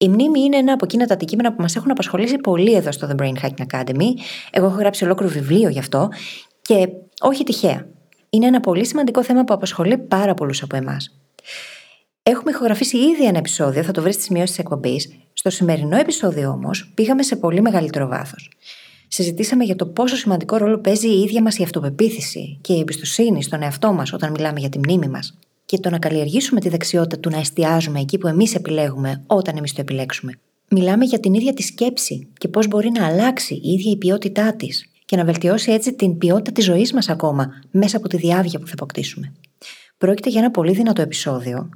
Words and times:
Η 0.00 0.08
μνήμη 0.08 0.40
είναι 0.40 0.56
ένα 0.56 0.72
από 0.72 0.84
εκείνα 0.84 1.06
τα 1.06 1.14
αντικείμενα 1.14 1.52
που 1.54 1.62
μας 1.62 1.76
έχουν 1.76 1.90
απασχολήσει 1.90 2.36
πολύ 2.36 2.74
εδώ 2.74 2.92
στο 2.92 3.08
The 3.10 3.22
Brain 3.22 3.32
Hacking 3.42 3.66
Academy. 3.72 4.06
Εγώ 4.50 4.66
έχω 4.66 4.76
γράψει 4.76 5.04
ολόκληρο 5.04 5.32
βιβλίο 5.32 5.68
γι' 5.68 5.78
αυτό 5.78 6.08
και 6.62 6.88
όχι 7.20 7.44
τυχαία. 7.44 7.86
Είναι 8.30 8.46
ένα 8.46 8.60
πολύ 8.60 8.86
σημαντικό 8.86 9.22
θέμα 9.22 9.44
που 9.44 9.54
απασχολεί 9.54 9.98
πάρα 9.98 10.34
πολλούς 10.34 10.62
από 10.62 10.76
εμάς. 10.76 11.20
Έχουμε 12.22 12.50
ηχογραφήσει 12.50 12.96
ήδη 12.96 13.26
ένα 13.26 13.38
επεισόδιο, 13.38 13.82
θα 13.82 13.92
το 13.92 14.02
βρει 14.02 14.12
στις 14.12 14.24
σημειώσεις 14.24 14.50
της 14.50 14.58
εκπομπής. 14.58 15.12
Στο 15.32 15.50
σημερινό 15.50 15.96
επεισόδιο 15.96 16.50
όμως 16.50 16.90
πήγαμε 16.94 17.22
σε 17.22 17.36
πολύ 17.36 17.60
μεγαλύτερο 17.60 18.06
βάθος. 18.06 18.50
Συζητήσαμε 19.08 19.64
για 19.64 19.76
το 19.76 19.86
πόσο 19.86 20.16
σημαντικό 20.16 20.56
ρόλο 20.56 20.78
παίζει 20.78 21.08
η 21.08 21.20
ίδια 21.20 21.42
μας 21.42 21.58
η 21.58 21.62
αυτοπεποίθηση 21.62 22.58
και 22.60 22.72
η 22.72 22.78
εμπιστοσύνη 22.78 23.42
στον 23.42 23.62
εαυτό 23.62 23.92
μας 23.92 24.12
όταν 24.12 24.30
μιλάμε 24.30 24.60
για 24.60 24.68
τη 24.68 24.78
μνήμη 24.78 25.08
μας 25.08 25.38
και 25.68 25.78
το 25.78 25.90
να 25.90 25.98
καλλιεργήσουμε 25.98 26.60
τη 26.60 26.68
δεξιότητα 26.68 27.18
του 27.18 27.30
να 27.30 27.38
εστιάζουμε 27.38 28.00
εκεί 28.00 28.18
που 28.18 28.26
εμείς 28.26 28.54
επιλέγουμε 28.54 29.22
όταν 29.26 29.56
εμείς 29.56 29.72
το 29.72 29.80
επιλέξουμε. 29.80 30.32
Μιλάμε 30.70 31.04
για 31.04 31.20
την 31.20 31.34
ίδια 31.34 31.52
τη 31.52 31.62
σκέψη 31.62 32.28
και 32.38 32.48
πώς 32.48 32.68
μπορεί 32.68 32.90
να 32.90 33.06
αλλάξει 33.06 33.54
η 33.54 33.72
ίδια 33.72 33.92
η 33.92 33.96
ποιότητά 33.96 34.56
της 34.56 34.84
και 35.04 35.16
να 35.16 35.24
βελτιώσει 35.24 35.72
έτσι 35.72 35.94
την 35.94 36.18
ποιότητα 36.18 36.52
της 36.52 36.64
ζωής 36.64 36.92
μας 36.92 37.08
ακόμα 37.08 37.48
μέσα 37.70 37.96
από 37.96 38.08
τη 38.08 38.16
διάβια 38.16 38.58
που 38.58 38.66
θα 38.66 38.72
αποκτήσουμε. 38.72 39.32
Πρόκειται 39.98 40.28
για 40.28 40.40
ένα 40.40 40.50
πολύ 40.50 40.72
δυνατό 40.72 41.02
επεισόδιο. 41.02 41.68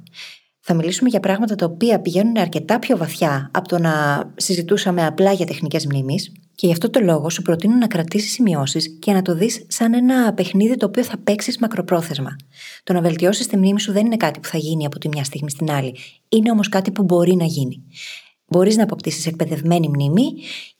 Θα 0.59 0.73
μιλήσουμε 0.73 1.09
για 1.09 1.19
πράγματα 1.19 1.55
τα 1.55 1.65
οποία 1.65 1.99
πηγαίνουν 1.99 2.37
αρκετά 2.37 2.79
πιο 2.79 2.97
βαθιά 2.97 3.49
από 3.53 3.67
το 3.67 3.79
να 3.79 4.23
συζητούσαμε 4.35 5.05
απλά 5.05 5.31
για 5.31 5.45
τεχνικές 5.45 5.85
μνήμης, 5.85 6.31
και 6.63 6.69
γι' 6.69 6.75
αυτό 6.75 6.89
το 6.89 6.99
λόγο 6.99 7.29
σου 7.29 7.41
προτείνω 7.41 7.75
να 7.75 7.87
κρατήσεις 7.87 8.31
σημειώσεις 8.31 8.97
και 8.99 9.11
να 9.11 9.21
το 9.21 9.35
δεις 9.35 9.65
σαν 9.67 9.93
ένα 9.93 10.33
παιχνίδι 10.33 10.75
το 10.75 10.85
οποίο 10.85 11.03
θα 11.03 11.17
παίξεις 11.17 11.57
μακροπρόθεσμα. 11.57 12.35
Το 12.83 12.93
να 12.93 13.01
βελτιώσεις 13.01 13.47
τη 13.47 13.57
μνήμη 13.57 13.79
σου 13.79 13.91
δεν 13.91 14.05
είναι 14.05 14.17
κάτι 14.17 14.39
που 14.39 14.47
θα 14.47 14.57
γίνει 14.57 14.85
από 14.85 14.99
τη 14.99 15.07
μια 15.07 15.23
στιγμή 15.23 15.49
στην 15.49 15.71
άλλη. 15.71 15.95
Είναι 16.29 16.51
όμως 16.51 16.69
κάτι 16.69 16.91
που 16.91 17.03
μπορεί 17.03 17.35
να 17.35 17.45
γίνει. 17.45 17.83
Μπορείς 18.47 18.77
να 18.77 18.83
αποκτήσεις 18.83 19.25
εκπαιδευμένη 19.25 19.87
μνήμη 19.87 20.23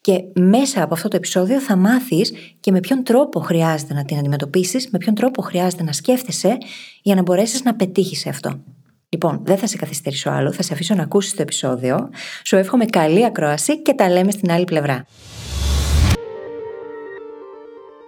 και 0.01 0.23
μέσα 0.33 0.83
από 0.83 0.93
αυτό 0.93 1.07
το 1.07 1.15
επεισόδιο 1.15 1.59
θα 1.59 1.75
μάθεις 1.75 2.33
και 2.59 2.71
με 2.71 2.79
ποιον 2.79 3.03
τρόπο 3.03 3.39
χρειάζεται 3.39 3.93
να 3.93 4.05
την 4.05 4.17
αντιμετωπίσεις, 4.17 4.89
με 4.89 4.97
ποιον 4.97 5.15
τρόπο 5.15 5.41
χρειάζεται 5.41 5.83
να 5.83 5.91
σκέφτεσαι 5.91 6.57
για 7.01 7.15
να 7.15 7.21
μπορέσεις 7.21 7.63
να 7.63 7.75
πετύχεις 7.75 8.27
αυτό. 8.27 8.63
Λοιπόν, 9.09 9.41
δεν 9.43 9.57
θα 9.57 9.67
σε 9.67 9.77
καθυστερήσω 9.77 10.29
άλλο, 10.29 10.51
θα 10.51 10.63
σε 10.63 10.73
αφήσω 10.73 10.95
να 10.95 11.03
ακούσεις 11.03 11.33
το 11.33 11.41
επεισόδιο. 11.41 12.09
Σου 12.43 12.55
εύχομαι 12.55 12.85
καλή 12.85 13.25
ακρόαση 13.25 13.81
και 13.81 13.93
τα 13.93 14.09
λέμε 14.09 14.31
στην 14.31 14.51
άλλη 14.51 14.63
πλευρά. 14.63 15.05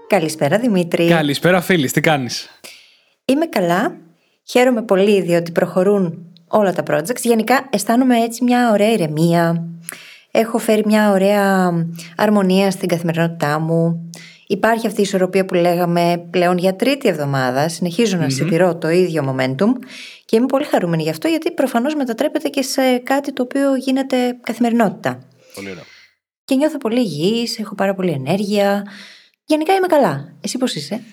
Καλησπέρα 0.08 0.60
Δημήτρη. 0.60 1.08
Καλησπέρα 1.08 1.62
φίλης, 1.62 1.92
τι 1.92 2.02
κάνεις; 2.02 2.50
Είμαι 3.26 3.46
καλά. 3.46 3.98
Χαίρομαι 4.44 4.84
πολύ 4.84 5.22
διότι 5.22 5.52
προχωρούν 5.52 6.34
όλα 6.48 6.74
τα 6.74 6.84
projects. 6.88 7.22
Γενικά 7.22 7.68
αισθάνομαι 7.70 8.18
έτσι 8.18 8.44
μια 8.44 8.72
ωραία 8.72 8.92
ηρεμία. 8.92 9.66
Έχω 10.32 10.58
φέρει 10.58 10.82
μια 10.86 11.12
ωραία 11.12 11.72
αρμονία 12.18 12.72
στην 12.72 12.88
καθημερινότητά 12.88 13.60
μου. 13.60 14.10
Υπάρχει 14.48 14.88
αυτή 14.88 15.00
η 15.00 15.04
ισορροπία 15.04 15.46
που 15.46 15.54
λέγαμε 15.54 16.28
πλέον 16.30 16.58
για 16.58 16.76
τρίτη 16.76 17.08
εβδομάδα. 17.08 17.70
Συνεχίζω 17.70 18.18
να 18.18 18.30
συντηρώ 18.30 18.78
το 18.78 18.90
ίδιο 18.90 19.36
momentum 19.36 19.70
και 20.26 20.36
είμαι 20.36 20.46
πολύ 20.46 20.66
χαρούμενη 20.66 21.04
γι' 21.04 21.10
αυτό 21.10 21.28
γιατί 21.28 21.52
προφανώς 21.52 21.96
μετατρέπεται 21.96 22.50
και 22.50 22.62
σε 22.62 22.98
κάτι 22.98 23.34
το 23.34 23.42
οποίο 23.42 23.76
γίνεται 23.76 24.38
καθημερινότητα. 24.42 25.20
Πολύ 25.56 25.70
ωραία. 25.70 25.84
Και 26.46 26.56
νιώθω 26.56 26.78
πολύ 26.78 27.00
υγιής, 27.00 27.60
έχω 27.60 27.76
πάρα 27.76 27.94
πολύ 27.94 28.12
ενέργεια. 28.12 28.84
Γενικά 29.46 29.74
είμαι 29.74 29.88
καλά. 29.88 30.34
Εσύ 30.42 30.58
πώς 30.58 30.76
είσαι; 30.76 31.04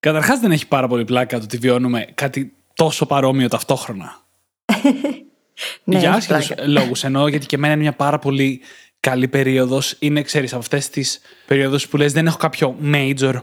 Καταρχάς 0.00 0.40
δεν 0.40 0.52
έχει 0.52 0.68
πάρα 0.68 0.88
πολύ 0.88 1.04
πλάκα 1.04 1.38
το 1.38 1.44
ότι 1.44 1.56
βιώνουμε 1.56 2.06
κάτι 2.14 2.52
τόσο 2.74 3.06
παρόμοιο 3.06 3.48
ταυτόχρονα. 3.48 4.20
ναι, 5.84 5.98
Για 5.98 6.08
έχει 6.08 6.18
άσχετους 6.18 6.46
πλάκα. 6.46 6.66
λόγους 6.68 7.04
εννοώ, 7.04 7.28
γιατί 7.28 7.46
και 7.46 7.56
εμένα 7.56 7.72
είναι 7.72 7.82
μια 7.82 7.92
πάρα 7.92 8.18
πολύ 8.18 8.60
καλή 9.00 9.28
περίοδος. 9.28 9.96
Είναι, 9.98 10.22
ξέρεις, 10.22 10.52
από 10.52 10.60
αυτές 10.60 10.88
τις 10.88 11.20
περίοδου 11.46 11.78
που 11.90 11.96
λες 11.96 12.12
δεν 12.12 12.26
έχω 12.26 12.36
κάποιο 12.36 12.76
major 12.92 13.34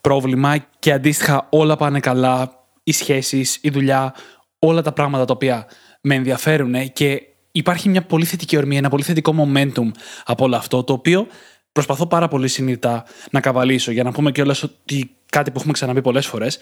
πρόβλημα 0.00 0.66
και 0.78 0.92
αντίστοιχα 0.92 1.46
όλα 1.50 1.76
πάνε 1.76 2.00
καλά. 2.00 2.64
Οι 2.82 2.92
σχέσεις, 2.92 3.58
η 3.60 3.70
δουλειά, 3.70 4.14
όλα 4.58 4.82
τα 4.82 4.92
πράγματα 4.92 5.24
τα 5.24 5.32
οποία 5.32 5.66
με 6.00 6.14
ενδιαφέρουν 6.14 6.92
και 6.92 7.22
υπάρχει 7.52 7.88
μια 7.88 8.02
πολύ 8.02 8.24
θετική 8.24 8.56
ορμή, 8.56 8.76
ένα 8.76 8.88
πολύ 8.88 9.02
θετικό 9.02 9.34
momentum 9.38 9.90
από 10.24 10.44
όλο 10.44 10.56
αυτό, 10.56 10.84
το 10.84 10.92
οποίο 10.92 11.26
προσπαθώ 11.76 12.06
πάρα 12.06 12.28
πολύ 12.28 12.48
συνειδητά 12.48 13.04
να 13.30 13.40
καβαλήσω 13.40 13.90
για 13.90 14.02
να 14.02 14.12
πούμε 14.12 14.32
κιόλας 14.32 14.62
ότι 14.62 15.10
κάτι 15.30 15.50
που 15.50 15.58
έχουμε 15.58 15.72
ξαναπεί 15.72 16.00
πολλές 16.00 16.26
φορές. 16.26 16.58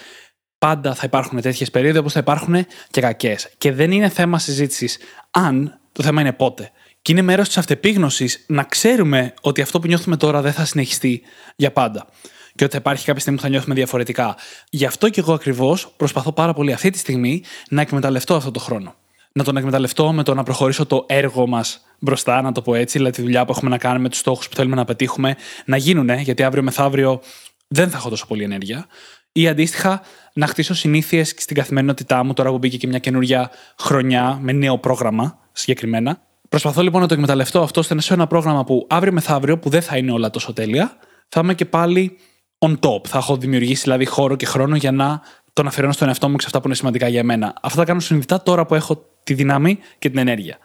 Πάντα 0.58 0.94
θα 0.94 1.02
υπάρχουν 1.04 1.41
τέτοιες 1.41 1.70
περίοδοι 1.70 1.98
όπως 1.98 2.12
θα 2.12 2.19
υπάρχουν 2.19 2.66
και 2.91 3.00
κακές. 3.00 3.48
Και 3.58 3.72
δεν 3.72 3.91
είναι 3.91 4.08
θέμα 4.08 4.38
συζήτησης 4.38 4.98
αν, 5.30 5.80
το 5.92 6.02
θέμα 6.02 6.20
είναι 6.20 6.32
πότε. 6.32 6.70
Και 7.02 7.12
είναι 7.12 7.22
μέρος 7.22 7.47
της 7.47 7.58
αυτεπίγνωσης 7.58 8.44
να 8.47 8.62
ξέρουμε 8.62 9.34
ότι 9.41 9.60
αυτό 9.60 9.80
που 9.80 9.86
νιώθουμε 9.86 10.16
τώρα 10.16 10.41
δεν 10.41 10.52
θα 10.52 10.64
συνεχιστεί 10.64 11.22
για 11.56 11.72
πάντα. 11.72 12.06
Και 12.54 12.64
ότι 12.64 12.72
θα 12.72 12.78
υπάρχει 12.78 13.04
κάποια 13.04 13.20
στιγμή 13.20 13.38
που 13.38 13.44
θα 13.44 13.50
νιώθουμε 13.50 13.75
διαφορετικά. 13.75 14.36
Γι' 14.70 14.84
αυτό 14.84 15.08
και 15.08 15.20
εγώ 15.20 15.32
ακριβώς 15.32 15.94
προσπαθώ 15.96 16.32
πάρα 16.32 16.52
πολύ 16.54 16.72
αυτή 16.72 16.91
τη 16.91 16.98
στιγμή 16.98 17.42
να 17.69 17.81
εκμεταλλευτώ 17.81 18.34
αυτό 18.34 18.50
το 18.50 18.60
χρόνο. 18.60 18.94
Να 19.39 19.45
τον 19.45 19.56
εκμεταλλευτώ 19.56 20.12
με 20.12 20.22
το 20.22 20.34
να 20.34 20.43
προχωρήσω 20.43 20.87
το 20.87 21.05
έργο 21.09 21.47
μας 21.47 21.81
μπροστά, 21.99 22.43
να 22.43 22.53
το 22.53 22.62
πω 22.62 22.75
έτσι, 22.75 22.99
δηλαδή 22.99 23.17
τη 23.17 23.22
δουλειά 23.22 23.45
που 23.45 23.53
έχουμε 23.53 23.71
να 23.71 23.78
κάνουμε, 23.78 24.09
τους 24.09 24.19
στόχους 24.19 24.49
που 24.49 24.56
θέλουμε 24.56 24.77
να 24.77 24.84
πετύχουμε, 24.84 25.37
να 25.65 25.77
γίνουν, 25.77 26.09
γιατί 26.09 26.43
αύριο 26.43 26.62
μεθαύριο 26.62 27.21
δεν 27.69 27.91
θα 27.91 27.97
έχω 27.97 28.09
τόσο 28.09 28.27
πολύ 28.27 28.43
ενέργεια. 28.43 28.87
Ή 29.33 29.49
αντίστοιχα, 29.49 30.00
να 30.34 30.47
χτίσω 30.47 30.75
συνήθειες 30.75 31.34
στην 31.37 31.56
καθημερινότητά 31.56 32.25
μου, 32.25 32.33
τώρα 32.33 32.50
που 32.50 32.59
μπήκε 32.59 32.77
και 32.77 32.87
μια 32.87 32.99
καινούργια 32.99 33.50
χρονιά 33.78 34.39
με 34.43 34.53
νέο 34.53 34.78
πρόγραμμα 34.78 35.39
συγκεκριμένα. 35.53 36.21
Προσπαθώ 36.49 36.83
λοιπόν 36.83 37.00
να 37.00 37.06
το 37.06 37.15
εκμεταλλευτώ 37.15 37.62
αυτό 37.62 37.81
ώστε 37.81 37.94
να 37.94 38.00
σε 38.00 38.15
ένα 38.15 38.27
πρόγραμμα 38.27 38.65
που 38.65 38.87
αύριο 38.91 39.12
μεθαύριο, 39.12 39.59
που 39.59 39.69
δεν 39.69 39.83
θα 39.83 39.97
είναι 39.97 40.12
όλα 40.12 40.31
τόσο 40.31 40.53
τέλεια, 40.53 40.97
θα 41.28 41.41
είμαι 41.43 41.55
και 41.55 41.65
πάλι 41.65 42.17
on 42.59 42.78
top. 42.81 43.06
Θα 43.06 43.19
έχω 43.19 43.37
δημιουργήσει 43.37 43.83
δηλαδή 43.83 44.05
χώρο 44.05 44.37
και 44.37 44.47
χρόνο 44.47 44.77
για 44.77 44.93
να 44.93 45.21
τον 45.54 45.66
αφιερώνω 45.66 45.92
στον 45.92 46.09
εαυτό 46.09 46.28
μου 46.28 46.34
και 46.34 46.41
σε 46.41 46.47
αυτά 46.47 46.60
που 46.60 46.66
είναι 46.66 46.76
σημαντικά 46.76 47.09
για 47.09 47.25
μένα. 47.25 47.54
Αυτά 47.62 47.78
τα 47.78 47.84
κάνω 47.84 48.00
συνειδητά 48.00 48.42
τώρα 48.42 48.66
που 48.66 48.75
έχω 48.75 49.04
τη 49.22 49.34
δύναμη 49.34 49.78
και 49.98 50.10
την 50.10 50.19
ενέργεια. 50.19 50.59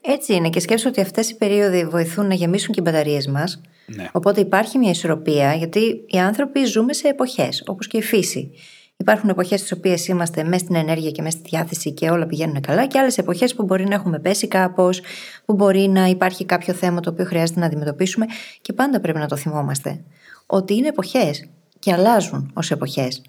Έτσι 0.00 0.34
είναι 0.34 0.48
και 0.48 0.60
σκέφτομαι 0.60 0.90
ότι 0.90 1.00
αυτές 1.00 1.30
οι 1.30 1.36
περίοδοι 1.36 1.84
βοηθούν 1.84 2.26
να 2.26 2.34
γεμίσουν 2.34 2.74
και 2.74 2.80
οι 2.80 2.82
μπαταρίες 2.86 3.26
μας. 3.26 3.60
Ναι. 3.86 4.08
Οπότε 4.12 4.40
υπάρχει 4.40 4.78
μια 4.78 4.90
ισορροπία, 4.90 5.54
γιατί 5.54 6.04
οι 6.06 6.18
άνθρωποι 6.18 6.64
ζούμε 6.64 6.92
σε 6.92 7.08
εποχές, 7.08 7.62
όπως 7.66 7.86
και 7.86 7.96
η 7.96 8.02
φύση. 8.02 8.50
Υπάρχουν 8.96 9.28
εποχές 9.28 9.58
στις 9.58 9.72
οποίες 9.72 10.06
είμαστε 10.06 10.44
μέσα 10.44 10.64
στην 10.64 10.74
ενέργεια 10.74 11.10
και 11.10 11.22
μέσα 11.22 11.38
στη 11.38 11.48
διάθεση 11.48 11.92
και 11.92 12.10
όλα 12.10 12.26
πηγαίνουν 12.26 12.60
καλά, 12.60 12.86
και 12.86 12.98
άλλες 12.98 13.18
εποχές 13.18 13.54
που 13.54 13.62
μπορεί 13.62 13.84
να 13.88 13.94
έχουμε 13.94 14.18
πέσει 14.18 14.48
κάπως, 14.48 15.00
που 15.44 15.54
μπορεί 15.54 15.88
να 15.88 16.06
υπάρχει 16.06 16.44
κάποιο 16.44 16.74
θέμα 16.74 17.00
το 17.00 17.10
οποίο 17.10 17.24
χρειάζεται 17.24 17.60
να 17.60 17.66
αντιμετωπίσουμε. 17.66 18.26
Και 18.60 18.72
πάντα 18.72 19.00
πρέπει 19.00 19.18
να 19.18 19.26
το 19.26 19.36
θυμόμαστε. 19.36 20.00
Ότι 20.46 20.74
είναι 20.74 20.88
εποχές 20.88 21.48
και 21.78 21.92
αλλάζουν 21.92 22.50
ως 22.54 22.70
εποχές. 22.70 23.22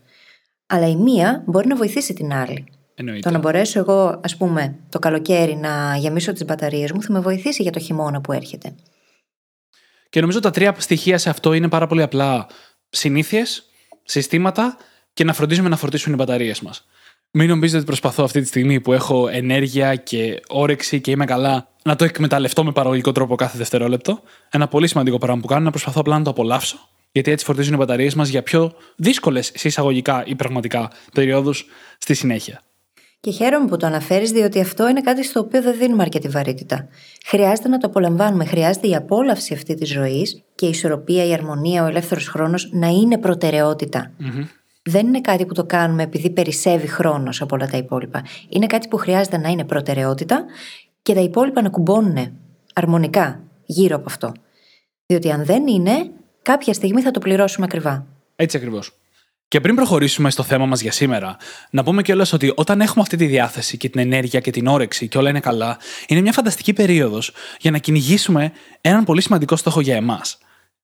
Αλλά 0.71 0.87
η 0.87 0.95
μία 0.95 1.43
μπορεί 1.45 1.67
να 1.67 1.75
βοηθήσει 1.75 2.13
την 2.13 2.33
άλλη. 2.33 2.65
Εννοείται. 2.95 3.29
Το 3.29 3.29
να 3.29 3.39
μπορέσω 3.39 3.79
εγώ, 3.79 4.19
ας 4.23 4.37
πούμε, 4.37 4.75
το 4.89 4.99
καλοκαίρι 4.99 5.55
να 5.55 5.95
γεμίσω 5.97 6.33
τις 6.33 6.45
μπαταρίες 6.45 6.91
μου 6.91 7.01
θα 7.01 7.11
με 7.11 7.19
βοηθήσει 7.19 7.61
για 7.61 7.71
το 7.71 7.79
χειμώνα 7.79 8.21
που 8.21 8.31
έρχεται. 8.31 8.75
Και 10.09 10.19
νομίζω 10.21 10.39
τα 10.39 10.51
τρία 10.51 10.75
στοιχεία 10.77 11.17
σε 11.17 11.29
αυτό 11.29 11.53
είναι 11.53 11.69
πάρα 11.69 11.87
πολύ 11.87 12.01
απλά 12.01 12.47
συνήθειες, 12.89 13.63
συστήματα 14.03 14.77
και 15.13 15.23
να 15.23 15.33
φροντίζουμε 15.33 15.69
να 15.69 15.77
φορτίσουν 15.77 16.13
οι 16.13 16.15
μπαταρίες 16.15 16.61
μας. 16.61 16.85
Μην 17.31 17.47
νομίζετε 17.47 17.77
ότι 17.77 17.85
προσπαθώ 17.85 18.23
αυτή 18.23 18.41
τη 18.41 18.47
στιγμή 18.47 18.79
που 18.81 18.93
έχω 18.93 19.27
ενέργεια 19.27 19.95
και 19.95 20.41
όρεξη 20.47 21.01
και 21.01 21.11
είμαι 21.11 21.25
καλά 21.25 21.67
να 21.83 21.95
το 21.95 22.03
εκμεταλλευτώ 22.03 22.63
με 22.63 22.71
παραγωγικό 22.71 23.11
τρόπο 23.11 23.35
κάθε 23.35 23.57
δευτερόλεπτο. 23.57 24.21
Ένα 24.49 24.67
πολύ 24.67 24.87
σημαντικό 24.87 25.17
πράγμα 25.17 25.41
που 25.41 25.47
κάνω 25.47 25.59
είναι 25.59 25.69
να 25.69 25.71
προσπαθώ 25.71 25.99
απλά 25.99 26.17
να 26.17 26.23
το 26.23 26.29
απολαύσω. 26.29 26.89
Γιατί 27.11 27.31
έτσι 27.31 27.45
φορτίζουν 27.45 27.73
οι 27.73 27.77
μπαταρίες 27.77 28.15
μας 28.15 28.29
για 28.29 28.43
πιο 28.43 28.71
δύσκολες 28.95 29.49
εισαγωγικά 29.49 30.23
ή 30.25 30.35
πραγματικά 30.35 30.91
περιόδους 31.13 31.65
στη 31.97 32.13
συνέχεια. 32.13 32.61
Και 33.21 33.31
χαίρομαι 33.31 33.67
που 33.67 33.77
το 33.77 33.85
αναφέρεις, 33.85 34.31
διότι 34.31 34.59
αυτό 34.59 34.89
είναι 34.89 35.01
κάτι 35.01 35.23
στο 35.23 35.39
οποίο 35.39 35.61
δεν 35.61 35.77
δίνουμε 35.77 36.01
αρκετή 36.01 36.27
βαρύτητα. 36.27 36.87
Χρειάζεται 37.25 37.67
να 37.67 37.77
το 37.77 37.87
απολαμβάνουμε. 37.87 38.45
Χρειάζεται 38.45 38.87
η 38.87 38.95
απόλαυση 38.95 39.53
αυτή 39.53 39.73
της 39.73 39.89
ζωής 39.89 40.43
και 40.55 40.65
η 40.65 40.69
ισορροπία, 40.69 41.25
η 41.25 41.33
αρμονία, 41.33 41.83
ο 41.83 41.87
ελεύθερος 41.87 42.27
χρόνος 42.27 42.69
να 42.71 42.87
είναι 42.87 43.17
προτεραιότητα. 43.17 44.11
Δεν 44.83 45.07
είναι 45.07 45.21
κάτι 45.21 45.45
που 45.45 45.53
το 45.53 45.63
κάνουμε 45.63 46.03
επειδή 46.03 46.29
περισσεύει 46.29 46.87
χρόνος 46.87 47.41
από 47.41 47.55
όλα 47.55 47.67
τα 47.67 47.77
υπόλοιπα. 47.77 48.25
Είναι 48.49 48.65
κάτι 48.65 48.87
που 48.87 48.97
χρειάζεται 48.97 49.37
να 49.37 49.49
είναι 49.49 49.63
προτεραιότητα 49.63 50.45
και 51.01 51.13
τα 51.13 51.21
υπόλοιπα 51.21 51.61
να 51.61 51.69
κουμπώνουν 51.69 52.37
αρμονικά 52.73 53.43
γύρω 53.65 53.95
από 53.95 54.05
αυτό. 54.07 54.31
Διότι 55.05 55.31
αν 55.31 55.45
δεν 55.45 55.67
είναι, 55.67 56.11
κάποια 56.51 56.73
στιγμή 56.73 57.01
θα 57.01 57.11
το 57.11 57.19
πληρώσουμε 57.19 57.65
ακριβά. 57.65 58.05
Έτσι 58.35 58.57
ακριβώς. 58.57 58.91
Και 59.47 59.59
πριν 59.59 59.75
προχωρήσουμε 59.75 60.29
στο 60.29 60.43
θέμα 60.43 60.65
μας 60.65 60.81
για 60.81 60.91
σήμερα, 60.91 61.37
να 61.69 61.83
πούμε 61.83 62.01
κιόλας 62.01 62.33
ότι 62.33 62.53
όταν 62.55 62.81
έχουμε 62.81 63.01
αυτή 63.01 63.17
τη 63.17 63.25
διάθεση 63.25 63.77
και 63.77 63.89
την 63.89 63.99
ενέργεια 63.99 64.39
και 64.39 64.51
την 64.51 64.67
όρεξη 64.67 65.07
και 65.07 65.17
όλα 65.17 65.29
είναι 65.29 65.39
καλά, 65.39 65.77
είναι 66.07 66.21
μια 66.21 66.31
φανταστική 66.31 66.73
περίοδος 66.73 67.31
για 67.59 67.71
να 67.71 67.77
κυνηγήσουμε 67.77 68.51
έναν 68.81 69.03
πολύ 69.03 69.21
σημαντικό 69.21 69.55
στόχο 69.55 69.81
για 69.81 69.95
εμάς. 69.95 70.37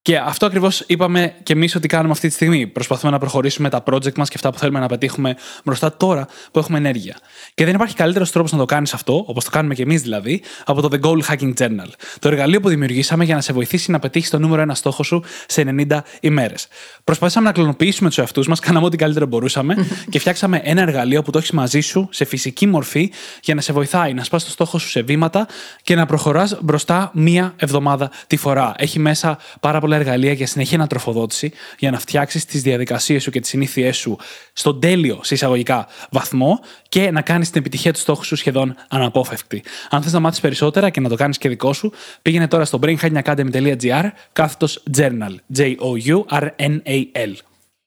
Και 0.06 0.18
αυτό 0.18 0.46
ακριβώς 0.46 0.84
είπαμε 0.86 1.34
και 1.42 1.52
εμείς 1.52 1.74
ότι 1.74 1.88
κάνουμε 1.88 2.12
αυτή 2.12 2.28
τη 2.28 2.34
στιγμή. 2.34 2.66
Προσπαθούμε 2.66 3.12
να 3.12 3.18
προχωρήσουμε 3.18 3.68
τα 3.68 3.82
project 3.90 4.14
μας 4.14 4.28
και 4.28 4.34
αυτά 4.36 4.50
που 4.50 4.58
θέλουμε 4.58 4.78
να 4.78 4.86
πετύχουμε 4.86 5.36
μπροστά 5.64 5.96
τώρα 5.96 6.26
που 6.50 6.58
έχουμε 6.58 6.78
ενέργεια. 6.78 7.16
Και 7.54 7.64
δεν 7.64 7.74
υπάρχει 7.74 7.94
καλύτερος 7.94 8.32
τρόπος 8.32 8.52
να 8.52 8.58
το 8.58 8.64
κάνεις 8.64 8.94
αυτό, 8.94 9.24
όπως 9.26 9.44
το 9.44 9.50
κάνουμε 9.50 9.74
και 9.74 9.82
εμείς 9.82 10.02
δηλαδή, 10.02 10.42
από 10.64 10.80
το 10.80 10.88
The 10.92 11.06
Goal 11.06 11.20
Hacking 11.30 11.52
Journal. 11.58 11.88
Το 12.18 12.28
εργαλείο 12.28 12.60
που 12.60 12.68
δημιουργήσαμε 12.68 13.24
για 13.24 13.34
να 13.34 13.40
σε 13.40 13.52
βοηθήσει 13.52 13.90
να 13.90 13.98
πετύχεις 13.98 14.30
το 14.30 14.38
νούμερο 14.38 14.62
ένα 14.62 14.74
στόχο 14.74 15.02
σου 15.02 15.22
σε 15.46 15.64
90 15.88 15.98
ημέρες. 16.20 16.68
Προσπαθήσαμε 17.04 17.46
να 17.46 17.52
κλωνοποιήσουμε 17.52 18.08
τους 18.08 18.18
εαυτούς 18.18 18.48
μας, 18.48 18.60
κάναμε 18.66 18.86
ό,τι 18.86 18.96
καλύτερο 18.96 19.26
μπορούσαμε 19.26 19.74
και 20.10 20.18
φτιάξαμε 20.18 20.60
ένα 20.64 20.80
εργαλείο 20.80 21.22
που 21.22 21.30
το 21.30 21.38
έχεις 21.38 21.50
μαζί 21.50 21.80
σου 21.80 22.08
σε 22.10 22.24
φυσική 22.24 22.66
μορφή 22.66 23.12
για 23.42 23.54
να 23.54 23.60
σε 23.60 23.72
βοηθάει 23.72 24.14
να 24.14 24.24
σπάς 24.24 24.44
το 24.44 24.50
στόχο 24.50 24.78
σου 24.78 24.88
σε 24.88 25.02
βήματα 25.02 25.46
και 25.82 25.94
να 25.94 26.06
προχωράς 26.06 26.58
μπροστά 26.62 27.10
μία 27.14 27.54
εβδομάδα 27.56 28.10
τη 28.26 28.36
φορά. 28.36 28.74
Έχει 28.76 28.98
μέσα 28.98 29.38
πάρα 29.60 29.80
πολλά 29.80 29.95
εργαλεία 29.96 30.32
για 30.32 30.46
συνεχή 30.46 30.74
ανατροφοδότηση 30.74 31.52
για 31.78 31.90
να 31.90 31.98
φτιάξεις 31.98 32.44
τις 32.44 32.62
διαδικασίες 32.62 33.22
σου 33.22 33.30
και 33.30 33.40
τις 33.40 33.48
συνήθειές 33.48 33.96
σου 33.96 34.18
στον 34.52 34.80
τέλειο, 34.80 35.20
σε 35.22 35.34
εισαγωγικά, 35.34 35.86
βαθμό 36.10 36.60
και 36.88 37.10
να 37.10 37.20
κάνεις 37.20 37.50
την 37.50 37.60
επιτυχία 37.60 37.92
του 37.92 37.98
στόχου 37.98 38.24
σου 38.24 38.36
σχεδόν 38.36 38.74
αναπόφευκτη. 38.88 39.62
Αν 39.90 40.02
θες 40.02 40.12
να 40.12 40.20
μάθεις 40.20 40.40
περισσότερα 40.40 40.90
και 40.90 41.00
να 41.00 41.08
το 41.08 41.14
κάνεις 41.14 41.38
και 41.38 41.48
δικό 41.48 41.72
σου, 41.72 41.92
πήγαινε 42.22 42.48
τώρα 42.48 42.64
στο 42.64 42.78
brainhackingacademy.gr 42.82 44.04
κάθετος 44.32 44.82
journal. 44.96 45.34
J-O-U-R-N-A-L. 45.56 47.32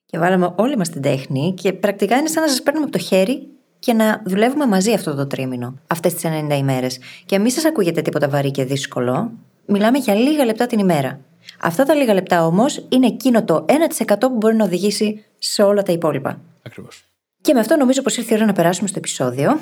Και 0.05 0.17
βάλαμε 0.17 0.53
όλη 0.55 0.77
μας 0.77 0.89
την 0.89 1.01
τέχνη 1.01 1.53
και 1.53 1.73
πρακτικά 1.73 2.15
είναι 2.17 2.27
σαν 2.27 2.43
να 2.43 2.49
σας 2.49 2.61
παίρνουμε 2.63 2.85
από 2.85 2.97
το 2.97 3.03
χέρι 3.03 3.47
και 3.79 3.93
να 3.93 4.21
δουλεύουμε 4.25 4.67
μαζί 4.67 4.93
αυτό 4.93 5.15
το 5.15 5.27
τρίμηνο, 5.27 5.79
αυτές 5.87 6.13
τις 6.13 6.23
90 6.23 6.55
ημέρες. 6.57 6.99
Και 7.25 7.39
μην 7.39 7.51
σας 7.51 7.65
ακούγεται 7.65 8.01
τίποτα 8.01 8.29
βαρύ 8.29 8.51
και 8.51 8.65
δύσκολο. 8.65 9.31
Μιλάμε 9.65 9.97
για 9.97 10.13
λίγα 10.13 10.45
λεπτά 10.45 10.65
την 10.67 10.79
ημέρα. 10.79 11.19
Αυτά 11.61 11.83
τα 11.83 11.93
λίγα 11.93 12.13
λεπτά 12.13 12.45
όμως 12.45 12.85
είναι 12.89 13.07
εκείνο 13.07 13.43
το 13.43 13.65
1% 14.07 14.15
που 14.19 14.35
μπορεί 14.35 14.55
να 14.55 14.65
οδηγήσει 14.65 15.23
σε 15.37 15.61
όλα 15.61 15.83
τα 15.83 15.91
υπόλοιπα. 15.91 16.41
Ακριβώς. 16.63 17.03
Και 17.41 17.53
με 17.53 17.59
αυτό 17.59 17.75
νομίζω 17.75 18.01
πως 18.01 18.17
ήρθε 18.17 18.33
η 18.33 18.37
ώρα 18.37 18.45
να 18.45 18.53
περάσουμε 18.53 18.87
στο 18.87 18.97
επεισοδιο 18.97 19.59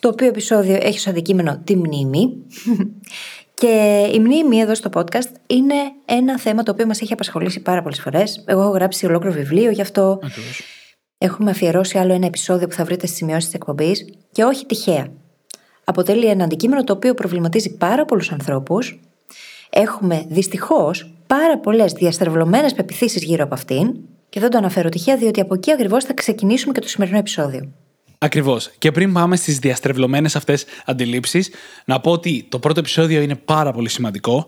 Το 0.00 0.08
οποίο 0.08 0.26
επεισόδιο 0.26 0.74
έχει 0.74 0.98
ως 0.98 1.06
αντικείμενο 1.06 1.60
τη 1.64 1.76
μνήμη. 1.76 2.36
και 3.60 4.06
η 4.14 4.18
μνήμη 4.18 4.58
εδώ 4.58 4.74
στο 4.74 4.90
podcast 4.94 5.28
είναι 5.46 5.74
ένα 6.04 6.38
θέμα 6.38 6.62
το 6.62 6.72
οποίο 6.72 6.86
μας 6.86 7.00
έχει 7.00 7.12
απασχολήσει 7.12 7.60
πάρα 7.60 7.82
πολλές 7.82 8.00
φορές. 8.00 8.44
Εγώ 8.46 8.60
έχω 8.60 8.70
γράψει 8.70 9.06
ολόκληρο 9.06 9.34
βιβλίο 9.34 9.70
γι' 9.70 9.80
αυτό. 9.80 10.20
Ακριβώς. 10.22 10.62
Έχουμε 11.18 11.50
αφιερώσει 11.50 11.98
άλλο 11.98 12.12
ένα 12.12 12.26
επεισόδιο 12.26 12.66
που 12.66 12.74
θα 12.74 12.84
βρείτε 12.84 13.06
στις 13.06 13.18
σημειώσεις 13.18 13.44
της 13.44 13.54
εκπομπής 13.54 14.04
και 14.32 14.44
όχι 14.44 14.66
τυχαία. 14.66 15.06
Αποτελεί 15.84 16.26
ένα 16.26 16.44
αντικείμενο 16.44 16.84
το 16.84 16.92
οποίο 16.92 17.14
προβληματίζει 17.14 17.76
πάρα 17.76 18.04
πολλούς 18.04 18.32
ανθρώπους. 18.32 19.00
Έχουμε 19.70 20.26
δυστυχώς 20.28 21.19
πάρα 21.36 21.58
πολλές 21.58 21.92
διαστρεβλωμένες 21.92 22.74
πεπιθήσεις 22.74 23.22
γύρω 23.22 23.44
από 23.44 23.54
αυτήν 23.54 23.92
και 24.28 24.40
δεν 24.40 24.50
το 24.50 24.58
αναφέρω 24.58 24.88
τυχαία 24.88 25.16
διότι 25.16 25.40
από 25.40 25.54
εκεί 25.54 25.72
ακριβώς 25.72 26.04
θα 26.04 26.14
ξεκινήσουμε 26.14 26.72
και 26.72 26.80
το 26.80 26.88
σημερινό 26.88 27.18
επεισόδιο. 27.18 27.72
Ακριβώς. 28.18 28.70
Και 28.78 28.92
πριν 28.92 29.12
πάμε 29.12 29.36
στις 29.36 29.58
διαστρεβλωμένες 29.58 30.36
αυτές 30.36 30.64
αντιλήψεις, 30.84 31.50
να 31.84 32.00
πω 32.00 32.10
ότι 32.10 32.46
το 32.48 32.58
πρώτο 32.58 32.80
επεισόδιο 32.80 33.20
είναι 33.20 33.34
πάρα 33.34 33.72
πολύ 33.72 33.88
σημαντικό. 33.88 34.46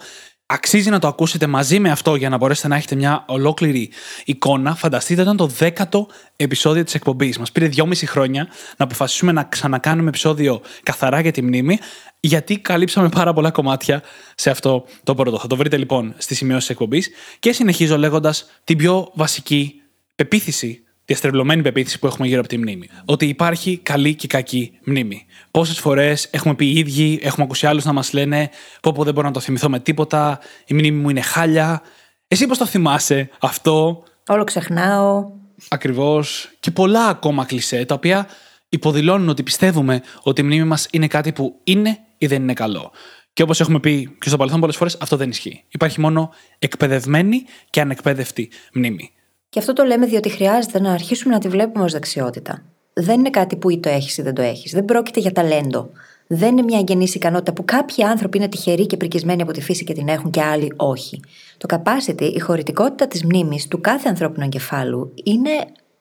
Αξίζει 0.53 0.91
να 0.91 0.99
το 0.99 1.07
ακούσετε 1.07 1.47
μαζί 1.47 1.79
με 1.79 1.91
αυτό 1.91 2.15
για 2.15 2.29
να 2.29 2.37
μπορέσετε 2.37 2.69
να 2.69 2.77
έχετε 2.77 2.95
μια 2.95 3.25
ολόκληρη 3.29 3.91
εικόνα. 4.25 4.75
Φανταστείτε, 4.75 5.23
ήταν 5.23 5.37
το 5.37 5.47
δέκατο 5.47 6.09
επεισόδιο 6.37 6.85
της 6.85 6.95
εκπομπής. 6.95 7.39
Μας 7.39 7.53
πήρε 7.53 7.67
δυόμιση 7.67 8.07
χρόνια 8.07 8.49
να 8.77 8.85
αποφασίσουμε 8.85 9.33
να 9.33 9.45
ξανακάνουμε 9.45 10.09
επεισόδιο 10.09 10.61
καθαρά 10.83 11.21
για 11.21 11.31
τη 11.31 11.43
μνήμη, 11.43 11.79
γιατί 12.21 12.59
καλύψαμε 12.59 13.09
πάρα 13.09 13.33
πολλά 13.33 13.51
κομμάτια 13.51 14.03
σε 14.35 14.51
αυτό 14.51 14.85
το 15.03 15.15
πρώτο. 15.15 15.39
Θα 15.39 15.47
το 15.47 15.57
βρείτε 15.57 15.77
λοιπόν 15.77 16.15
στη 16.19 16.35
σημειώση 16.35 16.61
της 16.61 16.71
εκπομπής. 16.71 17.11
Και 17.39 17.53
συνεχίζω 17.53 17.99
λέγοντας 17.99 18.47
την 18.65 18.77
πιο 18.77 19.11
βασική 19.15 19.83
πεποίθηση 20.15 20.83
διαστρεβλωμένη 21.05 21.63
πεποίθηση 21.63 21.99
που 21.99 22.07
έχουμε 22.07 22.27
γύρω 22.27 22.41
από 22.41 22.49
τη 22.49 22.59
μνήμη. 22.59 22.89
Ότι 23.05 23.27
υπάρχει 23.27 23.77
καλή 23.77 24.15
και 24.15 24.27
κακή 24.27 24.79
μνήμη. 24.85 25.27
Πόσες 25.51 25.79
φορές 25.79 26.29
έχουμε 26.31 26.55
πει 26.55 26.67
οι 26.67 26.79
ίδιοι, 26.79 27.21
έχουμε 27.23 27.45
ακούσει 27.45 27.67
άλλους 27.67 27.85
να 27.85 27.93
μας 27.93 28.13
λένε 28.13 28.51
Πω, 28.81 28.93
πω 28.93 29.05
δεν 29.05 29.15
μπορώ 29.15 29.27
να 29.27 29.33
το 29.33 29.41
θυμηθώ 29.41 29.69
με 29.69 29.81
τίποτα, 29.81 30.39
η 30.67 30.75
μνήμη 30.75 30.99
μου 30.99 31.11
είναι 31.11 31.21
χάλια. 31.21 31.83
Εσύ 32.29 32.47
πώς 32.47 32.59
το 32.59 32.67
θυμάσαι 32.67 33.31
αυτό; 33.41 34.03
Όλο 34.29 34.45
ξεχνάω. 34.45 35.31
Ακριβώς. 35.69 36.51
Και 36.61 36.71
πολλά 36.71 37.07
ακόμα 37.07 37.45
κλισέ, 37.45 37.85
τα 37.85 37.95
οποία 37.95 38.27
υποδηλώνουν 38.69 39.29
ότι 39.29 39.43
πιστεύουμε 39.43 40.03
ότι 40.23 40.41
η 40.41 40.45
μνήμη 40.45 40.65
μας 40.65 40.89
είναι 40.91 41.07
κάτι 41.07 41.33
που 41.33 41.61
είναι 41.65 41.99
ή 42.19 42.27
δεν 42.27 42.43
είναι 42.43 42.53
καλό. 42.53 42.93
Και 43.33 43.43
όπως 43.43 43.61
έχουμε 43.61 43.81
πει 43.81 44.17
και 44.19 44.29
στο 44.29 44.37
παρελθόν 44.37 44.61
πολλές 44.61 44.77
φορές, 44.77 44.97
αυτό 45.01 45.17
δεν 45.17 45.31
ισχύει. 45.31 45.65
Υπάρχει 45.69 46.01
μόνο 46.01 46.31
εκπαιδευμένη 46.59 47.45
και 47.71 47.81
ανεκπαίδευτη 47.81 48.51
μνήμη. 48.73 49.13
Και 49.53 49.59
αυτό 49.59 49.73
το 49.73 49.85
λέμε 49.85 50.07
διότι 50.07 50.29
χρειάζεται 50.29 50.81
να 50.81 50.93
αρχίσουμε 50.93 51.35
να 51.35 51.41
τη 51.41 51.49
βλέπουμε 51.49 51.85
ως 51.85 51.93
δεξιότητα. 51.93 52.63
Δεν 52.93 53.19
είναι 53.19 53.31
κάτι 53.31 53.57
που 53.57 53.71
ή 53.71 53.79
το 53.79 53.89
έχεις 53.89 54.19
ή 54.19 54.23
δεν 54.23 54.35
το 54.35 54.43
έχεις. 54.43 54.73
Δεν 54.73 54.85
πρόκειται 54.85 55.21
για 55.21 55.33
ταλέντο. 55.33 55.91
Δεν 56.27 56.51
είναι 56.51 56.63
μια 56.63 56.79
εγγενής 56.79 57.15
ικανότητα 57.15 57.53
που 57.53 57.65
κάποιοι 57.65 58.05
άνθρωποι 58.05 58.39
είναι 58.39 58.49
τυχεροί 58.49 58.87
και 58.87 58.97
πρικισμένοι 58.97 59.43
από 59.43 59.53
τη 59.53 59.61
φύση 59.61 59.85
και 59.85 59.93
την 59.93 60.09
έχουν 60.09 60.31
και 60.31 60.43
άλλοι 60.43 60.73
όχι. 60.77 61.21
Το 61.57 61.77
capacity, 61.77 62.33
η 62.35 62.39
χωρητικότητα 62.39 63.07
της 63.07 63.25
μνήμης 63.25 63.69
του 63.69 63.81
κάθε 63.81 64.09
ανθρώπινου 64.09 64.45
εγκεφάλου 64.45 65.15
είναι 65.25 65.51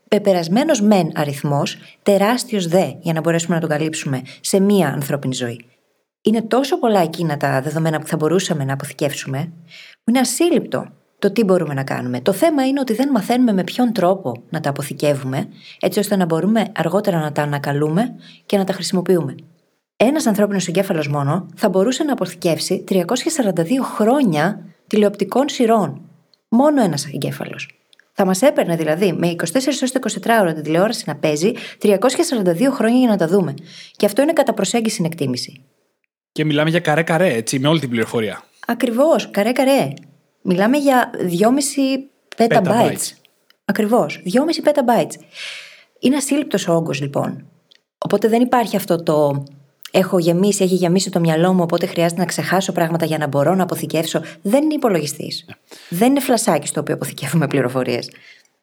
πεπερασμένος 0.07 0.81
μεν 0.81 1.11
αριθμός, 1.15 1.77
τεράστιος 2.03 2.67
δε 2.67 2.91
για 2.99 3.13
να 3.13 3.19
μπορέσουμε 3.19 3.55
να 3.55 3.61
τον 3.61 3.69
καλύψουμε 3.69 4.21
σε 4.41 4.59
μία 4.59 4.87
ανθρώπινη 4.87 5.33
ζωή. 5.33 5.65
Είναι 6.21 6.41
τόσο 6.41 6.79
πολλά 6.79 6.99
εκείνα 6.99 7.37
τα 7.37 7.61
δεδομένα 7.61 7.99
που 7.99 8.07
θα 8.07 8.15
μπορούσαμε 8.15 8.63
να 8.63 8.73
αποθηκεύσουμε, 8.73 9.51
που 10.03 10.09
είναι 10.09 10.19
ασύλληπτο 10.19 10.85
το 11.21 11.31
τι 11.31 11.43
μπορούμε 11.43 11.73
να 11.73 11.83
κάνουμε. 11.83 12.21
Το 12.21 12.33
θέμα 12.33 12.67
είναι 12.67 12.79
ότι 12.79 12.93
δεν 12.93 13.09
μαθαίνουμε 13.09 13.53
με 13.53 13.63
ποιον 13.63 13.93
τρόπο 13.93 14.43
να 14.49 14.59
τα 14.59 14.69
αποθηκεύουμε, 14.69 15.47
έτσι 15.79 15.99
ώστε 15.99 16.15
να 16.15 16.25
μπορούμε 16.25 16.65
αργότερα 16.75 17.19
να 17.19 17.31
τα 17.31 17.41
ανακαλούμε 17.41 18.15
και 18.45 18.57
να 18.57 18.63
τα 18.63 18.73
χρησιμοποιούμε. 18.73 19.35
Ένας 19.97 20.25
ανθρώπινος 20.25 20.67
εγκέφαλος 20.67 21.07
μόνο 21.07 21.47
θα 21.55 21.69
μπορούσε 21.69 22.03
να 22.03 22.13
αποθηκεύσει 22.13 22.83
342 22.89 22.99
χρόνια 23.95 24.65
τηλεοπτικών 24.87 25.49
σειρών. 25.49 26.01
Μόνο 26.49 26.83
ένας 26.83 27.05
εγκέφαλος. 27.05 27.69
Θα 28.13 28.25
μας 28.25 28.41
έπαιρνε 28.41 28.75
δηλαδή 28.75 29.13
με 29.13 29.27
24 29.27 29.35
έω 29.53 30.01
24 30.37 30.41
ώρα 30.41 30.53
την 30.53 30.63
τηλεόραση 30.63 31.03
να 31.07 31.15
παίζει 31.15 31.51
342 31.81 31.97
χρόνια 32.71 32.99
για 32.99 33.09
να 33.09 33.17
τα 33.17 33.27
δούμε. 33.27 33.53
Και 33.95 34.05
αυτό 34.05 34.21
είναι 34.21 34.33
κατά 34.33 34.53
προσέγγιση 34.53 34.93
στην 34.93 35.05
εκτίμηση. 35.05 35.63
Και 36.31 36.45
μιλάμε 36.45 36.69
για 36.69 36.79
καρέ-καρέ, 36.79 37.33
έτσι, 37.33 37.59
με 37.59 37.67
όλη 37.67 37.79
την 37.79 37.89
πληροφορία. 37.89 38.43
Ακριβώς, 38.67 39.29
καρέ-καρέ. 39.31 39.93
Μιλάμε 40.41 40.77
για 40.77 41.09
2,5 41.13 41.27
petabytes. 42.37 42.61
Petabytes. 42.63 43.11
Ακριβώς. 43.65 44.21
2,5 44.25 44.69
petabytes. 44.69 45.13
Είναι 45.99 46.15
ασύλληπτος 46.15 46.67
ο 46.67 46.73
όγκος 46.73 47.01
λοιπόν. 47.01 47.45
Οπότε 47.97 48.27
δεν 48.27 48.41
υπάρχει 48.41 48.75
αυτό 48.75 49.03
το 49.03 49.43
έχω 49.91 50.19
γεμίσει, 50.19 50.63
έχει 50.63 50.75
γεμίσει 50.75 51.09
το 51.09 51.19
μυαλό 51.19 51.53
μου, 51.53 51.61
οπότε 51.61 51.85
χρειάζεται 51.85 52.19
να 52.19 52.27
ξεχάσω 52.27 52.71
πράγματα 52.71 53.05
για 53.05 53.17
να 53.17 53.27
μπορώ 53.27 53.55
να 53.55 53.63
αποθηκεύσω. 53.63 54.21
Δεν 54.41 54.63
είναι 54.63 54.73
υπολογιστής. 54.73 55.45
Δεν 55.89 56.09
είναι 56.09 56.19
φλασάκι 56.19 56.67
στο 56.67 56.79
οποίο 56.79 56.93
αποθηκεύουμε 56.93 57.47
πληροφορίες. 57.47 58.09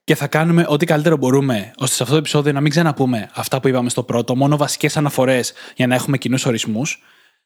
Και 0.04 0.14
θα 0.14 0.26
κάνουμε 0.26 0.64
ό,τι 0.68 0.86
καλύτερο 0.86 1.16
μπορούμε, 1.16 1.72
ώστε 1.78 1.94
σε 1.94 2.02
αυτό 2.02 2.14
το 2.14 2.20
επεισόδιο 2.20 2.52
να 2.52 2.60
μην 2.60 2.70
ξαναπούμε 2.70 3.30
αυτά 3.34 3.60
που 3.60 3.68
είπαμε 3.68 3.90
στο 3.90 4.02
πρώτο, 4.02 4.36
μόνο 4.36 4.56
βασικές 4.56 4.96
αναφορές 4.96 5.52
για 5.76 5.86
να 5.86 5.94
έχουμε 5.94 6.18
κοινούς 6.18 6.46
ορισμούς. 6.46 7.02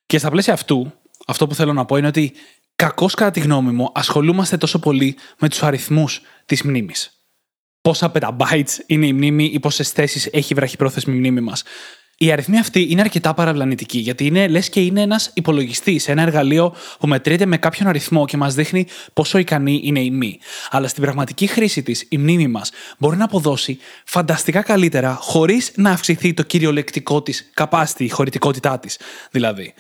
Και 0.06 0.18
στα 0.18 0.30
πλαίσια 0.30 0.52
αυτού, 0.52 0.92
αυτό 1.26 1.46
που 1.46 1.54
θέλω 1.54 1.72
να 1.72 1.84
πω 1.84 1.96
είναι 1.96 2.06
ότι 2.06 2.32
κακώς 2.76 3.14
κατά 3.14 3.30
τη 3.30 3.40
γνώμη 3.40 3.70
μου 3.70 3.90
ασχολούμαστε 3.94 4.56
τόσο 4.56 4.78
πολύ 4.78 5.16
με 5.38 5.48
τους 5.48 5.62
αριθμούς 5.62 6.20
της 6.46 6.62
μνήμης. 6.62 7.16
Πόσα 7.80 8.12
petabytes 8.14 8.78
είναι 8.86 9.06
η 9.06 9.12
μνήμη 9.12 9.44
ή 9.44 9.60
πόσες 9.60 9.90
θέσεις 9.90 10.26
έχει 10.26 10.52
η 10.52 10.54
βραχυπρόθεσμη 10.54 11.14
μνήμη 11.14 11.40
μας. 11.40 11.62
Η 12.16 12.32
αριθμή 12.32 12.58
αυτή 12.58 12.86
είναι 12.90 13.00
αρκετά 13.00 13.34
παραπλανητική, 13.34 13.98
γιατί 13.98 14.26
είναι 14.26 14.48
λες 14.48 14.68
και 14.68 14.80
είναι 14.80 15.00
ένας 15.00 15.30
υπολογιστής, 15.34 16.08
ένα 16.08 16.22
εργαλείο 16.22 16.74
που 16.98 17.06
μετρείται 17.06 17.46
με 17.46 17.56
κάποιον 17.56 17.88
αριθμό 17.88 18.24
και 18.24 18.36
μας 18.36 18.54
δείχνει 18.54 18.86
πόσο 19.12 19.38
ικανή 19.38 19.80
είναι 19.84 20.00
η 20.00 20.10
μη. 20.10 20.38
Αλλά 20.70 20.88
στην 20.88 21.02
πραγματική 21.02 21.46
χρήση 21.46 21.82
της, 21.82 22.06
η 22.08 22.18
μνήμη 22.18 22.48
μας 22.48 22.70
μπορεί 22.98 23.16
να 23.16 23.24
αποδώσει 23.24 23.78
φανταστικά 24.04 24.62
καλύτερα, 24.62 25.14
χωρίς 25.14 25.72
να 25.74 25.90
αυξηθεί 25.90 26.34
το 26.34 26.42
κυριολεκτικό 26.42 27.22
της 27.22 27.52
capacity, 27.56 28.00
η 28.00 28.08
χωρητικότητά 28.08 28.78
της 28.78 28.98
δηλαδή. 29.30 29.74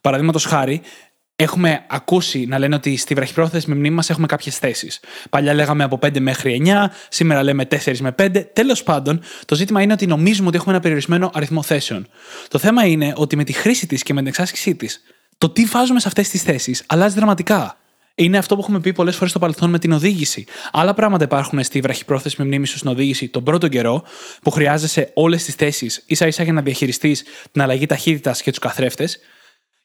Παραδείγματος 0.00 0.44
χάρη, 0.44 0.80
Έχουμε 1.38 1.84
ακούσει 1.88 2.46
να 2.46 2.58
λένε 2.58 2.74
ότι 2.74 2.96
στη 2.96 3.14
βραχυπρόθεσμη 3.14 3.74
μνήμη 3.74 3.94
μας 3.94 4.10
έχουμε 4.10 4.26
κάποιες 4.26 4.58
θέσεις. 4.58 5.00
Παλιά 5.30 5.54
λέγαμε 5.54 5.84
από 5.84 5.98
5 6.02 6.20
μέχρι 6.20 6.62
9, 6.64 6.86
σήμερα 7.08 7.42
λέμε 7.42 7.64
4 7.64 7.98
με 8.00 8.14
5. 8.18 8.44
Τέλος 8.52 8.82
πάντων, 8.82 9.20
το 9.44 9.54
ζήτημα 9.54 9.82
είναι 9.82 9.92
ότι 9.92 10.06
νομίζουμε 10.06 10.48
ότι 10.48 10.56
έχουμε 10.56 10.72
ένα 10.72 10.82
περιορισμένο 10.82 11.30
αριθμό 11.34 11.62
θέσεων. 11.62 12.06
Το 12.48 12.58
θέμα 12.58 12.86
είναι 12.86 13.12
ότι 13.16 13.36
με 13.36 13.44
τη 13.44 13.52
χρήση 13.52 13.86
της 13.86 14.02
και 14.02 14.12
με 14.12 14.18
την 14.18 14.28
εξάσκησή 14.28 14.74
της, 14.74 15.02
το 15.38 15.50
τι 15.50 15.64
βάζουμε 15.64 16.00
σε 16.00 16.08
αυτές 16.08 16.28
τις 16.28 16.42
θέσεις 16.42 16.82
αλλάζει 16.86 17.14
δραματικά. 17.14 17.78
Είναι 18.14 18.38
αυτό 18.38 18.54
που 18.54 18.60
έχουμε 18.60 18.80
πει 18.80 18.92
πολλές 18.92 19.14
φορές 19.14 19.30
στο 19.30 19.38
παρελθόν 19.38 19.70
με 19.70 19.78
την 19.78 19.92
οδήγηση. 19.92 20.44
Άλλα 20.72 20.94
πράγματα 20.94 21.24
υπάρχουν 21.24 21.64
στη 21.64 21.80
βραχυπρόθεσμη 21.80 22.44
μνήμη 22.44 22.66
σου 22.66 22.76
στην 22.76 22.90
οδήγηση 22.90 23.28
τον 23.28 23.44
πρώτο 23.44 23.68
καιρό, 23.68 24.02
που 24.42 24.50
χρειάζεσαι 24.50 25.10
όλες 25.14 25.44
τις 25.44 25.54
θέσεις 25.54 26.02
ίσα 26.06 26.26
ίσα 26.26 26.42
για 26.42 26.52
να 26.52 26.62
διαχειριστείς 26.62 27.24
την 27.52 27.62
αλλαγή 27.62 27.86
ταχύτητας 27.86 28.42
και 28.42 28.50
τους 28.50 28.58
καθρέφτες. 28.58 29.18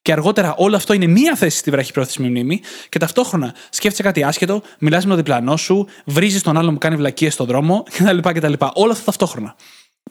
Και 0.01 0.11
αργότερα 0.11 0.55
όλο 0.57 0.75
αυτό 0.75 0.93
είναι 0.93 1.07
μία 1.07 1.35
θέση 1.35 1.57
στη 1.57 1.71
βραχυπρόθεσμη 1.71 2.29
μνήμη 2.29 2.61
και 2.89 2.99
ταυτόχρονα 2.99 3.55
σκέφτεσαι 3.69 4.03
κάτι 4.03 4.23
άσχετο, 4.23 4.61
μιλάς 4.79 5.03
με 5.03 5.09
τον 5.09 5.17
διπλανό 5.17 5.57
σου, 5.57 5.87
βρίζεις 6.05 6.41
τον 6.41 6.57
άλλον 6.57 6.73
που 6.73 6.79
κάνει 6.79 6.95
βλακίες 6.95 7.33
στον 7.33 7.45
δρόμο 7.45 7.83
κτλ. 7.97 8.17
κτλ. 8.17 8.53
Όλα 8.73 8.91
αυτά 8.91 9.05
ταυτόχρονα. 9.05 9.55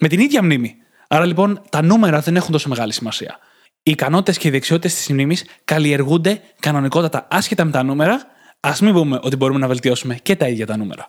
Με 0.01 0.09
την 0.09 0.21
ίδια 0.21 0.43
μνήμη. 0.43 0.75
Άρα 1.09 1.25
λοιπόν 1.25 1.63
τα 1.69 1.83
νούμερα 1.83 2.21
δεν 2.21 2.37
έχουν 2.37 2.53
τόσο 2.53 2.69
μεγάλη 2.69 2.93
σημασία. 2.93 3.39
Οι 3.83 3.91
ικανότητες 3.91 4.39
και 4.39 4.49
οι 4.49 4.51
δεξιότητες 4.51 4.95
της 4.95 5.09
μνήμης 5.09 5.45
καλλιεργούνται 5.65 6.41
κανονικότατα 6.61 7.27
άσχετα 7.31 7.65
με 7.65 7.71
τα 7.71 7.83
νούμερα. 7.83 8.23
Α 8.61 8.73
μην 8.81 8.93
πούμε 8.93 9.19
ότι 9.23 9.37
μπορούμε 9.37 9.59
να 9.59 9.67
βελτιώσουμε 9.67 10.15
και 10.15 10.37
τα 10.37 10.49
ίδια 10.49 10.67
τα 10.67 10.77
νούμερα. 10.77 11.07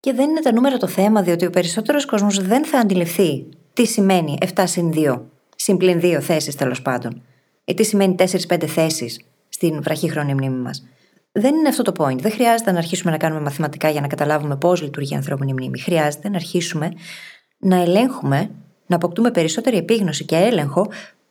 Και 0.00 0.12
δεν 0.12 0.30
είναι 0.30 0.40
τα 0.40 0.52
νούμερα 0.52 0.76
το 0.76 0.86
θέμα, 0.86 1.22
διότι 1.22 1.46
ο 1.46 1.50
περισσότερος 1.50 2.04
κόσμος 2.04 2.42
δεν 2.42 2.64
θα 2.64 2.78
αντιληφθεί 2.78 3.48
τι 3.72 3.86
σημαίνει 3.86 4.38
7 4.54 4.62
συν 4.64 4.92
2, 4.94 5.20
συμπλην 5.56 6.00
2 6.02 6.18
θέσεις 6.20 6.54
τέλος 6.54 6.82
πάντων. 6.82 7.22
Ή 7.64 7.74
τι 7.74 7.84
σημαίνει 7.84 8.14
4-5 8.18 8.66
θέσεις 8.66 9.20
στην 9.48 9.82
βραχύχρονη 9.82 10.34
μνήμη 10.34 10.56
μας; 10.56 10.86
Δεν 11.32 11.54
είναι 11.54 11.68
αυτό 11.68 11.82
το 11.82 11.92
point. 11.96 12.18
Δεν 12.18 12.32
χρειάζεται 12.32 12.72
να 12.72 12.78
αρχίσουμε 12.78 13.10
να 13.10 13.16
κάνουμε 13.16 13.40
μαθηματικά 13.40 13.90
για 13.90 14.00
να 14.00 14.06
καταλάβουμε 14.06 14.56
πώς 14.56 14.82
λειτουργεί 14.82 15.12
η 15.12 15.16
ανθρώπινη 15.16 15.52
μνήμη. 15.52 15.78
Χρειάζεται 15.78 16.28
να 16.28 16.36
αρχίσουμε 16.36 16.92
να 17.58 17.76
ελέγχουμε, 17.76 18.50
να 18.86 18.96
αποκτούμε 18.96 19.30
περισσότερη 19.30 19.76
επίγνωση 19.76 20.24
και 20.24 20.36
έλεγχο 20.36 20.88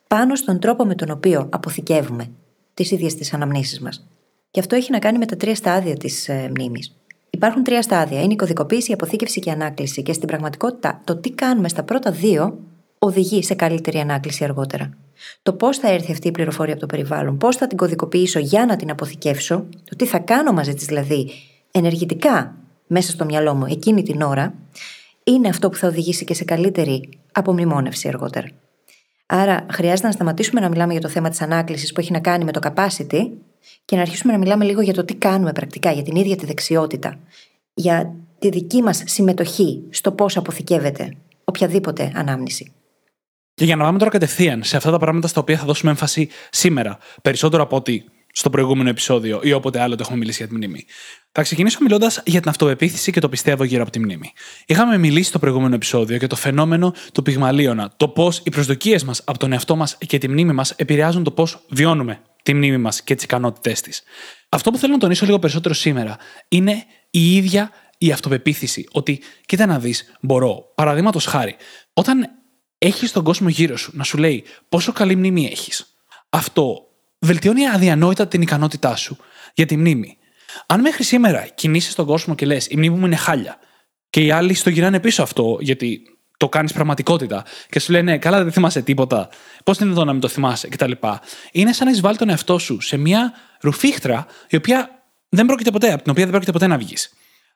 πάνω 0.07 0.35
στον 0.35 0.59
τρόπο 0.59 0.85
με 0.85 0.95
τον 0.95 1.11
οποίο 1.11 1.47
αποθηκεύουμε 1.51 2.31
τις 2.73 2.91
ίδιες 2.91 3.15
τις 3.15 3.33
αναμνήσεις 3.33 3.79
μας. 3.79 4.07
Και 4.51 4.59
αυτό 4.59 4.75
έχει 4.75 4.91
να 4.91 4.99
κάνει 4.99 5.17
με 5.17 5.25
τα 5.25 5.35
τρία 5.35 5.55
στάδια 5.55 5.97
της 5.97 6.29
ε, 6.29 6.51
μνήμης. 6.55 6.95
Υπάρχουν 7.29 7.63
τρία 7.63 7.81
στάδια. 7.81 8.21
Είναι 8.21 8.33
η 8.33 8.35
κωδικοποίηση, 8.35 8.91
η 8.91 8.93
αποθήκευση 8.93 9.39
και 9.39 9.49
η 9.49 9.51
ανάκληση. 9.51 10.03
Και 10.03 10.13
στην 10.13 10.27
πραγματικότητα, 10.27 11.01
το 11.03 11.15
τι 11.15 11.31
κάνουμε 11.31 11.69
στα 11.69 11.83
πρώτα 11.83 12.11
δύο 12.11 12.59
οδηγεί 12.99 13.43
σε 13.43 13.53
καλύτερη 13.53 13.99
ανάκληση 13.99 14.43
αργότερα. 14.43 14.97
Το 15.43 15.53
πώς 15.53 15.77
θα 15.77 15.89
έρθει 15.91 16.11
αυτή 16.11 16.27
η 16.27 16.31
πληροφορία 16.31 16.73
από 16.73 16.81
το 16.81 16.87
περιβάλλον, 16.87 17.37
πώς 17.37 17.55
θα 17.55 17.67
την 17.67 17.77
κωδικοποιήσω 17.77 18.39
για 18.39 18.65
να 18.65 18.75
την 18.75 18.91
αποθηκεύσω, 18.91 19.65
το 19.89 19.95
τι 19.95 20.05
θα 20.05 20.19
κάνω 20.19 20.51
μαζί 20.51 20.73
της 20.73 20.85
δηλαδή 20.85 21.31
ενεργητικά 21.71 22.55
μέσα 22.87 23.11
στο 23.11 23.25
μυαλό 23.25 23.53
μου 23.53 23.65
εκείνη 23.65 24.03
την 24.03 24.21
ώρα, 24.21 24.53
είναι 25.23 25.47
αυτό 25.49 25.69
που 25.69 25.77
θα 25.77 25.87
οδηγήσει 25.87 26.25
και 26.25 26.33
σε 26.33 26.43
καλύτερη 26.43 27.09
απομνημόνευση 27.31 28.07
αργότερα. 28.07 28.47
Άρα 29.25 29.65
χρειάζεται 29.71 30.07
να 30.07 30.13
σταματήσουμε 30.13 30.61
να 30.61 30.69
μιλάμε 30.69 30.91
για 30.91 31.01
το 31.01 31.07
θέμα 31.07 31.29
της 31.29 31.41
ανάκλησης 31.41 31.91
που 31.91 31.99
έχει 31.99 32.11
να 32.11 32.19
κάνει 32.19 32.43
με 32.43 32.51
το 32.51 32.59
capacity 32.63 33.29
και 33.85 33.95
να 33.95 34.01
αρχίσουμε 34.01 34.33
να 34.33 34.39
μιλάμε 34.39 34.65
λίγο 34.65 34.81
για 34.81 34.93
το 34.93 35.05
τι 35.05 35.15
κάνουμε 35.15 35.51
πρακτικά, 35.51 35.91
για 35.91 36.03
την 36.03 36.15
ίδια 36.15 36.35
τη 36.35 36.45
δεξιότητα, 36.45 37.19
για 37.73 38.15
τη 38.39 38.49
δική 38.49 38.81
μας 38.81 39.03
συμμετοχή 39.05 39.83
στο 39.89 40.11
πώς 40.11 40.37
αποθηκεύεται 40.37 41.13
οποιαδήποτε 41.43 42.11
ανάμνηση. 42.15 42.71
Και 43.61 43.67
για 43.67 43.75
να 43.75 43.83
πάμε 43.83 43.97
τώρα 43.97 44.11
κατευθείαν 44.11 44.63
σε 44.63 44.77
αυτά 44.77 44.91
τα 44.91 44.97
πράγματα 44.97 45.27
στα 45.27 45.41
οποία 45.41 45.57
θα 45.57 45.65
δώσουμε 45.65 45.91
έμφαση 45.91 46.29
σήμερα, 46.49 46.97
περισσότερο 47.21 47.63
από 47.63 47.75
ότι 47.75 48.05
στο 48.31 48.49
προηγούμενο 48.49 48.89
επεισόδιο 48.89 49.39
ή 49.43 49.53
όποτε 49.53 49.81
άλλο 49.81 49.95
το 49.95 50.01
έχουμε 50.03 50.17
μιλήσει 50.17 50.37
για 50.37 50.47
τη 50.47 50.53
μνήμη. 50.53 50.85
Θα 51.31 51.41
ξεκινήσω 51.41 51.77
μιλώντας 51.81 52.23
για 52.25 52.39
την 52.39 52.49
αυτοπεποίθηση 52.49 53.11
και 53.11 53.19
το 53.19 53.29
πιστεύω 53.29 53.63
γύρω 53.63 53.81
από 53.81 53.91
τη 53.91 53.99
μνήμη. 53.99 54.31
Είχαμε 54.65 54.97
μιλήσει 54.97 55.29
στο 55.29 55.39
προηγούμενο 55.39 55.75
επεισόδιο 55.75 56.15
για 56.15 56.27
το 56.27 56.35
φαινόμενο 56.35 56.93
του 57.13 57.21
πυγμαλίωνα, 57.21 57.93
το 57.97 58.07
πώς 58.07 58.41
οι 58.43 58.49
προσδοκίες 58.49 59.03
μας 59.03 59.21
από 59.25 59.39
τον 59.39 59.51
εαυτό 59.51 59.75
μας 59.75 59.97
και 59.97 60.17
τη 60.17 60.27
μνήμη 60.27 60.53
μας 60.53 60.71
επηρεάζουν 60.71 61.23
το 61.23 61.31
πώς 61.31 61.65
βιώνουμε 61.69 62.21
τη 62.43 62.53
μνήμη 62.53 62.77
μας 62.77 63.01
και 63.03 63.15
τις 63.15 63.23
ικανότητές 63.23 63.81
της. 63.81 64.03
Αυτό 64.49 64.71
που 64.71 64.77
θέλω 64.77 64.93
να 64.93 64.99
τονίσω 64.99 65.25
λίγο 65.25 65.39
περισσότερο 65.39 65.73
σήμερα 65.73 66.17
είναι 66.47 66.83
η 67.09 67.35
ίδια 67.35 67.71
η 67.97 68.11
αυτοπεποίθηση. 68.11 68.87
Ότι, 68.91 69.21
κοίτα 69.45 69.65
να 69.65 69.79
δεις, 69.79 70.13
μπορώ. 70.21 70.71
Παραδείγματος 70.75 71.25
χάρη, 71.25 71.55
όταν 71.93 72.40
έχεις 72.85 73.11
τον 73.11 73.23
κόσμο 73.23 73.49
γύρω 73.49 73.77
σου 73.77 73.91
να 73.95 74.03
σου 74.03 74.17
λέει 74.17 74.43
πόσο 74.69 74.91
καλή 74.91 75.15
μνήμη 75.15 75.45
έχεις, 75.51 75.95
αυτό 76.29 76.87
βελτιώνει 77.19 77.67
αδιανόητα 77.67 78.27
την 78.27 78.41
ικανότητά 78.41 78.95
σου 78.95 79.17
για 79.53 79.65
τη 79.65 79.77
μνήμη. 79.77 80.17
Αν 80.65 80.81
μέχρι 80.81 81.03
σήμερα 81.03 81.45
κινείσαι 81.45 81.91
στον 81.91 82.05
κόσμο 82.05 82.35
και 82.35 82.45
λες: 82.45 82.67
Η 82.67 82.77
μνήμη 82.77 82.97
μου 82.97 83.05
είναι 83.05 83.15
χάλια, 83.15 83.59
και 84.09 84.21
οι 84.21 84.31
άλλοι 84.31 84.53
στο 84.53 84.69
γυράνε 84.69 84.99
πίσω 84.99 85.23
αυτό, 85.23 85.57
γιατί 85.59 86.01
το 86.37 86.49
κάνεις 86.49 86.73
πραγματικότητα, 86.73 87.45
και 87.69 87.79
σου 87.79 87.91
λένε: 87.91 88.17
Καλά, 88.17 88.43
δεν 88.43 88.51
θυμάσαι 88.51 88.81
τίποτα. 88.81 89.29
Πώς 89.63 89.77
είναι 89.77 89.91
εδώ 89.91 90.03
να 90.03 90.11
μην 90.11 90.21
το 90.21 90.27
θυμάσαι, 90.27 90.67
κτλ. 90.67 90.91
Είναι 91.51 91.73
σαν 91.73 91.85
να 91.85 91.91
εισβάλλει 91.91 92.17
τον 92.17 92.29
εαυτό 92.29 92.57
σου 92.57 92.79
σε 92.81 92.97
μια 92.97 93.33
ρουφίχτρα, 93.61 94.25
η 94.49 94.55
οποία 94.55 94.89
δεν 95.29 95.45
πρόκειται 95.45 95.71
ποτέ, 95.71 95.91
από 95.91 96.01
την 96.01 96.11
οποία 96.11 96.23
δεν 96.23 96.31
πρόκειται 96.31 96.51
ποτέ 96.51 96.67
να 96.67 96.77
βγεις. 96.77 97.13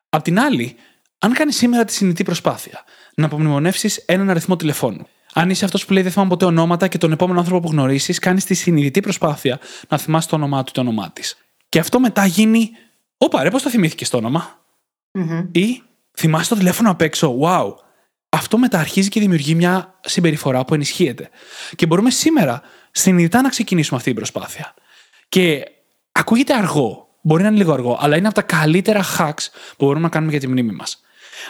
Απ' 0.09 0.23
την 0.23 0.39
άλλη, 0.39 0.75
αν 1.19 1.33
κάνεις 1.33 1.55
σήμερα 1.55 1.85
τη 1.85 1.93
συνειδητή 1.93 2.23
προσπάθεια 2.23 2.83
να 3.15 3.25
απομνημονεύσεις 3.25 3.97
έναν 3.97 4.29
αριθμό 4.29 4.55
τηλεφώνου, 4.55 5.07
αν 5.33 5.49
είσαι 5.49 5.65
αυτός 5.65 5.85
που 5.85 5.93
λέει 5.93 6.03
δεν 6.03 6.11
θυμάμαι 6.11 6.29
ποτέ 6.29 6.45
ονόματα 6.45 6.87
και 6.87 6.97
τον 6.97 7.11
επόμενο 7.11 7.39
άνθρωπο 7.39 7.67
που 7.67 7.71
γνωρίσει, 7.71 8.13
κάνεις 8.13 8.45
τη 8.45 8.53
συνειδητή 8.53 8.99
προσπάθεια 8.99 9.59
να 9.89 9.97
θυμάσαι 9.97 10.27
το 10.27 10.35
όνομά 10.35 10.63
του 10.63 10.71
το 10.71 10.81
όνομά 10.81 11.11
της. 11.11 11.37
Και 11.69 11.79
αυτό 11.79 11.99
μετά 11.99 12.25
γίνει. 12.25 12.69
Ωπα, 13.17 13.43
ρε, 13.43 13.49
πώς 13.49 13.61
το 13.61 13.69
θυμήθηκες 13.69 14.09
το 14.09 14.17
ονομα 14.17 14.59
Ή 15.51 15.81
θυμάσαι 16.17 16.49
το 16.49 16.55
τηλέφωνο 16.55 16.89
απ' 16.89 17.01
έξω. 17.01 17.37
Wow. 17.41 17.73
Αυτό 18.29 18.57
μετά 18.57 18.79
αρχίζει 18.79 19.09
και 19.09 19.19
δημιουργεί 19.19 19.55
μια 19.55 19.99
συμπεριφορά 20.01 20.65
που 20.65 20.73
ενισχύεται. 20.73 21.29
Και 21.75 21.85
μπορούμε 21.85 22.09
σήμερα 22.09 22.61
συνειδητά 22.91 23.41
να 23.41 23.49
ξεκινήσουμε 23.49 23.97
αυτή 23.97 24.09
την 24.09 24.19
προσπάθεια. 24.19 24.73
Και 25.29 25.63
ακούγεται 26.11 26.53
αργό. 26.53 27.07
Μπορεί 27.21 27.41
να 27.41 27.47
είναι 27.47 27.57
λίγο 27.57 27.73
αργό, 27.73 27.97
αλλά 28.01 28.17
είναι 28.17 28.27
από 28.27 28.35
τα 28.35 28.41
καλύτερα 28.41 29.03
hacks 29.17 29.47
που 29.77 29.85
μπορούμε 29.85 30.03
να 30.03 30.09
κάνουμε 30.09 30.31
για 30.31 30.39
τη 30.39 30.47
μνήμη 30.47 30.71
μας. 30.71 31.04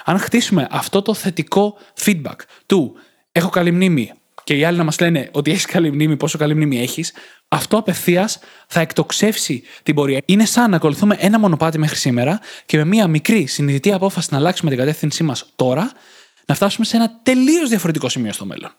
Αν 0.05 0.19
χτίσουμε 0.19 0.67
αυτό 0.71 1.01
το 1.01 1.13
θετικό 1.13 1.77
feedback 2.05 2.35
του 2.65 2.95
έχω 3.31 3.49
καλή 3.49 3.71
μνήμη 3.71 4.11
και 4.45 4.53
οι 4.53 4.63
άλλοι 4.63 4.77
να 4.77 4.83
μας 4.83 4.99
λένε 4.99 5.29
ότι 5.31 5.51
έχεις 5.51 5.65
καλή 5.65 5.91
μνήμη, 5.91 6.17
πόσο 6.17 6.37
καλή 6.37 6.55
μνήμη 6.55 6.79
έχεις, 6.79 7.13
αυτό 7.47 7.77
απευθείας 7.77 8.39
θα 8.67 8.79
εκτοξεύσει 8.79 9.63
την 9.83 9.95
πορεία. 9.95 10.21
Είναι 10.25 10.45
σαν 10.45 10.69
να 10.69 10.75
ακολουθούμε 10.75 11.15
ένα 11.19 11.39
μονοπάτι 11.39 11.77
μέχρι 11.77 11.95
σήμερα 11.95 12.39
και 12.65 12.77
με 12.77 12.85
μία 12.85 13.07
μικρή 13.07 13.45
συνειδητή 13.45 13.93
απόφαση 13.93 14.27
να 14.31 14.37
αλλάξουμε 14.37 14.69
την 14.69 14.79
κατεύθυνσή 14.79 15.23
μας 15.23 15.45
τώρα, 15.55 15.91
να 16.45 16.55
φτάσουμε 16.55 16.85
σε 16.85 16.97
ένα 16.97 17.19
τελείως 17.23 17.69
διαφορετικό 17.69 18.09
σημείο 18.09 18.33
στο 18.33 18.45
μέλλον. 18.45 18.71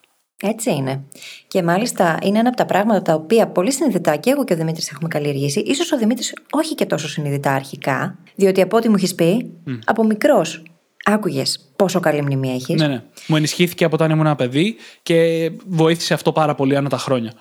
Έτσι 0.42 0.70
είναι. 0.70 1.04
Και 1.48 1.62
μάλιστα 1.62 2.18
είναι 2.22 2.38
ένα 2.38 2.48
από 2.48 2.56
τα 2.56 2.66
πράγματα 2.66 3.02
τα 3.02 3.14
οποία 3.14 3.48
πολύ 3.48 3.72
συνειδητά 3.72 4.16
και 4.16 4.30
εγώ 4.30 4.44
και 4.44 4.52
ο 4.52 4.56
Δημήτρης 4.56 4.90
έχουμε 4.90 5.08
καλλιεργήσει. 5.08 5.74
σω 5.74 5.96
ο 5.96 5.98
Δημήτρης 5.98 6.34
όχι 6.50 6.74
και 6.74 6.86
τόσο 6.86 7.08
συνειδητά 7.08 7.52
αρχικά, 7.52 8.18
διότι 8.34 8.60
από 8.60 8.76
ό,τι 8.76 8.88
μου 8.88 8.94
έχεις 8.94 9.14
πει, 9.14 9.52
από 9.84 10.04
μικρός 10.04 10.62
άκουγες 11.06 11.72
πόσο 11.76 12.00
καλή 12.00 12.22
μνήμη 12.22 12.54
έχεις; 12.54 12.80
Ναι, 12.80 12.86
ναι. 12.86 13.02
Μου 13.26 13.36
ενισχύθηκε 13.36 13.84
από 13.84 13.94
όταν 13.94 14.10
ήμουν 14.10 14.26
ένα 14.26 14.36
παιδί 14.36 14.76
και 15.02 15.50
βοήθησε 15.66 16.14
αυτό 16.14 16.32
πάρα 16.32 16.54
πολύ 16.54 16.76
ανά 16.76 16.88
τα 16.88 16.98
χρόνια. 16.98 17.32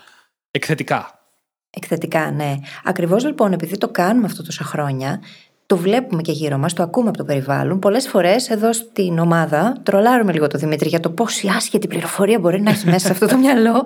Εκθετικά. 0.51 1.19
Εκθετικά, 1.69 2.31
ναι. 2.31 2.55
Ακριβώς 2.83 3.25
λοιπόν 3.25 3.53
επειδή 3.53 3.77
το 3.77 3.89
κάνουμε 3.89 4.25
αυτό 4.25 4.43
τόσα 4.43 4.63
χρόνια, 4.63 5.21
το 5.65 5.77
βλέπουμε 5.77 6.21
και 6.21 6.31
γύρω 6.31 6.57
μας, 6.57 6.73
το 6.73 6.83
ακούμε 6.83 7.09
από 7.09 7.17
το 7.17 7.23
περιβάλλον. 7.23 7.79
Πολλές 7.79 8.07
φορές 8.07 8.49
εδώ 8.49 8.73
στην 8.73 9.19
ομάδα 9.19 9.77
τρολάρουμε 9.83 10.31
λίγο 10.31 10.47
το 10.47 10.57
Δημήτρη 10.57 10.89
για 10.89 10.99
το 10.99 11.09
πόση 11.09 11.47
άσχετη 11.55 11.87
πληροφορία 11.87 12.39
μπορεί 12.39 12.61
να 12.61 12.69
έχει 12.71 12.85
μέσα 12.85 13.05
σε 13.05 13.11
αυτό 13.11 13.27
το 13.27 13.37
μυαλό. 13.37 13.85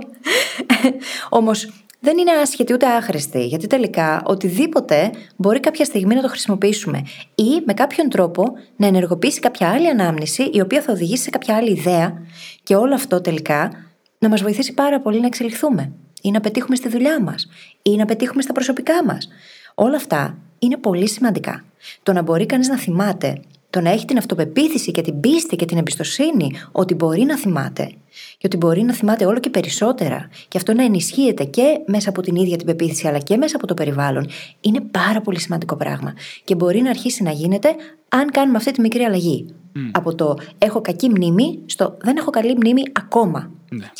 Όμως 1.29 1.69
δεν 1.99 2.17
είναι 2.17 2.31
άσχετη 2.31 2.73
ούτε 2.73 2.85
άχρηστη, 2.85 3.45
γιατί 3.45 3.67
τελικά 3.67 4.21
οτιδήποτε 4.25 5.11
μπορεί 5.35 5.59
κάποια 5.59 5.85
στιγμή 5.85 6.15
να 6.15 6.21
το 6.21 6.27
χρησιμοποιήσουμε 6.27 7.03
ή 7.35 7.61
με 7.65 7.73
κάποιον 7.73 8.09
τρόπο 8.09 8.43
να 8.75 8.87
ενεργοποιήσει 8.87 9.39
κάποια 9.39 9.69
άλλη 9.69 9.87
ανάμνηση 9.87 10.43
η 10.53 10.61
οποία 10.61 10.81
θα 10.81 10.91
οδηγήσει 10.91 11.23
σε 11.23 11.29
κάποια 11.29 11.55
άλλη 11.55 11.71
ιδέα 11.71 12.21
και 12.63 12.75
όλο 12.75 12.93
αυτό 12.93 13.21
τελικά 13.21 13.71
να 14.19 14.29
μας 14.29 14.41
βοηθήσει 14.41 14.73
πάρα 14.73 15.01
πολύ 15.01 15.19
να 15.19 15.25
εξελιχθούμε 15.25 15.91
ή 16.21 16.31
να 16.31 16.39
πετύχουμε 16.39 16.75
στη 16.75 16.89
δουλειά 16.89 17.21
μας 17.21 17.47
ή 17.81 17.95
να 17.95 18.05
πετύχουμε 18.05 18.41
στα 18.41 18.53
προσωπικά 18.53 19.05
μας. 19.05 19.27
Όλα 19.75 19.95
αυτά 19.95 20.37
είναι 20.59 20.77
πολύ 20.77 21.07
σημαντικά. 21.07 21.63
Το 22.03 22.13
να 22.13 22.21
μπορεί 22.21 22.45
κανείς 22.45 22.67
να 22.67 22.77
θυμάται 22.77 23.41
το 23.69 23.81
να 23.81 23.89
έχει 23.89 24.05
την 24.05 24.17
αυτοπεποίθηση 24.17 24.91
και 24.91 25.01
την 25.01 25.19
πίστη 25.19 25.55
και 25.55 25.65
την 25.65 25.77
εμπιστοσύνη 25.77 26.51
ότι 26.71 26.93
μπορεί 26.93 27.21
να 27.21 27.37
θυμάται 27.37 27.91
και 28.37 28.45
ότι 28.45 28.57
μπορεί 28.57 28.81
να 28.81 28.93
θυμάται 28.93 29.25
όλο 29.25 29.39
και 29.39 29.49
περισσότερα 29.49 30.29
και 30.47 30.57
αυτό 30.57 30.73
να 30.73 30.83
ενισχύεται 30.83 31.43
και 31.43 31.79
μέσα 31.85 32.09
από 32.09 32.21
την 32.21 32.35
ίδια 32.35 32.57
την 32.57 32.65
πεποίθηση 32.65 33.07
αλλά 33.07 33.19
και 33.19 33.37
μέσα 33.37 33.55
από 33.55 33.67
το 33.67 33.73
περιβάλλον 33.73 34.29
είναι 34.61 34.81
πάρα 34.81 35.21
πολύ 35.21 35.39
σημαντικό 35.39 35.75
πράγμα 35.75 36.13
και 36.43 36.55
μπορεί 36.55 36.81
να 36.81 36.89
αρχίσει 36.89 37.23
να 37.23 37.31
γίνεται 37.31 37.75
αν 38.09 38.31
κάνουμε 38.31 38.57
αυτή 38.57 38.71
τη 38.71 38.81
μικρή 38.81 39.03
αλλαγή. 39.03 39.45
Από 39.91 40.15
το 40.15 40.35
έχω 40.57 40.81
κακή 40.81 41.09
μνήμη 41.09 41.59
στο 41.65 41.97
δεν 42.01 42.17
έχω 42.17 42.29
καλή 42.29 42.55
μνήμη 42.55 42.81
ακόμα. 42.91 43.51
Ναι. 43.69 43.91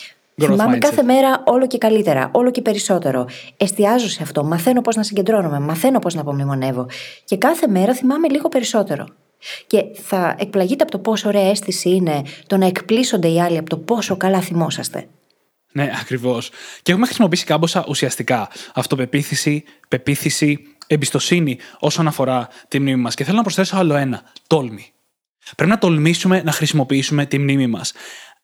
Θυμάμαι 0.46 0.78
κάθε 0.78 1.04
μέρα 1.04 1.44
όλο 1.46 1.68
και 1.68 1.78
καλύτερα, 1.78 2.30
όλο 2.34 2.52
και 2.52 2.62
περισσότερο. 2.62 3.28
Εστιάζω 3.58 4.10
σε 4.10 4.24
αυτό, 4.24 4.44
μαθαίνω 4.44 4.82
πώς 4.82 4.96
να 4.96 5.04
συγκεντρώνομαι, 5.04 5.60
μαθαίνω 5.60 6.00
πώς 6.00 6.14
να 6.14 6.22
απομνημονεύω. 6.22 6.86
Και 7.26 7.38
κάθε 7.38 7.68
μέρα 7.68 7.94
θυμάμαι 7.94 8.28
λίγο 8.28 8.50
περισσότερο. 8.50 9.06
Και 9.68 9.84
θα 9.94 10.36
εκπλαγείτε 10.40 10.84
από 10.84 10.92
το 10.92 11.00
πόσο 11.00 11.28
ωραία 11.28 11.50
αίσθηση 11.50 11.90
είναι 11.90 12.22
το 12.48 12.58
να 12.58 12.66
εκπλήσονται 12.66 13.28
οι 13.28 13.42
άλλοι 13.42 13.58
από 13.58 13.70
το 13.70 13.78
πόσο 13.78 14.18
καλά 14.18 14.42
θυμόσαστε. 14.42 15.08
Ναι, 15.72 15.92
ακριβώς. 16.02 16.50
Και 16.82 16.92
έχουμε 16.92 17.06
χρησιμοποιήσει 17.06 17.46
κάμποσα 17.46 17.86
ουσιαστικά. 17.88 18.50
Αυτοπεποίθηση, 18.74 19.64
πεποίθηση, 19.88 20.60
εμπιστοσύνη 20.88 21.58
όσον 21.80 22.08
αφορά 22.08 22.48
τη 22.68 22.80
μνήμη 22.80 23.02
μας. 23.02 23.16
Και 23.16 23.24
θέλω 23.24 23.38
να 23.38 23.42
προσθέσω 23.42 23.78
άλλο 23.78 23.96
ένα. 23.96 24.24
Τόλμη. 24.48 24.92
Πρέπει 25.56 25.72
να 25.72 25.78
τολμήσουμε 25.78 26.42
να 26.44 26.52
χρησιμοποιήσουμε 26.52 27.26
τη 27.26 27.40
μνήμη 27.40 27.68
μας. 27.68 27.94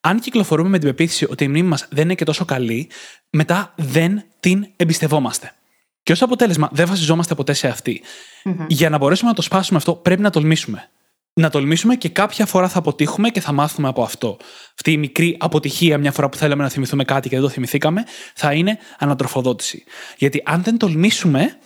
Αν 0.02 0.20
κυκλοφορούμε 0.20 0.70
με 0.70 0.80
την 0.80 0.88
πεποίθηση 0.88 1.26
ότι 1.30 1.44
η 1.44 1.48
μνήμη 1.48 1.68
μας 1.68 1.88
δεν 1.90 2.04
είναι 2.04 2.16
και 2.16 2.26
τόσο 2.26 2.46
καλή, 2.46 2.90
μετά 3.30 3.74
δεν 3.76 4.24
την 4.40 4.68
εμπιστευόμαστε. 4.76 5.54
Και 6.06 6.12
ως 6.12 6.22
αποτέλεσμα, 6.22 6.70
δεν 6.72 6.88
βασιζόμαστε 6.88 7.36
ποτέ 7.36 7.54
σε 7.54 7.68
αυτη 7.68 8.02
Για 8.68 8.90
να 8.90 8.98
μπορέσουμε 8.98 9.30
να 9.30 9.36
το 9.36 9.42
σπάσουμε 9.42 9.78
αυτό, 9.78 9.94
πρέπει 9.94 10.22
να 10.22 10.30
τολμήσουμε. 10.30 10.90
Να 11.34 11.50
τολμήσουμε 11.50 11.96
και 11.96 12.10
κάποια 12.10 12.46
φορά 12.46 12.70
θα 12.70 12.80
αποτύχουμε 12.80 13.30
και 13.30 13.42
θα 13.42 13.52
μάθουμε 13.52 13.88
από 13.88 14.04
αυτό. 14.04 14.38
Αυτή 14.76 14.92
η 14.92 14.98
μικρή 14.98 15.38
αποτυχία, 15.40 15.98
μια 15.98 16.12
φορά 16.12 16.30
που 16.30 16.38
θέλαμε 16.38 16.64
να 16.64 16.70
θυμηθούμε 16.70 17.04
κάτι 17.04 17.30
και 17.30 17.36
δεν 17.36 17.44
το 17.44 17.52
θυμηθήκαμε, 17.52 18.04
θα 18.34 18.54
είναι 18.54 18.78
ανατροφοδότηση. 19.00 19.84
Γιατί 20.18 20.42
αν 20.46 20.64
δεν 20.64 20.78
τολμήσουμε, 20.78 21.58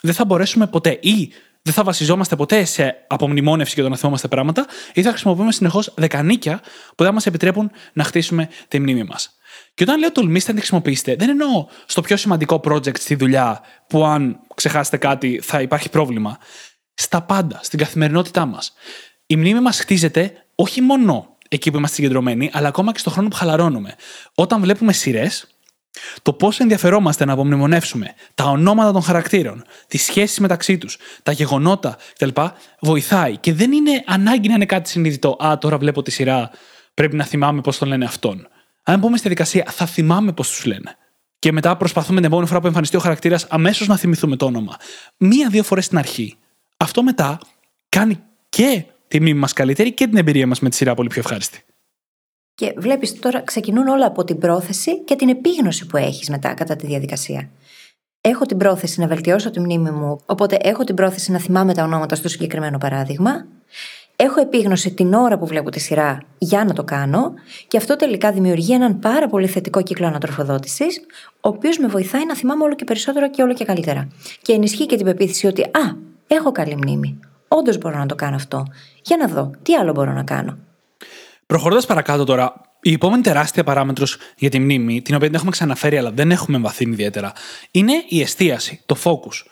δεν 0.00 0.14
θα 0.14 0.24
μπορέσουμε 0.24 0.66
ποτέ 0.66 0.98
ή 1.02 1.32
δεν 1.62 1.74
θα 1.74 1.82
βασιζόμαστε 1.82 2.36
ποτέ 2.36 2.64
σε 2.64 3.04
απομνημόνευση 3.08 3.74
και 3.74 3.82
το 3.82 3.88
να 3.88 3.96
θυμόμαστε 3.96 4.28
πράγματα, 4.28 4.66
ή 4.94 5.02
θα 5.02 5.10
χρησιμοποιούμε 5.10 5.52
συνεχώς 5.52 5.92
δεκανίκια 5.96 6.60
που 6.96 7.04
δεν 7.04 7.14
μας 7.14 7.26
επιτρέπουν 7.26 7.70
να 7.92 8.04
χτίσουμε 8.04 8.48
τη 8.68 8.80
μνήμη 8.80 9.04
μας. 9.04 9.36
Και 9.74 9.82
όταν 9.82 9.98
λέω 9.98 10.12
τολμήστε 10.12 10.48
να 10.48 10.54
τη 10.54 10.60
χρησιμοποιήσετε, 10.60 11.14
δεν 11.16 11.28
εννοώ 11.28 11.66
στο 11.86 12.00
πιο 12.00 12.16
σημαντικό 12.16 12.60
project 12.64 12.98
στη 12.98 13.14
δουλειά 13.14 13.60
που 13.86 14.04
αν 14.04 14.40
ξεχάσετε 14.54 14.96
κάτι 14.96 15.40
θα 15.42 15.60
υπάρχει 15.60 15.88
πρόβλημα. 15.88 16.38
Στα 16.94 17.22
πάντα, 17.22 17.60
στην 17.62 17.78
καθημερινότητά 17.78 18.46
μας. 18.46 18.72
Η 19.26 19.36
μνήμη 19.36 19.60
μας 19.60 19.80
χτίζεται 19.80 20.44
όχι 20.54 20.80
μόνο 20.80 21.36
εκεί 21.48 21.70
που 21.70 21.76
είμαστε 21.76 21.96
συγκεντρωμένοι, 21.96 22.50
αλλά 22.52 22.68
ακόμα 22.68 22.92
και 22.92 22.98
στον 22.98 23.12
χρόνο 23.12 23.28
που 23.28 23.36
χαλαρώνουμε. 23.36 23.94
Όταν 24.34 24.60
βλέπουμε 24.60 24.92
σειρές, 24.92 25.46
το 26.22 26.32
πόσο 26.32 26.62
ενδιαφερόμαστε 26.62 27.24
να 27.24 27.32
απομνημονεύσουμε 27.32 28.14
τα 28.34 28.44
ονόματα 28.44 28.92
των 28.92 29.02
χαρακτήρων, 29.02 29.64
τις 29.88 30.02
σχέσεις 30.02 30.38
μεταξύ 30.38 30.78
τους, 30.78 30.98
τα 31.22 31.32
γεγονότα 31.32 31.96
κτλ. 32.18 32.40
βοηθάει. 32.80 33.36
Και 33.36 33.52
δεν 33.52 33.72
είναι 33.72 34.02
ανάγκη 34.06 34.48
να 34.48 34.54
είναι 34.54 34.66
κάτι 34.66 34.88
συνειδητό. 34.88 35.36
Α, 35.44 35.58
τώρα 35.58 35.78
βλέπω 35.78 36.02
τη 36.02 36.10
σειρά, 36.10 36.50
πρέπει 36.94 37.16
να 37.16 37.24
θυμάμαι 37.24 37.60
πώς 37.60 37.78
τον 37.78 37.88
λένε 37.88 38.04
αυτόν. 38.04 38.48
Αν 38.82 39.00
πούμε 39.00 39.16
στη 39.16 39.28
δικασία, 39.28 39.64
θα 39.68 39.86
θυμάμαι 39.86 40.32
πώς 40.32 40.48
τους 40.48 40.64
λένε. 40.64 40.96
Και 41.38 41.52
μετά 41.52 41.76
προσπαθούμε 41.76 42.16
την 42.16 42.26
επόμενη 42.26 42.48
φορά 42.48 42.60
που 42.60 42.66
εμφανιστεί 42.66 42.96
ο 42.96 43.00
χαρακτήρας 43.00 43.44
αμέσως 43.44 43.86
να 43.86 43.96
θυμηθούμε 43.96 44.36
το 44.36 44.46
όνομα. 44.46 44.76
Μία-δύο 45.16 45.62
φορές 45.62 45.84
στην 45.84 45.98
αρχή. 45.98 46.36
Αυτό 46.76 47.02
μετά 47.02 47.38
κάνει 47.88 48.18
και 48.48 48.84
τη 49.08 49.20
μνήμη 49.20 49.38
μας 49.38 49.52
καλύτερη 49.52 49.92
και 49.92 50.06
την 50.06 50.16
εμπειρία 50.16 50.46
μας 50.46 50.60
με 50.60 50.68
τη 50.68 50.76
σειρά 50.76 50.94
πολύ 50.94 51.08
πιο 51.08 51.20
ευχάριστη. 51.20 51.64
Και 52.54 52.74
βλέπεις 52.76 53.18
τώρα 53.18 53.40
ξεκινούν 53.40 53.86
όλα 53.86 54.06
από 54.06 54.24
την 54.24 54.38
πρόθεση 54.38 55.04
και 55.04 55.16
την 55.16 55.28
επίγνωση 55.28 55.86
που 55.86 55.96
έχεις 55.96 56.30
μετά 56.30 56.54
κατά 56.54 56.76
τη 56.76 56.86
διαδικασία. 56.86 57.50
Έχω 58.20 58.46
την 58.46 58.56
πρόθεση 58.56 59.00
να 59.00 59.06
βελτιώσω 59.06 59.50
τη 59.50 59.60
μνήμη 59.60 59.90
μου, 59.90 60.20
οπότε 60.26 60.56
έχω 60.62 60.84
την 60.84 60.94
πρόθεση 60.94 61.30
να 61.32 61.38
θυμάμαι 61.38 61.74
τα 61.74 61.82
ονόματα 61.82 62.14
στο 62.14 62.28
συγκεκριμένο 62.28 62.78
παράδειγμα. 62.78 63.46
Έχω 64.24 64.40
επίγνωση 64.40 64.94
την 64.94 65.14
ώρα 65.14 65.38
που 65.38 65.46
βλέπω 65.46 65.70
τη 65.70 65.80
σειρά 65.80 66.18
για 66.38 66.64
να 66.64 66.72
το 66.72 66.84
κάνω, 66.84 67.34
και 67.68 67.76
αυτό 67.76 67.96
τελικά 67.96 68.32
δημιουργεί 68.32 68.72
έναν 68.72 68.98
πάρα 68.98 69.28
πολύ 69.28 69.46
θετικό 69.46 69.82
κύκλο 69.82 70.06
ανατροφοδότησης, 70.06 71.00
ο 71.40 71.48
οποίος 71.48 71.78
με 71.78 71.88
βοηθάει 71.88 72.26
να 72.26 72.36
θυμάμαι 72.36 72.64
όλο 72.64 72.74
και 72.74 72.84
περισσότερο 72.84 73.30
και 73.30 73.42
όλο 73.42 73.54
και 73.54 73.64
καλύτερα. 73.64 74.08
Και 74.42 74.52
ενισχύει 74.52 74.86
και 74.86 74.96
την 74.96 75.04
πεποίθηση 75.04 75.46
ότι, 75.46 75.62
Α, 75.62 75.96
έχω 76.26 76.52
καλή 76.52 76.76
μνήμη. 76.76 77.18
Όντως 77.48 77.78
μπορώ 77.78 77.98
να 77.98 78.06
το 78.06 78.14
κάνω 78.14 78.34
αυτό. 78.34 78.66
Για 79.02 79.16
να 79.16 79.26
δω, 79.26 79.50
τι 79.62 79.74
άλλο 79.74 79.92
μπορώ 79.92 80.12
να 80.12 80.22
κάνω. 80.22 80.58
Προχωρώντας 81.46 81.86
παρακάτω 81.86 82.24
τώρα, 82.24 82.54
η 82.80 82.92
επόμενη 82.92 83.22
τεράστια 83.22 83.64
παράμετρος 83.64 84.16
για 84.36 84.50
τη 84.50 84.58
μνήμη, 84.58 85.02
την 85.02 85.14
οποία 85.14 85.26
δεν 85.26 85.36
έχουμε 85.36 85.50
ξαναφέρει 85.50 85.98
αλλά 85.98 86.10
δεν 86.10 86.30
έχουμε 86.30 86.56
εμβαθύνει 86.56 86.92
ιδιαίτερα, 86.92 87.32
είναι 87.70 87.92
η 88.08 88.20
εστίαση, 88.20 88.80
το 88.86 88.96
focus. 89.04 89.46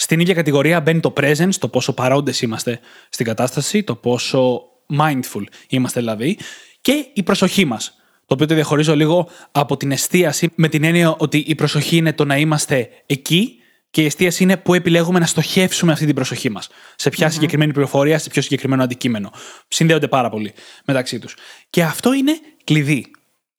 Στην 0.00 0.20
ίδια 0.20 0.34
κατηγορία 0.34 0.80
μπαίνει 0.80 1.00
το 1.00 1.12
presence, 1.16 1.54
το 1.58 1.68
πόσο 1.68 1.92
παρόντες 1.92 2.40
είμαστε 2.42 2.80
στην 3.08 3.26
κατάσταση, 3.26 3.82
το 3.82 3.94
πόσο 3.94 4.60
mindful 4.98 5.42
είμαστε 5.68 6.00
δηλαδή, 6.00 6.38
και 6.80 7.06
η 7.12 7.22
προσοχή 7.22 7.64
μας. 7.64 7.92
Το 8.26 8.34
οποίο 8.34 8.46
το 8.46 8.54
διαχωρίζω 8.54 8.96
λίγο 8.96 9.28
από 9.52 9.76
την 9.76 9.92
εστίαση 9.92 10.50
με 10.54 10.68
την 10.68 10.84
έννοια 10.84 11.14
ότι 11.18 11.38
η 11.38 11.54
προσοχή 11.54 11.96
είναι 11.96 12.12
το 12.12 12.24
να 12.24 12.36
είμαστε 12.36 12.88
εκεί 13.06 13.58
και 13.90 14.02
η 14.02 14.04
εστίαση 14.04 14.42
είναι 14.42 14.56
που 14.56 14.74
επιλέγουμε 14.74 15.18
να 15.18 15.26
στοχεύσουμε 15.26 15.92
αυτή 15.92 16.06
την 16.06 16.14
προσοχή 16.14 16.50
μας. 16.50 16.68
Σε 16.96 17.10
ποια 17.10 17.30
συγκεκριμένη 17.30 17.72
πληροφορία, 17.72 18.18
σε 18.18 18.28
ποιο 18.28 18.42
συγκεκριμένο 18.42 18.82
αντικείμενο. 18.82 19.32
Συνδέονται 19.68 20.08
πάρα 20.08 20.28
πολύ 20.28 20.52
μεταξύ 20.84 21.18
τους. 21.18 21.36
Και 21.70 21.82
αυτό 21.82 22.12
είναι 22.12 22.32
κλειδί. 22.64 23.10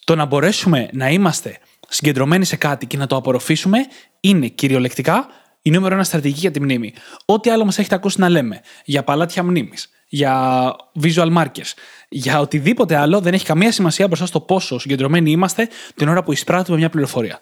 Το 0.03 0.15
να 0.15 0.25
μπορέσουμε 0.25 0.89
να 0.93 1.09
είμαστε 1.09 1.59
συγκεντρωμένοι 1.87 2.45
σε 2.45 2.55
κάτι 2.55 2.85
και 2.85 2.97
να 2.97 3.07
το 3.07 3.15
απορροφήσουμε 3.15 3.77
είναι 4.19 4.47
κυριολεκτικά 4.47 5.27
η 5.61 5.69
νούμερο 5.69 5.93
ένα 5.93 6.03
στρατηγική 6.03 6.39
για 6.39 6.51
τη 6.51 6.61
μνήμη. 6.61 6.93
Ό,τι 7.25 7.49
άλλο 7.49 7.65
μας 7.65 7.77
έχετε 7.79 7.95
ακούσει 7.95 8.19
να 8.19 8.29
λέμε 8.29 8.61
για 8.85 9.03
παλάτια 9.03 9.43
μνήμης, 9.43 9.89
για 10.07 10.75
visual 11.01 11.37
markers, 11.37 11.73
για 12.09 12.39
οτιδήποτε 12.39 12.95
άλλο 12.95 13.19
δεν 13.19 13.33
έχει 13.33 13.45
καμία 13.45 13.71
σημασία 13.71 14.07
μπροστά 14.07 14.25
στο 14.25 14.39
πόσο 14.39 14.79
συγκεντρωμένοι 14.79 15.31
είμαστε 15.31 15.67
την 15.95 16.07
ώρα 16.07 16.23
που 16.23 16.31
εισπράττουμε 16.31 16.77
μια 16.77 16.89
πληροφορία. 16.89 17.41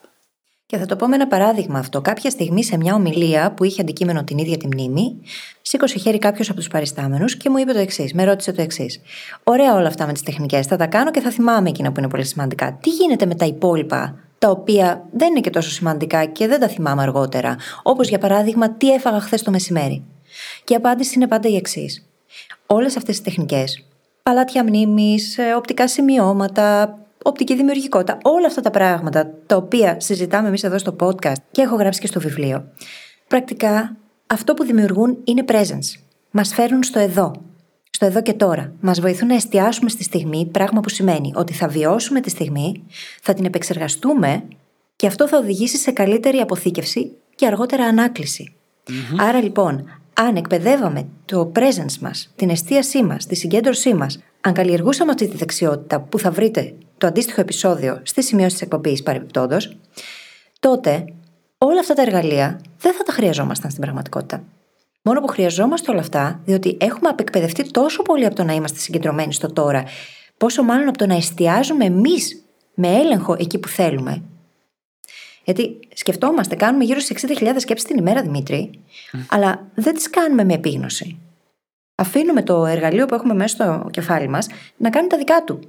Και 0.65 0.77
θα 0.77 0.85
το 0.85 0.95
πω 0.95 1.07
με 1.07 1.15
ένα 1.15 1.27
παράδειγμα 1.27 1.79
αυτό. 1.79 2.01
Κάποια 2.01 2.29
στιγμή 2.29 2.63
σε 2.63 2.77
μια 2.77 2.93
ομιλία 2.93 3.51
που 3.51 3.63
είχε 3.63 3.81
αντικείμενο 3.81 4.23
την 4.23 4.37
ίδια 4.37 4.57
τη 4.57 4.67
μνήμη, 4.67 5.21
σήκωσε 5.61 5.99
χέρι 5.99 6.19
κάποιος 6.19 6.49
από 6.49 6.57
τους 6.57 6.67
παριστάμενους 6.67 7.37
και 7.37 7.49
μου 7.49 7.57
είπε 7.57 7.71
το 7.73 7.79
εξής. 7.79 8.13
Με 8.13 8.23
ρώτησε 8.23 8.51
το 8.51 8.61
εξής. 8.61 9.01
Ωραία 9.43 9.73
όλα 9.73 9.87
αυτά 9.87 10.05
με 10.05 10.13
τις 10.13 10.21
τεχνικές. 10.21 10.65
Θα 10.65 10.75
τα 10.75 10.87
κάνω 10.87 11.11
και 11.11 11.19
θα 11.19 11.31
θυμάμαι 11.31 11.69
εκείνα 11.69 11.91
που 11.91 11.99
είναι 11.99 12.09
πολύ 12.09 12.25
σημαντικά. 12.25 12.77
Τι 12.81 12.89
γίνεται 12.89 13.25
με 13.25 13.35
τα 13.35 13.45
υπόλοιπα, 13.45 14.15
τα 14.39 14.49
οποία 14.49 15.07
δεν 15.11 15.29
είναι 15.29 15.39
και 15.39 15.49
τόσο 15.49 15.69
σημαντικά 15.69 16.25
και 16.25 16.47
δεν 16.47 16.59
τα 16.59 16.67
θυμάμαι 16.67 17.01
αργότερα. 17.01 17.55
Όπως 17.83 18.07
για 18.07 18.17
παράδειγμα, 18.17 18.69
τι 18.71 18.93
έφαγα 18.93 19.19
χθες 19.19 19.43
το 19.43 19.51
μεσημέρι. 19.51 20.03
Και 20.63 20.73
η 20.73 20.75
απάντηση 20.75 21.13
είναι 21.15 21.27
πάντα 21.27 21.49
η 21.49 21.55
εξής. 21.55 22.05
Όλες 22.65 22.97
αυτές 22.97 23.15
τις 23.15 23.23
τεχνικές, 23.23 23.85
παλάτια 24.23 24.63
μνήμης, 24.63 25.37
ε, 25.37 25.53
οπτικά 25.53 25.87
σημειώματα, 25.87 26.97
οπτική 27.23 27.55
δημιουργικότητα, 27.55 28.17
όλα 28.23 28.47
αυτά 28.47 28.61
τα 28.61 28.71
πράγματα 28.71 29.31
τα 29.45 29.55
οποία 29.55 29.99
συζητάμε 29.99 30.47
εμείς 30.47 30.63
εδώ 30.63 30.77
στο 30.77 30.95
podcast 30.99 31.41
και 31.51 31.61
έχω 31.61 31.75
γράψει 31.75 31.99
και 31.99 32.07
στο 32.07 32.19
βιβλίο. 32.19 32.63
Πρακτικά 33.27 33.95
αυτό 34.27 34.53
που 34.53 34.63
δημιουργούν 34.63 35.17
είναι 35.23 35.45
presence. 35.47 35.99
Μας 36.31 36.53
φέρνουν 36.53 36.83
στο 36.83 36.99
εδώ. 36.99 37.31
Στο 37.97 38.05
εδώ 38.05 38.21
και 38.21 38.33
τώρα. 38.33 38.73
Μας 38.79 38.99
βοηθούν 38.99 39.27
να 39.27 39.35
εστιάσουμε 39.35 39.89
στη 39.89 40.03
στιγμή, 40.03 40.45
πράγμα 40.51 40.81
που 40.81 40.89
σημαίνει 40.89 41.31
ότι 41.35 41.53
θα 41.53 41.67
βιώσουμε 41.67 42.19
τη 42.19 42.29
στιγμή, 42.29 42.83
θα 43.21 43.33
την 43.33 43.45
επεξεργαστούμε 43.45 44.43
και 44.95 45.07
αυτό 45.07 45.27
θα 45.27 45.37
οδηγήσει 45.37 45.77
σε 45.77 45.91
καλύτερη 45.91 46.37
αποθήκευση 46.37 47.11
και 47.35 47.45
αργότερα 47.45 47.83
Άρα 49.19 49.41
λοιπόν, 49.41 49.99
αν 50.13 50.35
εκπαιδεύαμε 50.35 51.07
το 51.25 51.51
presence 51.55 51.97
μας, 52.01 52.31
την 52.35 52.49
εστίασή 52.49 53.03
μας, 53.03 53.25
τη 53.25 53.35
συγκέντρωσή 53.35 53.93
μας, 53.93 54.19
αν 54.41 54.53
καλλιεργούσαμε 54.53 55.11
αυτή 55.11 55.27
τη 55.27 55.37
δεξιότητα 55.37 55.99
που 55.99 56.19
θα 56.19 56.31
βρείτε 56.31 56.73
το 56.97 57.07
αντίστοιχο 57.07 57.41
επεισόδιο 57.41 58.01
στη 58.03 58.23
σημειώση 58.23 58.53
της 58.53 58.61
εκπομπής 58.61 59.03
παρεμπιπτόντως, 59.03 59.77
τότε 60.59 61.05
όλα 61.57 61.79
αυτά 61.79 61.93
τα 61.93 62.01
εργαλεία 62.01 62.61
δεν 62.79 62.93
θα 62.93 63.03
τα 63.03 63.11
χρειαζόμασταν 63.11 63.69
στην 63.69 63.81
πραγματικότητα. 63.81 64.43
Μόνο 65.07 65.21
που 65.21 65.27
χρειαζόμαστε 65.27 65.91
όλα 65.91 65.99
αυτά, 65.99 66.39
διότι 66.45 66.77
έχουμε 66.79 67.09
απεκπαιδευτεί 67.09 67.71
τόσο 67.71 68.01
πολύ 68.01 68.25
από 68.25 68.35
το 68.35 68.43
να 68.43 68.53
είμαστε 68.53 68.79
συγκεντρωμένοι 68.79 69.33
στο 69.33 69.53
τώρα, 69.53 69.83
πόσο 70.37 70.63
μάλλον 70.63 70.87
από 70.87 70.97
το 70.97 71.05
να 71.05 71.15
εστιάζουμε 71.15 71.85
εμείς 71.85 72.43
με 72.73 72.87
έλεγχο 72.87 73.35
εκεί 73.39 73.57
που 73.57 73.67
θέλουμε. 73.67 74.21
Γιατί 75.43 75.79
σκεφτόμαστε, 75.93 76.55
κάνουμε 76.55 76.83
γύρω 76.83 76.99
στις 76.99 77.25
60.000 77.39 77.53
σκέψεις 77.57 77.87
την 77.87 77.97
ημέρα, 77.97 78.21
Δημήτρη, 78.21 78.83
αλλά 79.29 79.67
δεν 79.75 79.93
τις 79.93 80.09
κάνουμε 80.09 80.43
με 80.43 80.53
επίγνωση. 80.53 81.17
Αφήνουμε 81.95 82.43
το 82.43 82.65
εργαλείο 82.65 83.05
που 83.05 83.15
έχουμε 83.15 83.33
μέσα 83.33 83.55
στο 83.55 83.87
κεφάλι 83.91 84.27
μας 84.27 84.47
να 84.77 84.89
κάνει 84.89 85.07
τα 85.07 85.17
δικά 85.17 85.43
του. 85.43 85.59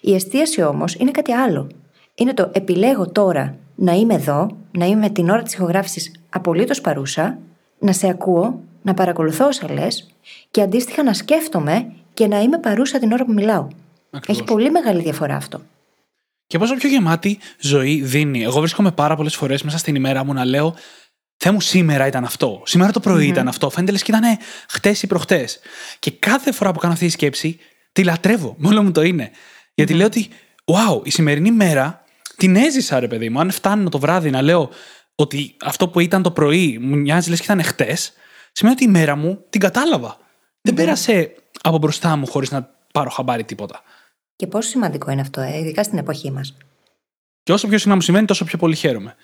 Η 0.00 0.14
εστίαση 0.14 0.62
όμως 0.62 0.94
είναι 0.94 1.10
κάτι 1.10 1.32
άλλο. 1.32 1.66
Είναι 2.14 2.34
το 2.34 2.50
επιλέγω 2.52 3.10
τώρα 3.10 3.56
να 3.74 3.92
είμαι 3.92 4.14
εδώ, 4.14 4.56
να 4.70 4.86
είμαι 4.86 5.10
την 5.10 5.30
ώρα 5.30 5.42
της 5.42 5.54
ηχογράφησης 5.54 6.20
απολύτως 6.30 6.80
παρούσα, 6.80 7.38
να 7.80 7.92
σε 7.92 8.08
ακούω, 8.08 8.60
να 8.82 8.94
παρακολουθώ 8.94 9.46
όσα 9.46 9.72
λες 9.72 10.14
και 10.50 10.62
αντίστοιχα 10.62 11.02
να 11.02 11.12
σκέφτομαι 11.12 11.92
και 12.14 12.26
να 12.26 12.40
είμαι 12.40 12.58
παρούσα 12.58 12.98
την 12.98 13.12
ώρα 13.12 13.24
που 13.24 13.32
μιλάω. 13.32 13.68
Έχει 14.26 14.44
πολύ 14.44 14.70
μεγάλη 14.70 15.02
διαφορά 15.02 15.36
αυτό. 15.36 15.60
Και 16.46 16.58
πόσο 16.58 16.74
πιο 16.74 16.88
γεμάτη 16.88 17.38
ζωή 17.60 18.00
δίνει. 18.02 18.42
Εγώ 18.42 18.60
βρίσκομαι 18.60 18.92
πάρα 18.92 19.16
πολλές 19.16 19.36
φορές 19.36 19.62
μέσα 19.62 19.78
στην 19.78 19.94
ημέρα 19.94 20.24
μου 20.24 20.32
να 20.32 20.44
λέω 20.44 20.74
Θεέ 21.42 21.52
μου, 21.52 21.60
σήμερα 21.60 22.06
ήταν 22.06 22.24
αυτό. 22.24 22.62
Σήμερα 22.64 22.92
το 22.92 23.00
πρωί 23.00 23.26
ήταν 23.26 23.48
αυτό. 23.48 23.70
Φαίνεται 23.70 23.92
λες 23.92 24.02
και 24.02 24.10
ήταν 24.16 24.38
χτες 24.68 25.02
ή 25.02 25.06
προχτές. 25.06 25.58
Και 25.98 26.10
κάθε 26.10 26.52
φορά 26.52 26.72
που 26.72 26.78
κάνω 26.78 26.92
αυτή 26.92 27.06
τη 27.06 27.12
σκέψη, 27.12 27.58
τη 27.92 28.04
λατρεύω. 28.04 28.54
Μόνο 28.64 28.82
μου 28.82 28.92
το 28.92 29.02
είναι. 29.02 29.30
Γιατί 29.74 29.94
λέω 29.94 30.06
ότι, 30.06 30.28
wow, 30.64 31.00
η 31.02 31.10
σημερινή 31.10 31.50
μέρα 31.50 32.04
την 32.36 32.56
έζησα, 32.56 33.00
ρε 33.00 33.08
παιδί 33.08 33.28
μου. 33.28 33.40
Αν 33.40 33.50
φτάνω 33.50 33.88
το 33.88 33.98
βράδυ 33.98 34.30
να 34.30 34.42
λέω 34.42 34.70
ότι 35.20 35.54
αυτό 35.64 35.88
που 35.88 36.00
ήταν 36.00 36.22
το 36.22 36.30
πρωί 36.30 36.78
μου 36.80 36.96
μοιάζει 36.96 37.30
λες 37.30 37.38
και 37.38 37.44
ήταν 37.44 37.62
χτες, 37.62 38.12
σημαίνει 38.52 38.76
ότι 38.80 38.84
η 38.84 38.90
μέρα 38.90 39.16
μου 39.16 39.44
την 39.50 39.60
καταλαβα 39.60 40.18
Δεν 40.60 40.74
πέρασε 40.74 41.34
από 41.62 41.78
μπροστά 41.78 42.16
μου 42.16 42.26
χωρίς 42.26 42.50
να 42.50 42.70
πάρω 42.92 43.10
χαμπάρι 43.10 43.44
τίποτα. 43.44 43.82
Και 44.36 44.46
πόσο 44.46 44.68
σημαντικό 44.68 45.10
είναι 45.10 45.20
αυτό, 45.20 45.40
ε, 45.40 45.58
ειδικά 45.58 45.82
στην 45.82 45.98
εποχή 45.98 46.30
μας. 46.30 46.56
Και 47.42 47.52
όσο 47.52 47.68
πιο 47.68 47.78
συχνά 47.78 47.94
μου 47.94 48.00
σημαίνει, 48.00 48.26
τόσο 48.26 48.44
πιο 48.44 48.58
πολύ 48.58 48.74
χαίρομαι. 48.74 49.16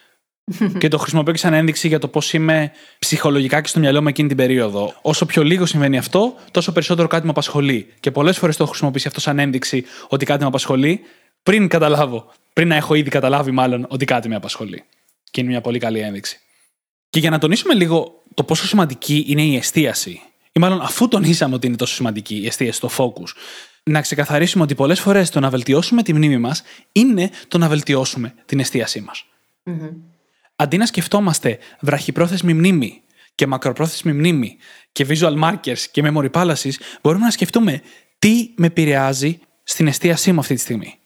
και 0.81 0.89
το 0.89 0.99
χρησιμοποιώ 0.99 1.33
και 1.33 1.39
σαν 1.39 1.53
ένδειξη 1.53 1.89
για 1.89 1.99
το 1.99 2.09
πώς 2.09 2.33
είμαι 2.33 2.73
ψυχολογικά 2.99 3.61
και 3.61 3.69
στο 3.69 3.79
μυαλό 3.79 4.03
μου 4.03 4.09
εκείνη 4.09 4.29
την 4.29 4.37
περίοδο. 4.37 4.95
Όσο 5.03 5.27
πιο 5.27 5.43
λίγο 5.43 5.67
συμβαίνει 5.67 5.99
αυτό, 5.99 6.35
τόσο 6.51 6.73
περισσότερο 6.73 7.09
κάτι 7.09 7.25
με 7.25 7.31
απασχολεί. 7.31 7.93
Και 8.01 8.11
πολλές 8.11 8.39
φορές 8.39 8.57
το 8.57 8.63
έχω 8.63 8.71
χρησιμοποιήσει 8.71 9.09
αυτό 9.09 9.21
σαν 9.21 9.39
ένδειξη 9.39 9.85
ότι 10.09 10.25
κάτι 10.25 10.41
με 10.41 10.47
απασχολεί, 10.47 11.01
πριν 11.43 11.69
καταλάβω, 11.69 12.33
πριν 12.53 12.69
να 12.69 12.77
έχω 12.77 12.95
ήδη 12.95 13.11
καταλάβει 13.11 13.51
μάλλον 13.51 13.87
ότι 13.89 14.05
κάτι 14.05 14.29
με 14.29 14.35
απασχολεί. 14.35 14.85
Και 15.31 15.41
είναι 15.41 15.51
μια 15.51 15.61
πολύ 15.61 15.79
καλή 15.79 15.99
ένδειξη. 15.99 16.41
Και 17.09 17.19
για 17.19 17.31
να 17.31 17.39
τονίσουμε 17.39 17.75
λίγο 17.75 18.23
το 18.35 18.45
πόσο 18.45 18.67
σημαντική 18.67 19.25
είναι 19.29 19.43
η 19.43 19.57
εστίαση, 19.57 20.21
ή 20.53 20.61
μάλλον 20.61 20.81
αφού 20.81 21.09
τονίσαμε 21.09 21.55
ότι 21.55 21.67
είναι 21.67 21.77
τόσο 21.77 21.95
σημαντική 21.95 22.37
η 22.37 22.47
εστίαση, 22.47 22.81
το 22.81 22.91
focus, 22.97 23.29
να 23.83 24.01
ξεκαθαρίσουμε 24.01 24.65
ότι 24.65 24.75
πολλές 24.75 25.01
φορές 25.01 25.31
το 25.31 25.41
να 25.41 25.51
βελτιώσουμε 25.51 26.03
τη 26.03 26.13
μνήμη 26.13 26.39
μας 26.39 26.63
είναι 26.93 27.31
το 27.49 27.59
να 27.59 27.69
βελτιώσουμε 27.69 28.35
την 28.45 28.61
εστίασή 28.61 29.01
μας. 29.01 29.25
Mm-hmm. 29.65 29.91
Αντί 30.57 30.77
να 30.77 30.87
σκεφτόμαστε 30.87 31.59
βραχυπρόθεσμη 31.81 32.55
μνήμη 32.55 33.03
και 33.35 33.47
μακροπρόθεσμη 33.47 34.13
μνήμη 34.13 34.57
και 34.93 35.07
visual 35.09 35.43
markers 35.43 35.79
και 35.91 36.03
memory 36.05 36.31
palaces, 36.31 36.73
μπορούμε 37.03 37.25
να 37.25 37.31
σκεφτούμε 37.31 37.83
τι 38.19 38.51
με 38.57 38.67
επηρεάζει 38.67 39.39
στην 39.63 39.87
εστίασή 39.87 40.33
μου 40.33 40.41
αυτή 40.41 40.55
τη 40.55 40.61
στιγμή. 40.61 40.99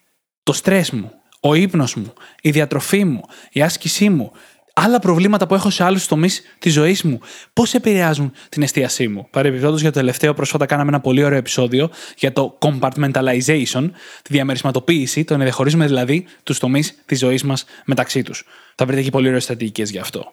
Το 0.42 0.52
στρες 0.52 0.90
μου, 0.90 1.12
ο 1.40 1.54
ύπνος 1.54 1.94
μου, 1.94 2.12
η 2.42 2.50
διατροφή 2.50 3.04
μου, 3.04 3.22
η 3.52 3.62
άσκησή 3.62 4.08
μου, 4.08 4.32
άλλα 4.74 4.98
προβλήματα 4.98 5.46
που 5.46 5.54
έχω 5.54 5.70
σε 5.70 5.84
άλλους 5.84 6.06
τομείς 6.06 6.42
της 6.58 6.72
ζωής 6.72 7.02
μου, 7.02 7.20
πώς 7.52 7.74
επηρεάζουν 7.74 8.32
την 8.48 8.62
εστίασή 8.62 9.08
μου. 9.08 9.28
Παρεμπιπτόντως, 9.30 9.80
για 9.80 9.92
το 9.92 9.98
τελευταίο, 9.98 10.34
πρόσφατα 10.34 10.66
κάναμε 10.66 10.88
ένα 10.88 11.00
πολύ 11.00 11.24
ωραίο 11.24 11.38
επεισόδιο 11.38 11.90
για 12.16 12.32
το 12.32 12.58
compartmentalization, 12.60 13.90
τη 14.22 14.32
διαμερισματοποίηση, 14.32 15.24
το 15.24 15.36
να 15.36 15.42
διαχωρίζουμε 15.44 15.86
δηλαδή 15.86 16.26
τους 16.42 16.58
τομείς 16.58 17.02
της 17.06 17.18
ζωής 17.18 17.42
μας 17.42 17.64
μεταξύ 17.84 18.22
τους. 18.22 18.44
Θα 18.74 18.86
βρείτε 18.86 19.00
εκεί 19.00 19.10
πολύ 19.10 19.28
ωραίες 19.28 19.42
στρατηγικές 19.42 19.90
γι' 19.90 19.98
αυτό. 19.98 20.32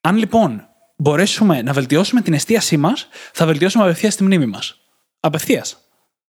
Αν 0.00 0.16
λοιπόν 0.16 0.68
μπορέσουμε 0.96 1.62
να 1.62 1.72
βελτιώσουμε 1.72 2.20
την 2.20 2.32
εστίασή 2.32 2.76
μας, 2.76 3.08
θα 3.32 3.46
βελτιώσουμε 3.46 3.84
απευθείας 3.84 4.16
τη 4.16 4.22
μνήμη 4.22 4.46
μας. 4.46 4.80
Απευθείας. 5.20 5.83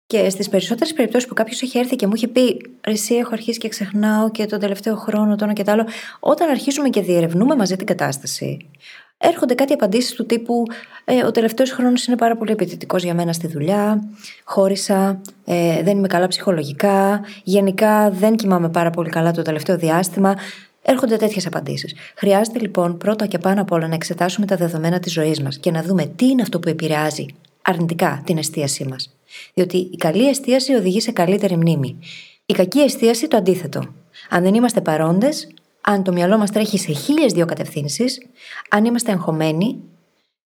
Και 0.08 0.30
στις 0.30 0.50
περισσότερες 0.50 0.94
περιπτώσεις 0.94 1.28
που 1.28 1.34
κάποιος 1.34 1.62
έχει 1.62 1.78
έρθει 1.78 1.96
και 1.96 2.08
μου 2.08 2.14
έχει 2.16 2.28
πει 2.28 2.62
Εσύ 2.82 3.16
έχω 3.16 3.30
αρχίσει 3.34 3.60
και 3.60 3.68
ξεχνάω 3.68 4.32
και 4.32 4.46
τον 4.46 4.60
τελευταίο 4.60 4.96
χρόνο, 4.96 5.36
το 5.36 5.44
ένα 5.44 5.54
και 5.54 5.64
το 5.64 5.72
άλλο, 5.72 5.86
όταν 6.20 6.50
αρχίζουμε 6.50 6.90
και 6.90 7.02
διερευνούμε 7.02 7.56
μαζί 7.56 7.76
την 7.76 7.86
κατάσταση, 7.86 8.70
έρχονται 9.18 9.54
κάτι 9.54 9.74
απαντήσεις 9.74 10.14
του 10.14 10.26
τύπου 10.26 10.64
ε, 11.06 11.24
Ο 11.26 11.32
τελευταίος 11.32 11.72
χρόνος 11.72 12.06
είναι 12.06 12.18
πάρα 12.18 12.36
πολύ 12.38 12.52
επιτητικό 12.52 12.98
για 12.98 13.14
μένα 13.14 13.34
στη 13.34 13.48
δουλειά, 13.48 14.10
χώρισα, 14.44 15.22
ε, 15.46 15.84
δεν 15.84 15.98
είμαι 15.98 16.08
καλά 16.08 16.28
ψυχολογικά, 16.28 17.22
γενικά 17.44 18.10
δεν 18.10 18.36
κοιμάμαι 18.36 18.70
πάρα 18.70 18.90
πολύ 18.90 19.10
καλά 19.10 19.32
το 19.32 19.42
τελευταίο 19.42 19.78
διάστημα. 19.78 20.36
Έρχονται 20.82 21.16
τέτοιες 21.16 21.46
απαντήσεις. 21.46 21.96
Χρειάζεται 22.16 22.60
λοιπόν 22.60 22.98
πρώτα 22.98 23.26
και 23.26 23.38
πάνω 23.38 23.62
απ' 23.62 23.72
όλα 23.72 23.88
να 23.88 23.96
εξετάσουμε 23.96 24.46
τα 24.46 24.56
δεδομένα 24.56 25.00
της 25.00 25.14
ζωής 25.14 25.42
μας 25.42 25.58
και 25.58 25.72
να 25.72 25.84
δούμε 25.84 26.06
τι 26.06 26.26
είναι 26.26 26.42
αυτό 26.42 26.60
που 26.60 26.70
επηρεάζει 26.70 27.26
αρνητικά 27.62 28.22
την 28.26 28.38
εστίασή 28.38 28.86
μας. 28.86 29.15
Διότι 29.54 29.78
η 29.78 29.96
καλή 29.98 30.28
εστίαση 30.28 30.74
οδηγεί 30.74 31.02
σε 31.02 31.12
καλύτερη 31.12 31.58
μνήμη. 31.58 32.00
Η 32.46 32.54
κακή 32.54 32.80
εστίαση 32.80 33.28
το 33.28 33.38
αντίθετο. 33.38 33.94
Αν 34.30 34.44
δεν 34.44 34.54
είμαστε 34.54 34.82
παρόντες, 34.82 35.48
αν 35.82 36.04
το 36.04 36.12
μυαλό 36.12 36.38
μας 36.38 36.52
τρέχει 36.52 36.78
σε 36.78 36.92
χίλιες 36.92 37.34
δύο 37.34 37.46
κατευθύνσεις, 37.46 38.28
αν 38.70 38.86
είμαστε 38.86 39.12
εγχωμένοι, 39.12 39.80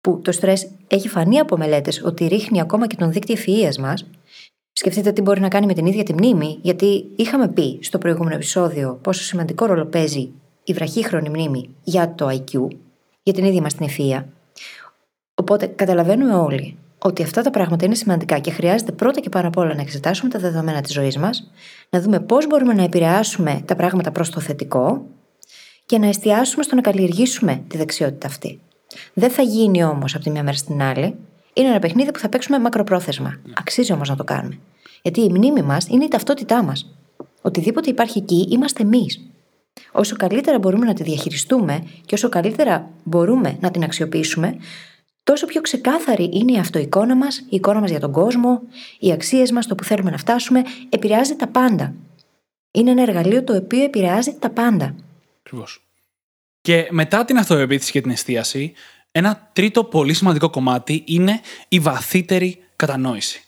που 0.01 0.21
το 0.25 0.33
στρες 0.33 0.69
έχει 0.87 1.09
φανεί 1.09 1.39
από 1.39 1.57
μελέτες 1.57 2.03
ότι 2.05 2.27
ρίχνει 2.27 2.61
ακόμα 2.61 2.87
και 2.87 2.97
τον 2.97 3.13
δίκτυο 3.13 3.35
ευφυία 3.35 3.73
μας, 3.79 4.07
σκεφτείτε 4.73 5.13
τι 5.13 5.21
μπορεί 5.21 5.41
να 5.41 5.49
κάνει 5.49 5.67
με 5.67 5.75
την 5.75 5.87
ίδια 5.87 6.03
τη 6.03 6.13
μνήμη, 6.13 6.59
γιατί 6.63 7.05
είχαμε 7.17 7.49
πει 7.49 7.79
στο 7.83 7.99
προηγούμενο 7.99 8.35
επεισόδιο 8.35 8.99
πόσο 9.03 9.23
σημαντικό 9.23 9.67
ρόλο 9.67 9.87
παίζει 9.87 10.31
η 10.65 10.73
βραχύχρονη 10.73 11.29
μνήμη 11.29 11.69
για 11.83 12.15
το 12.15 12.29
IQ, 12.29 12.69
για 13.23 13.33
την 13.33 13.45
ίδια 13.45 13.61
μας 13.61 13.75
την 13.75 13.87
ευφυία. 13.87 14.29
Οπότε 15.35 15.67
καταλαβαίνουμε 15.67 16.35
όλοι 16.35 16.77
ότι 17.03 17.23
αυτά 17.23 17.43
τα 17.43 17.51
πράγματα 17.51 17.85
είναι 17.85 17.95
σημαντικά 17.95 18.39
και 18.39 18.51
χρειάζεται 18.51 18.93
πρώτα 18.93 19.21
και 19.21 19.29
πάνω 19.29 19.49
απ' 19.49 19.57
όλα 19.57 19.75
να 19.75 19.81
εξετάσουμε 19.81 20.31
τα 20.31 20.39
δεδομένα 20.39 20.81
της 20.81 20.93
ζωής 20.93 21.17
μας, 21.17 21.51
να 21.91 22.01
δούμε 22.01 22.21
πώς 22.21 22.47
μπορούμε 22.47 22.75
να 22.75 22.83
επηρεάσουμε 22.83 23.63
τα 23.65 23.77
πράγματα 23.77 24.11
προς 24.11 24.31
το 24.31 24.41
θετικό 24.41 25.07
και 25.87 25.99
να 25.99 26.07
εστιάσουμε 26.07 26.63
στο 26.63 26.75
να 26.75 26.81
καλλιεργήσουμε 26.81 27.63
τη 27.69 27.77
δεξιότητα 27.77 28.27
αυτή. 28.27 28.61
Δεν 29.15 29.31
θα 29.31 29.43
γίνει 29.43 29.85
όμως 29.85 30.15
από 30.15 30.25
τη 30.25 30.31
μια 30.31 30.43
μέρα 30.43 30.57
στην 30.57 30.83
άλλη. 30.83 31.15
Είναι 31.53 31.69
ένα 31.69 31.79
παιχνίδι 31.79 32.13
που 32.13 32.19
θα 32.19 32.29
παίξουμε 32.29 32.59
μακροπρόθεσμα. 32.59 33.41
Αξίζει 33.55 33.93
όμως 33.93 34.09
να 34.09 34.17
το 34.17 34.25
κάνουμε. 34.25 34.59
Γιατί 35.03 35.21
η 35.21 35.29
μνήμη 35.29 35.63
μας 35.63 35.87
είναι 35.89 36.05
η 36.05 36.09
ταυτότητά 36.09 36.63
μας. 36.63 36.95
Οτιδήποτε 37.43 37.91
υπάρχει 37.91 38.19
εκεί 38.19 38.49
είμαστε 38.51 38.83
εμείς. 38.83 39.21
Όσο 39.93 40.17
καλύτερα 40.17 40.59
μπορούμε 40.59 40.87
να 40.87 40.95
τη 40.95 41.03
διαχειριστούμε 41.03 41.85
και 42.07 42.15
όσο 42.15 42.29
καλύτερα 42.29 42.91
μπορούμε 43.05 43.57
να 43.61 43.71
την 43.71 43.83
αξιοποιήσουμε, 43.83 44.57
τόσο 45.25 45.47
πιο 45.47 45.61
ξεκάθαρη 45.61 46.31
είναι 46.33 46.53
η 46.53 46.59
αυτοεικόνα 46.59 47.17
μας, 47.17 47.39
η 47.39 47.47
εικόνα 47.49 47.81
μας 47.81 47.91
για 47.91 48.01
τον 48.01 48.13
κόσμο, 48.13 48.63
οι 48.99 49.13
αξίες 49.13 49.51
μας, 49.51 49.67
το 49.67 49.75
που 49.75 49.85
θέλουμε 49.85 50.11
να 50.11 50.19
φτάσουμε, 50.19 50.63
επηρεάζει 50.89 51.37
τα 51.37 51.47
πάντα. 51.49 51.95
Είναι 52.71 52.91
ένα 52.91 53.03
εργαλείο 53.03 53.45
το 53.45 53.57
οποίο 53.57 53.83
επηρεάζει 53.83 54.37
τα 54.39 54.51
πάντα. 54.51 54.95
Ακριβώς. 55.41 55.87
Και 56.61 56.89
μετά 56.91 57.25
την 57.25 57.39
αυτοεπίθεση 57.39 57.93
και 57.93 58.01
την 58.01 58.11
εστίαση, 58.11 58.73
ένα 59.13 59.51
τρίτο 59.53 59.85
πολύ 59.85 60.15
σημαντικό 60.15 60.51
κομμάτι 60.51 61.03
είναι 61.07 61.41
η 61.69 61.79
βαθύτερη 61.79 62.63
κατανόηση. 62.77 63.45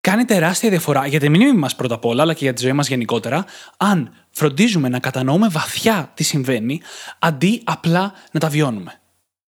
Κάνει 0.00 0.24
τεράστια 0.24 0.70
διαφορά 0.70 1.06
για 1.06 1.20
τη 1.20 1.28
μνήμη 1.28 1.52
μας 1.52 1.76
πρώτα 1.76 1.94
απ' 1.94 2.04
όλα, 2.04 2.22
αλλά 2.22 2.34
και 2.34 2.44
για 2.44 2.52
τη 2.52 2.62
ζωή 2.62 2.72
μας 2.72 2.88
γενικότερα, 2.88 3.44
αν 3.76 4.12
φροντίζουμε 4.30 4.88
να 4.88 4.98
κατανοούμε 4.98 5.48
βαθιά 5.48 6.10
τι 6.14 6.24
συμβαίνει, 6.24 6.80
αντί 7.18 7.60
απλά 7.64 8.12
να 8.32 8.40
τα 8.40 8.48
βιώνουμε. 8.48 9.00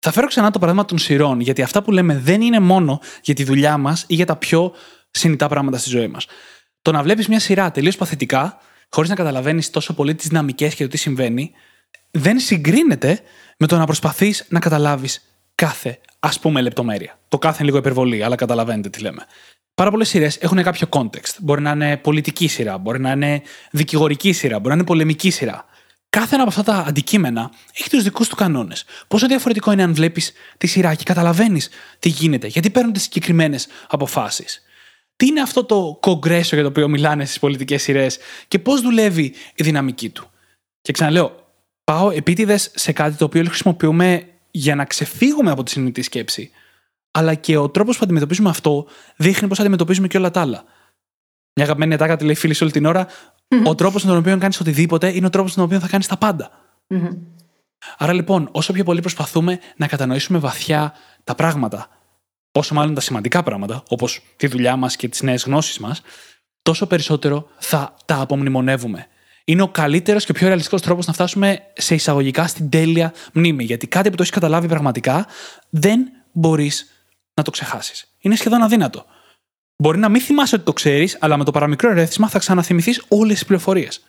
Θα 0.02 0.10
φέρω 0.10 0.26
ξανά 0.26 0.50
το 0.50 0.58
παράδειγμα 0.58 0.86
των 0.86 0.98
σειρών, 0.98 1.40
γιατί 1.40 1.62
αυτά 1.62 1.82
που 1.82 1.90
λέμε 1.90 2.18
δεν 2.18 2.40
είναι 2.40 2.60
μόνο 2.60 3.00
για 3.22 3.34
τη 3.34 3.44
δουλειά 3.44 3.76
μας 3.76 4.04
ή 4.06 4.14
για 4.14 4.26
τα 4.26 4.36
πιο 4.36 4.72
συνητά 5.10 5.48
πράγματα 5.48 5.78
στη 5.78 5.88
ζωή 5.88 6.08
μας. 6.08 6.26
Το 6.82 6.92
να 6.92 7.02
βλέπεις 7.02 7.28
μια 7.28 7.40
σειρά 7.40 7.70
τελείως 7.70 7.96
παθητικά, 7.96 8.58
χωρίς 8.90 9.10
να 9.10 9.16
καταλαβαίνεις 9.16 9.70
τόσο 9.70 9.94
πολύ 9.94 10.14
τις 10.14 10.28
δυναμικές 10.28 10.74
και 10.74 10.82
το 10.82 10.88
τι 10.88 10.96
συμβαίνει, 10.96 11.50
δεν 12.10 12.38
συγκρίνεται 12.38 13.20
με 13.56 13.66
το 13.66 13.76
να 13.76 13.84
προσπαθείς 13.84 14.46
να 14.48 14.58
καταλάβεις 14.58 15.24
κάθε 15.54 15.98
ας 16.20 16.40
πούμε 16.40 16.60
λεπτομέρεια. 16.60 17.18
Το 17.28 17.38
κάθε 17.38 17.56
είναι 17.56 17.66
λίγο 17.66 17.78
υπερβολή, 17.78 18.22
αλλά 18.22 18.36
καταλαβαίνετε 18.36 18.88
τι 18.88 19.00
λέμε. 19.00 19.24
Πάρα 19.74 19.90
πολλές 19.90 20.08
σειρές 20.08 20.36
έχουν 20.36 20.62
κάποιο 20.62 20.86
context. 20.90 21.36
Μπορεί 21.38 21.60
να 21.60 21.70
είναι 21.70 21.96
πολιτική 21.96 22.48
σειρά, 22.48 22.78
μπορεί 22.78 23.00
να 23.00 23.10
είναι 23.10 23.42
δικηγορική 23.70 24.32
σειρά, 24.32 24.56
μπορεί 24.56 24.68
να 24.68 24.74
είναι 24.74 24.84
πολεμική 24.84 25.30
σειρά 25.30 25.64
κάθε 26.10 26.34
ένα 26.34 26.42
από 26.42 26.60
αυτά 26.60 26.72
τα 26.72 26.84
αντικείμενα 26.88 27.50
έχει 27.74 27.90
τους 27.90 28.02
δικούς 28.02 28.28
του 28.28 28.36
κανόνες. 28.36 28.84
Πόσο 29.08 29.26
διαφορετικό 29.26 29.72
είναι 29.72 29.82
αν 29.82 29.94
βλέπεις 29.94 30.32
τη 30.58 30.66
σειρά 30.66 30.94
και 30.94 31.04
καταλαβαίνεις 31.04 31.68
τι 31.98 32.08
γίνεται, 32.08 32.46
γιατί 32.46 32.70
παίρνονται 32.70 32.98
συγκεκριμένες 32.98 33.66
αποφάσεις. 33.88 34.62
Τι 35.16 35.26
είναι 35.26 35.40
αυτό 35.40 35.64
το 35.64 35.98
κογκρέσιο 36.00 36.56
για 36.56 36.62
το 36.62 36.68
οποίο 36.68 36.88
μιλάνε 36.88 37.24
στις 37.24 37.38
πολιτικές 37.38 37.82
σειρές 37.82 38.18
και 38.48 38.58
πώς 38.58 38.80
δουλεύει 38.80 39.34
η 39.54 39.62
δυναμική 39.62 40.10
του. 40.10 40.30
Και 40.80 40.92
ξαναλέω, 40.92 41.46
πάω 41.84 42.10
επίτηδες 42.10 42.70
σε 42.74 42.92
κάτι 42.92 43.16
το 43.16 43.24
οποίο 43.24 43.44
χρησιμοποιούμε 43.44 44.28
για 44.50 44.74
να 44.74 44.84
ξεφύγουμε 44.84 45.50
από 45.50 45.62
τη 45.62 45.70
συνειδητή 45.70 46.02
σκέψη. 46.02 46.50
Αλλά 47.10 47.34
και 47.34 47.56
ο 47.56 47.68
τρόπος 47.68 47.96
που 47.96 48.04
αντιμετωπίζουμε 48.04 48.48
αυτό 48.48 48.86
δείχνει 49.16 49.48
πώς 49.48 49.60
αντιμετωπίζουμε 49.60 50.08
και 50.08 50.16
όλα 50.16 50.30
τα 50.30 50.40
άλλα. 50.40 50.64
Μια 51.54 51.64
αγαπημένη 51.64 51.94
ατάκα 51.94 52.16
τη 52.16 52.24
λέει 52.24 52.34
φίλη 52.34 52.56
όλη 52.62 52.70
την 52.70 52.86
ώρα: 52.86 53.06
ο 53.64 53.74
τρόπος 53.74 54.02
με 54.04 54.10
τον 54.10 54.18
οποίο 54.18 54.38
κάνεις 54.38 54.60
οτιδήποτε 54.60 55.14
είναι 55.16 55.26
ο 55.26 55.30
τρόπος 55.30 55.50
με 55.50 55.56
τον 55.56 55.64
οποίο 55.64 55.80
θα 55.80 55.88
κάνεις 55.88 56.06
τα 56.06 56.16
παντα 56.16 56.50
Άρα 57.98 58.12
λοιπόν, 58.12 58.48
όσο 58.52 58.72
πιο 58.72 58.84
πολύ 58.84 59.00
προσπαθούμε 59.00 59.58
να 59.76 59.86
κατανοήσουμε 59.86 60.38
βαθιά 60.38 60.92
τα 61.24 61.34
πράγματα, 61.34 61.88
όσο 62.52 62.74
μάλλον 62.74 62.94
τα 62.94 63.00
σημαντικά 63.00 63.42
πράγματα, 63.42 63.82
όπως 63.88 64.22
τη 64.36 64.46
δουλειά 64.46 64.76
μας 64.76 64.96
και 64.96 65.08
τις 65.08 65.22
νέες 65.22 65.44
γνώσεις 65.44 65.78
μας, 65.78 66.02
τόσο 66.62 66.86
περισσότερο 66.86 67.48
θα 67.58 67.94
τα 68.04 68.20
απομνημονεύουμε. 68.20 69.06
Είναι 69.44 69.62
ο 69.62 69.68
καλύτερος 69.68 70.24
και 70.24 70.32
πιο 70.32 70.46
ρεαλιστικός 70.46 70.82
τρόπος 70.82 71.06
να 71.06 71.12
φτάσουμε 71.12 71.58
σε 71.72 71.94
εισαγωγικά 71.94 72.46
στην 72.46 72.68
τέλεια 72.70 73.12
μνήμη. 73.32 73.64
Γιατί 73.64 73.86
κάτι 73.86 74.10
που 74.10 74.16
το 74.16 74.22
έχεις 74.22 74.34
καταλάβει 74.34 74.68
πραγματικά 74.68 75.26
δεν 75.70 76.00
μπορείς 76.32 76.90
να 77.34 77.42
το 77.42 77.50
ξεχάσεις. 77.50 78.14
Είναι 78.18 78.36
σχεδόν 78.36 78.62
αδύνατο. 78.62 79.04
Μπορεί 79.80 79.98
να 79.98 80.08
μην 80.08 80.20
θυμάσαι 80.20 80.54
ότι 80.54 80.64
το 80.64 80.72
ξέρεις, 80.72 81.16
αλλά 81.20 81.36
με 81.36 81.44
το 81.44 81.50
παραμικρό 81.50 81.90
ερέθισμα 81.90 82.28
θα 82.28 82.38
ξαναθυμηθείς 82.38 83.04
όλες 83.08 83.34
τις 83.34 83.44
πληροφορίες. 83.44 84.06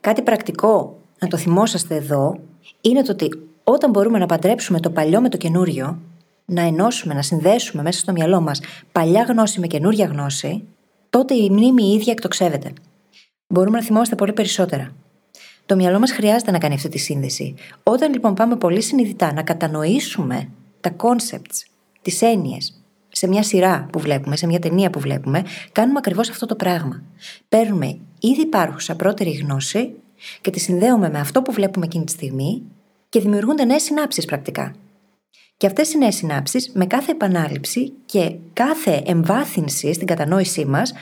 Κάτι 0.00 0.22
πρακτικό 0.22 1.00
να 1.18 1.28
το 1.28 1.36
θυμόσαστε 1.36 1.94
εδώ 1.94 2.38
είναι 2.80 3.02
το 3.02 3.12
ότι 3.12 3.28
όταν 3.64 3.90
μπορούμε 3.90 4.18
να 4.18 4.26
παντρέψουμε 4.26 4.80
το 4.80 4.90
παλιό 4.90 5.20
με 5.20 5.28
το 5.28 5.36
καινούριο, 5.36 5.98
να 6.44 6.62
ενώσουμε, 6.62 7.14
να 7.14 7.22
συνδέσουμε 7.22 7.82
μέσα 7.82 7.98
στο 7.98 8.12
μυαλό 8.12 8.40
μας 8.40 8.60
παλιά 8.92 9.22
γνώση 9.22 9.60
με 9.60 9.66
καινούρια 9.66 10.06
γνώση, 10.06 10.64
τότε 11.10 11.34
η 11.34 11.50
μνήμη 11.50 11.82
η 11.82 11.94
ίδια 11.94 12.12
εκτοξεύεται. 12.12 12.72
Μπορούμε 13.46 13.78
να 13.78 13.84
θυμόμαστε 13.84 14.14
πολύ 14.14 14.32
περισσότερα. 14.32 14.94
Το 15.66 15.76
μυαλό 15.76 15.98
μας 15.98 16.12
χρειάζεται 16.12 16.50
να 16.50 16.58
κάνει 16.58 16.74
αυτή 16.74 16.88
τη 16.88 16.98
σύνδεση. 16.98 17.54
Όταν 17.82 18.12
λοιπόν 18.12 18.34
πάμε 18.34 18.56
πολύ 18.56 18.80
συνειδητά 18.80 19.32
να 19.32 19.42
κατανοήσουμε 19.42 20.48
τα 20.80 20.96
concepts, 20.96 21.66
τις 22.02 22.22
έννοιες, 22.22 22.83
σε 23.14 23.26
μια 23.28 23.42
σειρά 23.42 23.88
που 23.92 23.98
βλέπουμε, 23.98 24.36
σε 24.36 24.46
μια 24.46 24.58
ταινία 24.58 24.90
που 24.90 25.00
βλέπουμε, 25.00 25.44
κάνουμε 25.72 25.98
ακριβώς 25.98 26.30
αυτό 26.30 26.46
το 26.46 26.54
πράγμα. 26.54 27.02
Παίρνουμε 27.48 27.98
ήδη 28.20 28.40
υπάρχουσα 28.40 28.96
πρώτερη 28.96 29.30
γνώση 29.30 29.90
και 30.40 30.50
τη 30.50 30.60
συνδέουμε 30.60 31.10
με 31.10 31.18
αυτό 31.18 31.42
που 31.42 31.52
βλέπουμε 31.52 31.86
εκείνη 31.86 32.04
τη 32.04 32.12
στιγμή 32.12 32.62
και 33.08 33.20
δημιουργούνται 33.20 33.64
νέες 33.64 33.82
συνάψεις 33.82 34.24
πρακτικά. 34.24 34.74
Και 35.56 35.66
αυτές 35.66 35.92
οι 35.92 35.98
νέες 35.98 36.14
συνάψεις, 36.14 36.70
με 36.74 36.86
κάθε 36.86 37.10
επανάληψη 37.10 37.92
και 38.06 38.34
κάθε 38.52 39.02
εμβάθυνση 39.06 39.92
στην 39.92 40.06
κατανόησή 40.06 40.64
μας, 40.64 40.92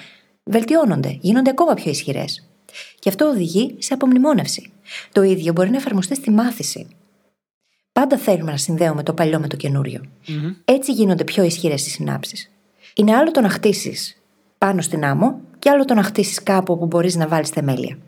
βελτιώνονται, 0.44 1.18
γίνονται 1.20 1.50
ακόμα 1.50 1.74
πιο 1.74 1.90
ισχυρές. 1.90 2.48
Και 2.98 3.08
αυτό 3.08 3.26
οδηγεί 3.26 3.74
σε 3.78 3.94
απομνημόνευση. 3.94 4.72
Το 5.12 5.22
ίδιο 5.22 5.52
μπορεί 5.52 5.70
να 5.70 5.76
εφαρμοστεί 5.76 6.14
στη 6.14 6.30
μάθηση. 6.30 6.86
Πάντα 7.92 8.16
θέλουμε 8.16 8.50
να 8.50 8.56
συνδέουμε 8.56 9.02
το 9.02 9.12
παλιό 9.12 9.40
με 9.40 9.46
το 9.46 9.56
καινουριο 9.56 10.00
Έτσι 10.64 10.92
γίνονται 10.92 11.24
πιο 11.24 11.42
ισχυρές 11.44 11.86
οι 11.86 11.90
συνάψεις. 11.90 12.50
Είναι 12.94 13.14
άλλο 13.14 13.30
το 13.30 13.40
να 13.40 13.48
χτίσεις 13.48 14.22
πάνω 14.58 14.82
στην 14.82 15.04
άμμο 15.04 15.40
και 15.58 15.70
άλλο 15.70 15.84
το 15.84 15.94
να 15.94 16.02
χτίσεις 16.02 16.42
κάπου 16.42 16.72
όπου 16.72 16.86
μπορείς 16.86 17.16
να 17.16 17.28
βάλεις 17.28 17.48
θεμέλια. 17.48 17.98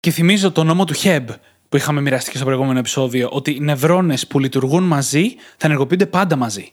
Και 0.00 0.10
θυμίζω 0.10 0.52
το 0.52 0.64
νόμο 0.64 0.84
του 0.84 0.94
Χεμπ 0.94 1.28
που 1.68 1.76
είχαμε 1.76 2.00
μοιραστεί 2.00 2.30
και 2.30 2.36
στο 2.36 2.46
προηγούμενο 2.46 2.78
επεισόδιο, 2.78 3.28
ότι 3.32 3.50
οι 3.50 3.60
νευρώνες 3.60 4.26
που 4.26 4.38
λειτουργούν 4.38 4.82
μαζί 4.82 5.34
θα 5.56 5.66
ενεργοποιούνται 5.66 6.06
πάντα 6.06 6.36
μαζί. 6.36 6.72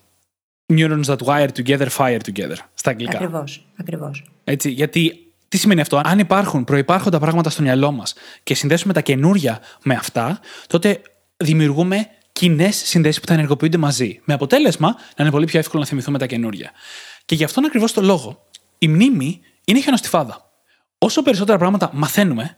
Neurons 0.73 1.03
that 1.03 1.17
wire 1.17 1.47
together, 1.47 1.87
fire 1.97 2.19
together. 2.19 2.55
Στα 2.73 2.89
αγγλικά. 2.89 3.17
Ακριβώς. 3.17 3.65
Ακριβώς. 3.75 4.23
Έτσι, 4.43 4.69
γιατί 4.69 5.31
τι 5.47 5.57
σημαίνει 5.57 5.81
αυτό, 5.81 6.01
αν 6.03 6.19
υπάρχουν 6.19 6.63
προϋπάρχοντα 6.63 7.19
πράγματα 7.19 7.49
στο 7.49 7.61
μυαλό 7.61 7.91
μας 7.91 8.13
και 8.43 8.53
συνδέσουμε 8.55 8.93
τα 8.93 9.01
καινούρια 9.01 9.59
με 9.83 9.93
αυτά, 9.93 10.39
τότε 10.67 11.01
δημιουργούμε 11.37 12.07
κοινές 12.39 12.75
συνδέσεις 12.75 13.19
που 13.19 13.27
θα 13.27 13.33
ενεργοποιούνται 13.33 13.77
μαζί. 13.77 14.21
Με 14.23 14.33
αποτέλεσμα 14.33 14.87
να 14.87 15.23
είναι 15.23 15.31
πολύ 15.31 15.45
πιο 15.45 15.59
εύκολο 15.59 15.81
να 15.81 15.87
θυμηθούμε 15.87 16.17
τα 16.17 16.25
καινούρια. 16.25 16.71
Και 17.25 17.35
γι' 17.35 17.43
αυτόν 17.43 17.65
ακριβώς 17.65 17.93
το 17.93 18.01
λόγο, 18.01 18.45
η 18.77 18.87
μνήμη 18.87 19.39
είναι 19.65 19.79
χιονοστιφάδα. 19.79 20.51
Όσο 20.97 21.21
περισσότερα 21.21 21.57
πράγματα 21.57 21.89
μαθαίνουμε 21.93 22.57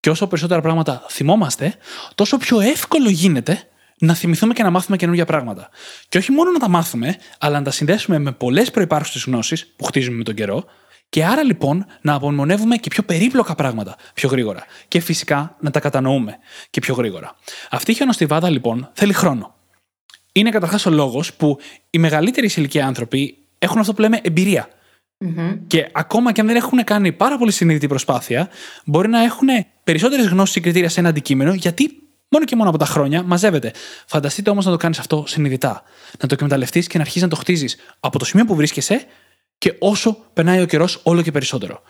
και 0.00 0.10
όσο 0.10 0.26
περισσότερα 0.26 0.60
πράγματα 0.60 1.04
θυμόμαστε, 1.08 1.74
τόσο 2.14 2.36
πιο 2.36 2.60
εύκολο 2.60 3.08
γίνεται 3.08 3.62
να 3.98 4.14
θυμηθούμε 4.14 4.52
και 4.52 4.62
να 4.62 4.70
μάθουμε 4.70 4.96
καινούργια 4.96 5.24
πράγματα. 5.24 5.68
Και 6.08 6.18
όχι 6.18 6.32
μόνο 6.32 6.50
να 6.50 6.58
τα 6.58 6.68
μάθουμε, 6.68 7.16
αλλά 7.38 7.58
να 7.58 7.64
τα 7.64 7.70
συνδέσουμε 7.70 8.18
με 8.18 8.32
πολλές 8.32 8.70
προπάρχουσε 8.70 9.22
γνώσεις 9.26 9.66
που 9.76 9.84
χτίζουμε 9.84 10.16
με 10.16 10.24
τον 10.24 10.34
καιρό, 10.34 10.64
και 11.12 11.24
άρα 11.24 11.42
λοιπόν 11.42 11.86
να 12.00 12.14
απομονεύουμε 12.14 12.76
και 12.76 12.90
πιο 12.90 13.02
περίπλοκα 13.02 13.54
πράγματα 13.54 13.96
πιο 14.14 14.28
γρήγορα. 14.28 14.64
Και 14.88 15.00
φυσικά 15.00 15.56
να 15.60 15.70
τα 15.70 15.80
κατανοούμε 15.80 16.38
και 16.70 16.80
πιο 16.80 16.94
γρήγορα. 16.94 17.36
Αυτή 17.70 17.90
η 17.90 17.94
χιονοστιβάδα 17.94 18.50
λοιπόν 18.50 18.90
θέλει 18.92 19.12
χρόνο. 19.12 19.54
Είναι 20.32 20.50
καταρχάς 20.50 20.86
ο 20.86 20.90
λόγος 20.90 21.34
που 21.34 21.58
οι 21.90 21.98
μεγαλύτεροι 21.98 22.48
σε 22.48 22.60
ηλικία 22.60 22.86
άνθρωποι 22.86 23.38
έχουν 23.58 23.78
αυτό 23.80 23.92
που 23.92 24.00
λέμε 24.00 24.20
εμπειρία. 24.22 24.68
Και 25.66 25.88
ακόμα 25.92 26.32
και 26.32 26.40
αν 26.40 26.46
δεν 26.46 26.56
έχουν 26.56 26.84
κάνει 26.84 27.12
πάρα 27.12 27.38
πολύ 27.38 27.52
συνείδητη 27.52 27.86
προσπάθεια, 27.86 28.48
μπορεί 28.84 29.08
να 29.08 29.22
έχουν 29.22 29.48
περισσότερες 29.84 30.26
γνώσεις 30.26 30.56
ή 30.56 30.60
κριτήρια 30.60 30.88
σε 30.88 31.00
ένα 31.00 31.08
αντικείμενο, 31.08 31.54
γιατί 31.54 32.02
μόνο 32.28 32.44
και 32.44 32.56
μόνο 32.56 32.68
από 32.68 32.78
τα 32.78 32.86
χρόνια 32.86 33.22
μαζεύεται. 33.22 33.72
Φανταστείτε 34.06 34.50
όμως 34.50 34.64
να 34.64 34.70
το 34.70 34.76
κάνεις 34.76 34.98
αυτό 34.98 35.24
συνειδητά. 35.26 35.82
Να 36.20 36.28
το 36.28 36.34
εκμεταλλευτείς 36.34 36.86
και 36.86 36.96
να 36.96 37.00
αρχίσεις 37.00 37.22
να 37.22 37.28
το 37.28 37.36
χτίζεις 37.36 37.76
από 38.00 38.18
το 38.18 38.24
σημείο 38.24 38.44
που 38.44 38.54
βρίσκεσαι 38.54 39.06
και 39.62 39.74
όσο 39.78 40.16
περνάει 40.32 40.60
ο 40.60 40.66
καιρός, 40.66 41.00
όλο 41.02 41.22
και 41.22 41.30
περισσότερο. 41.30 41.82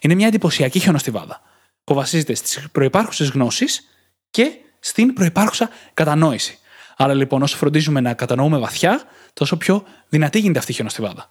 Είναι 0.00 0.14
μια 0.14 0.26
εντυπωσιακή 0.26 0.78
χιονοστιβάδα 0.78 1.40
που 1.84 1.94
βασίζεται 1.94 2.34
στις 2.34 2.68
προπάρχουσε 2.72 3.24
γνώσεις 3.24 3.88
και 4.30 4.50
στην 4.80 5.12
προπάρχουσα 5.12 5.70
κατανόηση. 5.94 6.58
Άρα 6.96 7.14
λοιπόν, 7.14 7.42
όσο 7.42 7.56
φροντίζουμε 7.56 8.00
να 8.00 8.14
κατανοούμε 8.14 8.58
βαθιά, 8.58 9.02
τόσο 9.32 9.56
πιο 9.56 9.84
δυνατή 10.08 10.38
γίνεται 10.38 10.58
αυτή 10.58 10.70
η 10.70 10.74
χιονοστιβάδα. 10.74 11.28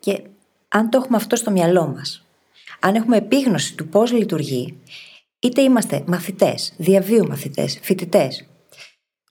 Και 0.00 0.22
αν 0.68 0.90
το 0.90 0.98
έχουμε 0.98 1.16
αυτό 1.16 1.36
στο 1.36 1.50
μυαλό 1.50 1.86
μας, 1.86 2.24
αν 2.80 2.94
έχουμε 2.94 3.16
επίγνωση 3.16 3.74
του 3.74 3.88
πώς 3.88 4.12
λειτουργεί, 4.12 4.78
είτε 5.38 5.62
είμαστε 5.62 6.02
μαθητές, 6.06 6.72
διαβίου 6.76 7.26
μαθητές, 7.26 7.78
φοιτητές, 7.82 8.46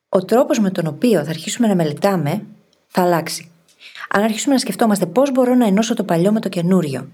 ο 0.09 0.25
τρόπος 0.25 0.59
με 0.59 0.71
τον 0.71 0.87
οποίο 0.87 1.23
θα 1.23 1.29
αρχίσουμε 1.29 1.67
να 1.67 1.75
μελετάμε 1.75 2.45
θα 2.87 3.01
αλλάξει. 3.01 3.51
Αν 4.11 4.23
αρχίσουμε 4.23 4.53
να 4.53 4.59
σκεφτόμαστε 4.59 5.05
πώς 5.05 5.31
μπορώ 5.31 5.55
να 5.55 5.67
ενώσω 5.67 5.93
το 5.93 6.03
παλιό 6.03 6.31
με 6.31 6.39
το 6.39 6.49
καινούριο, 6.49 7.07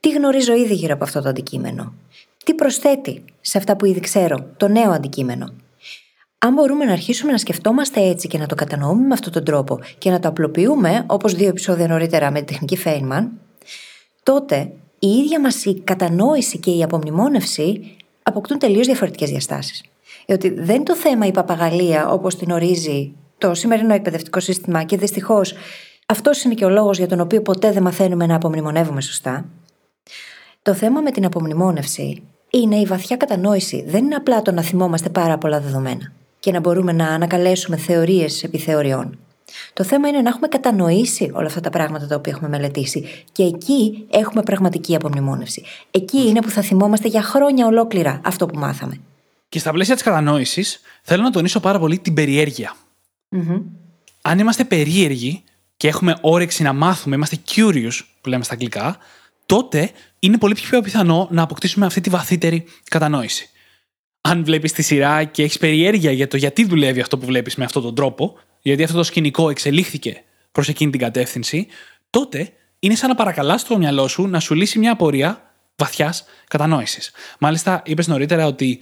τι 0.00 0.10
γνωρίζω 0.10 0.54
ήδη 0.54 0.74
γύρω 0.74 0.94
από 0.94 1.04
αυτό 1.04 1.22
το 1.22 1.28
αντικείμενο, 1.28 1.92
τι 2.44 2.54
προσθέτει 2.54 3.24
σε 3.40 3.58
αυτά 3.58 3.76
που 3.76 3.84
ήδη 3.84 4.00
ξέρω 4.00 4.46
το 4.56 4.68
νέο 4.68 4.90
αντικείμενο; 4.90 5.54
Αν 6.38 6.52
μπορούμε 6.52 6.84
να 6.84 6.92
αρχίσουμε 6.92 7.32
να 7.32 7.38
σκεφτόμαστε 7.38 8.00
έτσι 8.00 8.28
και 8.28 8.38
να 8.38 8.46
το 8.46 8.54
κατανοούμε 8.54 9.06
με 9.06 9.14
αυτόν 9.14 9.32
τον 9.32 9.44
τρόπο 9.44 9.80
και 9.98 10.10
να 10.10 10.20
το 10.20 10.28
απλοποιούμε, 10.28 11.04
όπως 11.06 11.34
δύο 11.34 11.48
επεισόδια 11.48 11.86
νωρίτερα 11.86 12.30
με 12.30 12.38
την 12.38 12.46
τεχνική 12.46 12.76
Φέινμαν, 12.76 13.30
τότε 14.22 14.72
η 14.98 15.08
ίδια 15.08 15.40
μας 15.40 15.64
η 15.64 15.80
κατανόηση 15.84 16.58
και 16.58 16.70
η 16.70 16.82
απομνημόνευση 16.82 17.96
αποκτούν 18.22 18.58
τελείως 18.58 18.86
διαφορετικές 18.86 19.30
διαστάσεις. 19.30 19.84
Διότι 20.26 20.50
δεν 20.50 20.74
είναι 20.74 20.84
το 20.84 20.96
θέμα 20.96 21.26
η 21.26 21.30
παπαγαλία 21.30 22.08
όπως 22.08 22.36
την 22.36 22.50
ορίζει 22.50 23.12
το 23.38 23.54
σημερινό 23.54 23.94
εκπαιδευτικό 23.94 24.40
σύστημα 24.40 24.82
και 24.82 24.96
δυστυχώς 24.96 25.54
αυτός 26.10 26.42
είναι 26.42 26.54
και 26.54 26.64
ο 26.64 26.68
λόγος 26.68 26.98
για 26.98 27.08
τον 27.08 27.20
οποίο 27.20 27.42
ποτέ 27.42 27.72
δεν 27.72 27.82
μαθαίνουμε 27.82 28.26
να 28.26 28.34
απομνημονεύουμε 28.34 29.00
σωστά. 29.00 29.44
Το 30.62 30.74
θέμα 30.74 31.00
με 31.00 31.10
την 31.10 31.24
απομνημόνευση 31.24 32.22
είναι 32.50 32.76
η 32.76 32.84
βαθιά 32.84 33.16
κατανόηση. 33.16 33.84
Δεν 33.86 34.04
είναι 34.04 34.14
απλά 34.14 34.42
το 34.42 34.52
να 34.52 34.62
θυμόμαστε 34.62 35.08
πάρα 35.08 35.38
πολλά 35.38 35.60
δεδομένα 35.60 36.12
και 36.38 36.52
να 36.52 36.60
μπορούμε 36.60 36.92
να 36.92 37.08
ανακαλέσουμε 37.08 37.76
θεωρίες 37.76 38.42
επί 38.42 38.58
θεωριών. 38.58 39.18
Το 39.72 39.84
θέμα 39.84 40.08
είναι 40.08 40.20
να 40.20 40.28
έχουμε 40.28 40.48
κατανοήσει 40.48 41.30
όλα 41.34 41.46
αυτά 41.46 41.60
τα 41.60 41.70
πράγματα 41.70 42.06
τα 42.06 42.16
οποία 42.16 42.32
έχουμε 42.32 42.48
μελετήσει 42.48 43.24
και 43.32 43.42
εκεί 43.42 44.06
έχουμε 44.10 44.42
πραγματική 44.42 44.94
απομνημόνευση. 44.94 45.64
Εκεί 45.90 46.28
είναι 46.28 46.40
που 46.40 46.50
θα 46.50 46.62
θυμόμαστε 46.62 47.08
για 47.08 47.22
χρόνια 47.22 47.66
ολόκληρα 47.66 48.20
αυτό 48.24 48.46
που 48.46 48.58
μάθαμε. 48.58 49.00
Και 49.48 49.58
στα 49.58 49.72
πλαίσια 49.72 49.94
της 49.94 50.02
κατανόησης, 50.02 50.80
θέλω 51.02 51.22
να 51.22 51.30
τονίσω 51.30 51.60
πάρα 51.60 51.78
πολύ 51.78 51.98
την 51.98 52.14
περιέργεια. 52.14 52.76
Αν 54.22 54.38
είμαστε 54.38 54.64
περίεργοι 54.64 55.44
και 55.80 55.88
έχουμε 55.88 56.16
όρεξη 56.20 56.62
να 56.62 56.72
μάθουμε, 56.72 57.14
είμαστε 57.14 57.38
curious 57.54 57.98
που 58.20 58.28
λέμε 58.28 58.44
στα 58.44 58.52
αγγλικά, 58.52 58.98
τότε 59.46 59.90
είναι 60.18 60.38
πολύ 60.38 60.54
πιο 60.54 60.80
πιθανό 60.80 61.28
να 61.30 61.42
αποκτήσουμε 61.42 61.86
αυτή 61.86 62.00
τη 62.00 62.10
βαθύτερη 62.10 62.64
κατανόηση. 62.90 63.48
Αν 64.20 64.44
βλέπεις 64.44 64.72
τη 64.72 64.82
σειρά 64.82 65.24
και 65.24 65.42
έχεις 65.42 65.58
περιέργεια 65.58 66.12
για 66.12 66.28
το 66.28 66.36
γιατί 66.36 66.64
δουλεύει 66.64 67.00
αυτό 67.00 67.18
που 67.18 67.26
βλέπεις 67.26 67.56
με 67.56 67.64
αυτόν 67.64 67.82
τον 67.82 67.94
τρόπο, 67.94 68.38
γιατί 68.62 68.82
αυτό 68.82 68.96
το 68.96 69.02
σκηνικό 69.02 69.50
εξελίχθηκε 69.50 70.22
προς 70.52 70.68
εκείνη 70.68 70.90
την 70.90 71.00
κατεύθυνση, 71.00 71.66
τότε 72.10 72.52
είναι 72.78 72.94
σαν 72.94 73.08
να 73.08 73.14
παρακαλάς 73.14 73.64
το 73.64 73.78
μυαλό 73.78 74.08
σου 74.08 74.26
να 74.26 74.40
σου 74.40 74.54
λύσει 74.54 74.78
μια 74.78 74.92
απορία 74.92 75.52
βαθιάς 75.76 76.24
κατανόησης. 76.48 77.10
Μάλιστα, 77.38 77.82
είπες 77.84 78.06
νωρίτερα 78.06 78.46
ότι 78.46 78.80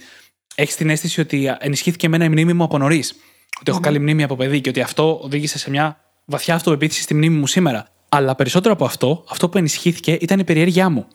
έχεις 0.55 0.75
την 0.75 0.89
αίσθηση 0.89 1.21
ότι 1.21 1.55
ενισχύθηκε 1.59 2.05
εμένα 2.05 2.25
η 2.25 2.29
μνήμη 2.29 2.53
μου 2.53 2.63
από 2.63 2.77
νωρίς. 2.77 3.15
Ότι 3.59 3.71
έχω 3.71 3.79
καλή 3.79 3.99
μνήμη 3.99 4.23
από 4.23 4.35
παιδί 4.35 4.61
και 4.61 4.69
ότι 4.69 4.81
αυτό 4.81 5.19
οδήγησε 5.21 5.57
σε 5.57 5.69
μια 5.69 6.08
βαθιά 6.29 6.55
αυτοπεποίθηση 6.55 7.01
στη 7.01 7.13
μνήμη 7.13 7.37
μου 7.37 7.47
σήμερα. 7.47 7.87
Αλλά 8.09 8.35
περισσότερο 8.35 8.73
από 8.73 8.85
αυτό, 8.85 9.23
αυτό 9.29 9.49
που 9.49 9.57
ενισχύθηκε 9.57 10.17
ήταν 10.21 10.39
η 10.39 10.43
περιέργειά 10.43 10.89
μου. 10.89 11.07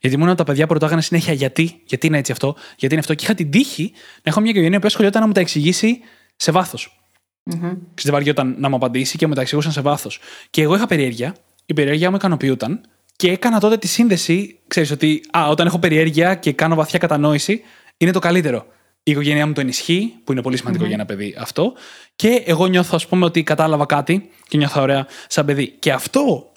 Γιατί 0.00 0.16
μόνο 0.16 0.34
τα 0.34 0.44
παιδιά 0.44 0.66
που 0.66 0.72
ρωτάγανε 0.72 1.02
συνέχεια 1.02 1.32
γιατί, 1.32 1.80
γιατί 1.84 2.06
είναι 2.06 2.18
έτσι 2.18 2.32
αυτό, 2.32 2.54
γιατί 2.76 2.94
είναι 2.94 2.98
αυτό. 2.98 3.14
Και 3.14 3.24
είχα 3.24 3.34
την 3.34 3.50
τύχη 3.50 3.92
να 3.94 4.30
έχω 4.30 4.40
μια 4.40 4.50
οικογένεια 4.50 4.80
που 4.80 4.88
σχολιόταν 4.88 5.20
να 5.20 5.26
μου 5.26 5.32
τα 5.32 5.40
εξηγήσει 5.40 6.00
σε 6.36 6.50
βάθος. 6.50 7.02
Mm-hmm. 7.50 7.76
Ξεβαριόταν 7.94 8.54
να 8.58 8.68
μου 8.68 8.76
απαντήσει 8.76 9.18
και 9.18 9.26
μου 9.26 9.34
τα 9.34 9.40
εξηγούσαν 9.40 9.72
σε 9.72 9.80
βάθος. 9.80 10.18
Και 10.50 10.62
εγώ 10.62 10.74
είχα 10.74 10.86
περιέργεια, 10.86 11.34
η 11.66 11.74
περιέργεια 11.74 12.10
μου 12.10 12.16
ικανοποιούταν 12.16 12.80
και 13.16 13.30
έκανα 13.30 13.60
τότε 13.60 13.76
τη 13.76 13.86
σύνδεση, 13.86 14.58
ξέρεις 14.66 14.90
ότι 14.90 15.20
α, 15.38 15.48
όταν 15.48 15.66
έχω 15.66 15.78
περιέργεια 15.78 16.34
και 16.34 16.52
κάνω 16.52 16.74
βαθιά 16.74 16.98
κατανόηση, 16.98 17.62
είναι 17.96 18.10
το 18.10 18.18
καλύτερο. 18.18 18.66
Η 19.04 19.10
οικογένειά 19.10 19.46
μου 19.46 19.52
το 19.52 19.60
ενισχύει, 19.60 20.14
που 20.24 20.32
είναι 20.32 20.42
πολύ 20.42 20.56
σημαντικό 20.56 20.84
mm-hmm. 20.84 20.88
για 20.88 20.96
ένα 20.96 21.04
παιδί 21.04 21.34
αυτό. 21.38 21.72
Και 22.16 22.42
εγώ 22.46 22.66
νιώθω, 22.66 22.90
ας 22.94 23.06
πούμε, 23.06 23.24
ότι 23.24 23.42
κατάλαβα 23.42 23.86
κάτι 23.86 24.30
και 24.48 24.56
νιώθω 24.56 24.80
ωραία 24.80 25.06
σαν 25.28 25.44
παιδί. 25.44 25.68
Και 25.78 25.92
αυτό 25.92 26.52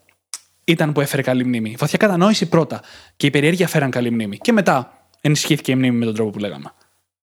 ήταν 0.63 0.91
που 0.91 1.01
έφερε 1.01 1.21
καλή 1.21 1.45
μνήμη. 1.45 1.75
Βαθιά 1.77 1.97
κατανόηση 1.97 2.45
πρώτα. 2.49 2.81
Και 3.17 3.27
η 3.27 3.29
περιέργεια 3.29 3.67
φέραν 3.67 3.89
καλή 3.89 4.12
μνήμη. 4.12 4.38
Και 4.38 4.51
μετά 4.51 5.08
ενισχύθηκε 5.21 5.71
η 5.71 5.75
μνήμη 5.75 5.97
με 5.97 6.05
τον 6.05 6.13
τρόπο 6.13 6.29
που 6.29 6.39
λέγαμε. 6.39 6.73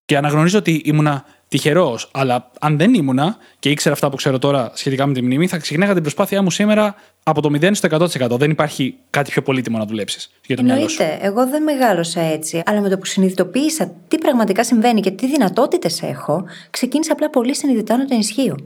Και 0.05 0.17
αναγνωρίζω 0.17 0.59
ότι 0.59 0.83
ήμουνα 0.85 1.25
τυχερός, 1.53 2.09
αλλά 2.12 2.51
αν 2.61 2.79
δεν 2.79 2.95
ήμουνα 2.95 3.37
και 3.59 3.71
ήξερα 3.71 3.95
αυτά 3.95 4.11
που 4.11 4.17
ξέρω 4.17 4.38
τώρα 4.38 4.71
σχετικά 4.75 5.07
με 5.07 5.12
τη 5.12 5.23
μνήμη, 5.23 5.47
θα 5.47 5.59
ξεκινάγα 5.59 5.93
την 5.93 6.03
προσπάθειά 6.03 6.43
μου 6.43 6.51
σήμερα 6.51 6.95
από 7.23 7.43
το 7.43 7.51
0 7.61 7.71
στο 7.73 7.88
100%. 7.91 8.38
Δεν 8.38 8.51
υπάρχει 8.51 8.95
κάτι 9.11 9.31
πιο 9.31 9.43
πολύτιμο 9.43 9.79
να 9.79 9.85
δουλέψεις 9.85 10.31
για 10.47 10.57
το 10.57 10.62
μυαλό 10.62 10.88
σου. 10.88 11.03
Εγώ 11.21 11.47
δεν 11.47 11.62
μεγάλωσα 11.62 12.21
έτσι, 12.21 12.62
αλλά 12.65 12.81
με 12.81 12.88
το 12.88 12.99
που 12.99 13.05
συνειδητοποίησα 13.05 13.93
τι 14.09 14.19
πραγματικά 14.19 14.65
συμβαίνει 14.65 15.01
και 15.01 15.11
τι 15.11 15.27
δυνατότητες 15.27 16.03
έχω, 16.03 16.45
ξεκίνησα 16.71 17.12
απλά 17.12 17.31
πολύ 17.31 17.55
συνειδητά 17.55 17.97
να 17.97 18.05
το 18.05 18.15
ενισχύω. 18.15 18.57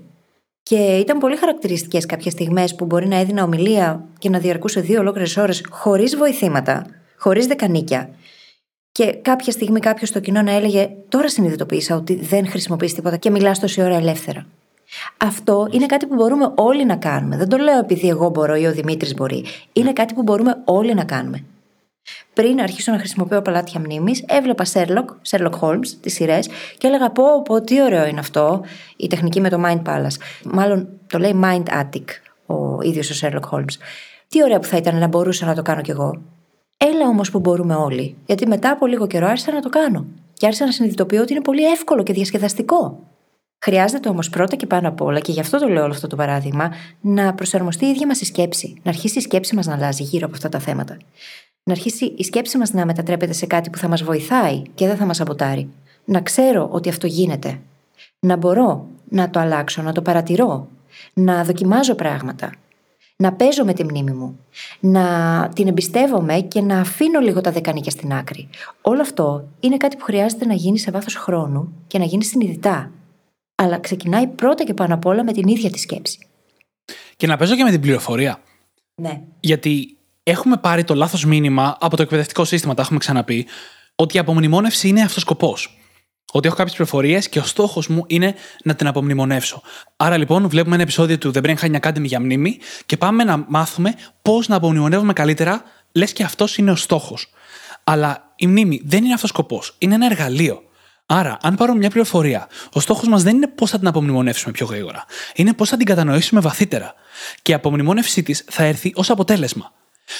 Και 0.62 0.76
ήταν 0.76 1.18
πολύ 1.18 1.36
χαρακτηριστικές 1.36 2.06
κάποιες 2.06 2.32
στιγμές 2.32 2.74
που 2.74 2.84
μπορεί 2.84 3.08
να 3.08 3.16
έδινα 3.16 3.42
ομιλία 3.42 4.04
και 4.18 4.28
να 4.28 4.38
διαρκούσε 4.38 4.80
δύο 4.80 5.00
ολόκληρες 5.00 5.36
ώρες 5.36 5.62
χωρίς 5.70 6.16
βοηθήματα, 6.16 6.86
χωρίς 7.18 7.46
δεκανίκια. 7.46 8.10
Και 8.96 9.12
κάποια 9.22 9.52
στιγμή 9.52 9.80
κάποιος 9.80 10.08
στο 10.08 10.20
κοινό 10.20 10.42
να 10.42 10.52
έλεγε: 10.52 10.90
Τώρα 11.08 11.28
συνειδητοποίησα 11.28 11.96
ότι 11.96 12.14
δεν 12.14 12.48
χρησιμοποιείς 12.48 12.94
τίποτα 12.94 13.16
και 13.16 13.30
μιλάς 13.30 13.58
τόση 13.58 13.82
ώρα 13.82 13.96
ελεύθερα. 13.96 14.46
Αυτό 15.16 15.68
είναι 15.70 15.86
κάτι 15.86 16.06
που 16.06 16.14
μπορούμε 16.14 16.52
όλοι 16.54 16.84
να 16.84 16.96
κάνουμε. 16.96 17.36
Δεν 17.36 17.48
το 17.48 17.56
λέω 17.56 17.78
επειδή 17.78 18.08
εγώ 18.08 18.28
μπορώ 18.28 18.54
ή 18.54 18.66
ο 18.66 18.72
Δημήτρης 18.72 19.14
μπορεί. 19.14 19.44
Είναι 19.72 19.92
κάτι 19.92 20.14
που 20.14 20.22
μπορούμε 20.22 20.62
όλοι 20.64 20.94
να 20.94 21.04
κάνουμε. 21.04 21.44
πριν 22.34 22.60
αρχίσω 22.60 22.92
να 22.92 22.98
χρησιμοποιώ 22.98 23.42
παλάτια 23.42 23.80
μνήμης, 23.80 24.24
έβλεπα 24.28 24.64
Sherlock, 24.72 25.04
Sherlock 25.30 25.58
Holmes, 25.60 25.88
τις 26.00 26.14
σειρές, 26.14 26.48
και 26.78 26.86
έλεγα 26.86 27.10
πω, 27.10 27.42
πω, 27.42 27.60
τι 27.60 27.82
ωραίο 27.82 28.06
είναι 28.06 28.20
αυτό, 28.20 28.64
η 28.96 29.06
τεχνική 29.06 29.40
με 29.40 29.48
το 29.48 29.62
Mind 29.64 29.82
Palace. 29.82 30.16
Μάλλον 30.44 30.88
το 31.06 31.18
λέει 31.18 31.40
Mind 31.42 31.82
Attic 31.82 32.04
ο 32.46 32.82
ίδιος 32.82 33.10
ο 33.10 33.26
Sherlock 33.26 33.56
Holmes. 33.56 33.76
Τι 34.28 34.42
ωραία 34.42 34.58
που 34.58 34.66
θα 34.66 34.76
ήταν 34.76 34.98
να 34.98 35.06
μπορούσα 35.06 35.46
να 35.46 35.54
το 35.54 35.62
κάνω 35.62 35.80
κι 35.80 35.90
εγώ. 35.90 36.22
Έλα 36.76 37.08
όμως 37.08 37.30
που 37.30 37.40
μπορούμε 37.40 37.74
όλοι, 37.74 38.16
γιατί 38.26 38.46
μετά 38.46 38.70
από 38.70 38.86
λίγο 38.86 39.06
καιρό 39.06 39.26
άρχισα 39.26 39.52
να 39.52 39.60
το 39.60 39.68
κάνω. 39.68 40.06
Και 40.32 40.46
άρχισα 40.46 40.64
να 40.64 40.72
συνειδητοποιώ 40.72 41.22
ότι 41.22 41.32
είναι 41.32 41.42
πολύ 41.42 41.64
εύκολο 41.64 42.02
και 42.02 42.12
διασκεδαστικό. 42.12 42.98
Χρειάζεται 43.58 44.08
όμως 44.08 44.30
πρώτα 44.30 44.56
και 44.56 44.66
πάνω 44.66 44.88
απ' 44.88 45.00
όλα, 45.00 45.20
και 45.20 45.32
γι' 45.32 45.40
αυτό 45.40 45.58
το 45.58 45.68
λέω 45.68 45.82
όλο 45.82 45.92
αυτό 45.92 46.06
το 46.06 46.16
παράδειγμα, 46.16 46.70
να 47.00 47.34
προσαρμοστεί 47.34 47.84
η 47.86 47.88
ίδια 47.88 48.06
μας 48.06 48.20
η 48.20 48.24
σκέψη. 48.24 48.80
Να 48.82 48.90
αρχίσει 48.90 49.18
η 49.18 49.20
σκέψη 49.20 49.54
μας 49.54 49.66
να 49.66 49.74
αλλάζει 49.74 50.02
γύρω 50.02 50.26
από 50.26 50.34
αυτά 50.34 50.48
τα 50.48 50.58
θέματα. 50.58 50.96
Να 51.62 51.72
αρχίσει 51.72 52.14
η 52.16 52.24
σκέψη 52.24 52.58
μας 52.58 52.72
να 52.72 52.86
μετατρέπεται 52.86 53.32
σε 53.32 53.46
κάτι 53.46 53.70
που 53.70 53.78
θα 53.78 53.88
μας 53.88 54.02
βοηθάει 54.02 54.62
και 54.74 54.86
δεν 54.86 54.96
θα 54.96 55.04
μας 55.04 55.20
αποτάρει. 55.20 55.68
Να 56.04 56.20
ξέρω 56.20 56.68
ότι 56.70 56.88
αυτό 56.88 57.06
γίνεται. 57.06 57.60
Να 58.20 58.36
μπορώ 58.36 58.86
να 59.08 59.30
το 59.30 59.40
αλλάξω, 59.40 59.82
να 59.82 59.92
το 59.92 60.02
παρατηρώ. 60.02 60.68
Να 61.14 61.44
δοκιμάζω 61.44 61.94
πράγματα. 61.94 62.52
Να 63.16 63.32
παίζω 63.32 63.64
με 63.64 63.72
τη 63.72 63.84
μνήμη 63.84 64.12
μου. 64.12 64.38
Να 64.80 65.48
την 65.54 65.68
εμπιστεύομαι 65.68 66.40
και 66.40 66.60
να 66.60 66.80
αφήνω 66.80 67.20
λίγο 67.20 67.40
τα 67.40 67.50
δεκανίκια 67.50 67.90
στην 67.90 68.12
άκρη. 68.12 68.48
Όλο 68.80 69.00
αυτό 69.00 69.48
είναι 69.60 69.76
κάτι 69.76 69.96
που 69.96 70.04
χρειάζεται 70.04 70.46
να 70.46 70.54
γίνει 70.54 70.78
σε 70.78 70.90
βάθος 70.90 71.14
χρόνου 71.14 71.72
και 71.86 71.98
να 71.98 72.04
γίνει 72.04 72.24
συνειδητά 72.24 72.90
αλλά 73.56 73.78
ξεκινάει 73.78 74.26
πρώτα 74.26 74.64
και 74.64 74.74
πάνω 74.74 74.94
απ' 74.94 75.06
όλα 75.06 75.24
με 75.24 75.32
την 75.32 75.48
ίδια 75.48 75.70
τη 75.70 75.78
σκέψη. 75.78 76.18
Και 77.16 77.26
να 77.26 77.36
παίζω 77.36 77.56
και 77.56 77.62
με 77.62 77.70
την 77.70 77.80
πληροφορία. 77.80 78.40
Ναι. 78.94 79.20
Γιατί 79.40 79.96
έχουμε 80.22 80.56
πάρει 80.56 80.84
το 80.84 80.94
λάθος 80.94 81.24
μήνυμα 81.24 81.76
από 81.80 81.96
το 81.96 82.02
εκπαιδευτικό 82.02 82.44
σύστημα, 82.44 82.74
τα 82.74 82.82
έχουμε 82.82 82.98
ξαναπεί, 82.98 83.46
ότι 83.94 84.16
η 84.16 84.20
απομνημόνευση 84.20 84.88
είναι 84.88 85.02
αυτός 85.02 85.22
σκοπός. 85.22 85.78
Ότι 86.32 86.46
έχω 86.46 86.56
κάποιες 86.56 86.76
πληροφορίες 86.76 87.28
και 87.28 87.38
ο 87.38 87.42
στόχος 87.42 87.88
μου 87.88 88.04
είναι 88.06 88.34
να 88.64 88.74
την 88.74 88.86
απομνημονεύσω. 88.86 89.62
Άρα 89.96 90.16
λοιπόν 90.16 90.48
βλέπουμε 90.48 90.74
ένα 90.74 90.82
επεισόδιο 90.82 91.18
του 91.18 91.30
The 91.34 91.42
Brain 91.42 91.56
Hacking 91.56 91.80
Academy 91.80 92.04
για 92.04 92.20
μνήμη 92.20 92.58
και 92.86 92.96
πάμε 92.96 93.24
να 93.24 93.44
μάθουμε 93.48 93.94
πώς 94.22 94.48
να 94.48 94.56
απομνημονεύουμε 94.56 95.12
καλύτερα, 95.12 95.62
λες 95.92 96.12
και 96.12 96.22
αυτός 96.22 96.56
είναι 96.56 96.70
ο 96.70 96.76
στόχος. 96.76 97.30
Αλλά 97.84 98.32
η 98.36 98.46
μνήμη 98.46 98.82
δεν 98.84 99.04
είναι 99.04 99.14
αυτός 99.14 99.30
ο 99.30 99.32
σκοπός. 99.32 99.74
Είναι 99.78 99.94
ένα 99.94 100.06
εργαλείο. 100.06 100.62
Άρα, 101.06 101.38
αν 101.42 101.54
πάρουμε 101.54 101.78
μια 101.78 101.90
πληροφορία, 101.90 102.48
ο 102.72 102.80
στόχος 102.80 103.08
μας 103.08 103.22
δεν 103.22 103.36
είναι 103.36 103.46
πώς 103.46 103.70
θα 103.70 103.78
την 103.78 103.86
απομνημονεύσουμε 103.86 104.52
πιο 104.52 104.66
γρήγορα. 104.66 105.04
Είναι 105.34 105.52
πώς 105.52 105.68
θα 105.68 105.76
την 105.76 105.86
κατανοήσουμε 105.86 106.40
βαθύτερα. 106.40 106.94
Και 107.42 107.52
η 107.52 107.54
απομνημόνευσή 107.54 108.22
της 108.22 108.44
θα 108.50 108.62
έρθει 108.64 108.92
ως 108.94 109.10
αποτέλεσμα. 109.10 109.72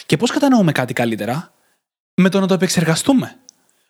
Και 0.07 0.17
πώς 0.17 0.31
κατανοούμε 0.31 0.73
κάτι 0.73 0.93
καλύτερα, 0.93 1.53
με 2.15 2.29
το 2.29 2.41
να 2.41 2.47
το 2.47 2.55
επεξεργαστούμε. 2.55 3.37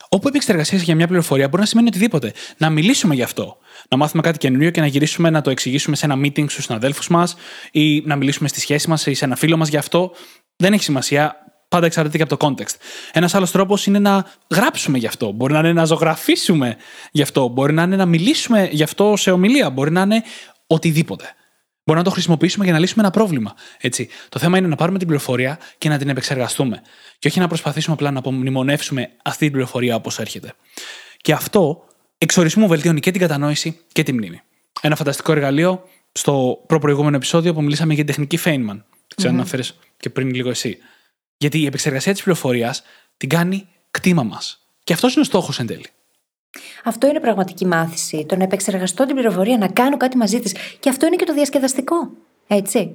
Όπου 0.09 0.29
επεξεργασία 0.29 0.79
για 0.79 0.95
μια 0.95 1.07
πληροφορία 1.07 1.49
μπορεί 1.49 1.61
να 1.61 1.69
σημαίνει 1.69 1.89
οτιδήποτε. 1.89 2.33
Να 2.57 2.71
μιλήσουμε 2.71 3.15
γι' 3.15 3.23
αυτό. 3.23 3.57
Να 3.89 3.97
μάθουμε 3.97 4.23
κάτι 4.23 4.39
καινούριο 4.39 4.71
και 4.71 4.81
να 4.81 4.87
γυρίσουμε 4.87 5.31
να 5.31 5.41
το 5.41 5.51
εξηγήσουμε 5.51 5.97
σε 5.97 6.07
ένα 6.07 6.15
meeting 6.19 6.51
στους 6.51 6.65
συναδέλφους 6.65 7.09
μας 7.09 7.37
ή 7.71 8.01
να 8.01 8.17
μιλήσουμε 8.17 8.49
στη 8.49 8.61
σχέση 8.61 8.89
μας 8.89 9.07
ή 9.07 9.15
σε 9.15 9.25
ένα 9.25 9.37
φίλο 9.37 9.57
μας 9.57 9.69
γι' 9.69 9.77
αυτό. 9.77 10.13
Δεν 10.57 10.73
έχει 10.73 10.83
σημασία 10.83 11.37
πάντα 11.69 11.87
εξαρτάται 11.87 12.17
και 12.17 12.23
από 12.23 12.37
το 12.37 12.47
context. 12.49 12.75
Ένας 13.13 13.35
άλλος 13.35 13.51
τρόπος 13.51 13.87
είναι 13.87 13.99
να 13.99 14.27
γράψουμε 14.51 14.99
γι' 14.99 15.07
αυτό. 15.07 15.33
Μπορεί 15.33 15.53
να 15.53 15.59
είναι 15.59 15.73
να 15.73 15.85
ζωγραφίσουμε 15.85 16.77
γι' 17.11 17.23
αυτό. 17.23 17.49
Μπορεί 17.49 17.73
να 17.73 17.83
είναι 17.83 17.97
να 17.97 18.07
μιλήσουμε 18.07 18.69
γι' 18.73 18.83
αυτό 18.83 19.17
σε 19.17 19.31
ομιλία. 19.31 19.71
Μπορεί 19.71 19.91
να 19.91 20.01
είναι 20.01 20.23
οτιδήποτε. 20.67 21.35
Μπορεί 21.87 21.99
να 21.99 22.05
το 22.05 22.11
χρησιμοποιήσουμε 22.11 22.65
για 22.65 22.73
να 22.73 22.79
λύσουμε 22.79 23.03
ένα 23.03 23.11
πρόβλημα. 23.11 23.55
Έτσι. 23.81 24.09
Το 24.29 24.39
θέμα 24.39 24.59
είναι 24.59 24.67
να 24.67 24.77
πάρουμε 24.77 24.99
την 24.99 25.07
πληροφορία 25.07 25.59
και 25.79 25.89
να 25.89 25.99
την 25.99 26.09
επεξεργαστούμε. 26.09 26.83
Και 27.19 27.29
όχι 27.29 27.39
να 27.39 27.49
προσπαθήσουμε 27.49 27.95
απλά 27.95 28.11
να 28.11 28.19
απομνημονεύσουμε 28.19 29.11
αυτή 29.23 29.45
την 29.45 29.53
πληροφορία 29.53 29.95
όπως 29.95 30.19
έρχεται. 30.19 30.53
Και 31.17 31.33
αυτό 31.33 31.85
εξορισμού 32.19 32.69
βελτιώνει 32.69 33.01
και 33.01 33.11
την 33.11 33.21
κατανόηση 33.21 33.81
και 33.93 34.03
τη 34.03 34.13
μνήμη. 34.13 34.41
Ένα 34.81 34.97
φανταστικό 34.97 35.33
εργαλείο 35.33 35.89
στο 36.13 36.63
προ-προηγούμενο 36.67 37.17
επεισόδιο 37.17 37.55
που 37.55 37.63
μιλήσαμε 37.63 37.95
για 37.95 38.05
την 38.05 38.15
τεχνική 38.15 38.39
Feynman. 38.45 38.83
Ξέρω 39.17 39.35
mm-hmm. 39.35 39.51
να 39.53 39.63
και 39.97 40.11
πριν 40.11 40.35
λίγο 40.35 40.51
εσύ. 40.51 40.79
Γιατί 41.37 41.59
η 41.59 41.67
επεξεργασία 41.67 42.13
της 42.13 42.23
πληροφορίας 42.23 42.83
την 43.17 43.29
κάνει 43.29 43.69
κτήμα 43.91 44.23
μας. 44.23 44.67
Και 44.85 44.93
αυτός 44.93 45.13
είναι 45.13 45.21
ο 45.21 45.25
στόχος 45.25 45.59
εν 45.59 45.67
τέλει. 45.67 45.87
Αυτό 46.89 47.07
είναι 47.07 47.21
πραγματική 47.21 47.67
μάθηση. 47.67 48.27
Το 48.29 48.37
να 48.37 48.45
επεξεργαστώ 48.45 49.07
την 49.07 49.15
πληροφορία, 49.15 49.59
να 49.59 49.69
κάνω 49.69 49.97
κάτι 49.97 50.17
μαζί 50.17 50.41
της. 50.41 50.55
Και 50.81 50.89
αυτό 50.89 51.07
είναι 51.07 51.17
και 51.17 51.25
το 51.25 51.35
διασκεδαστικό. 51.35 52.11
Έτσι. 52.47 52.95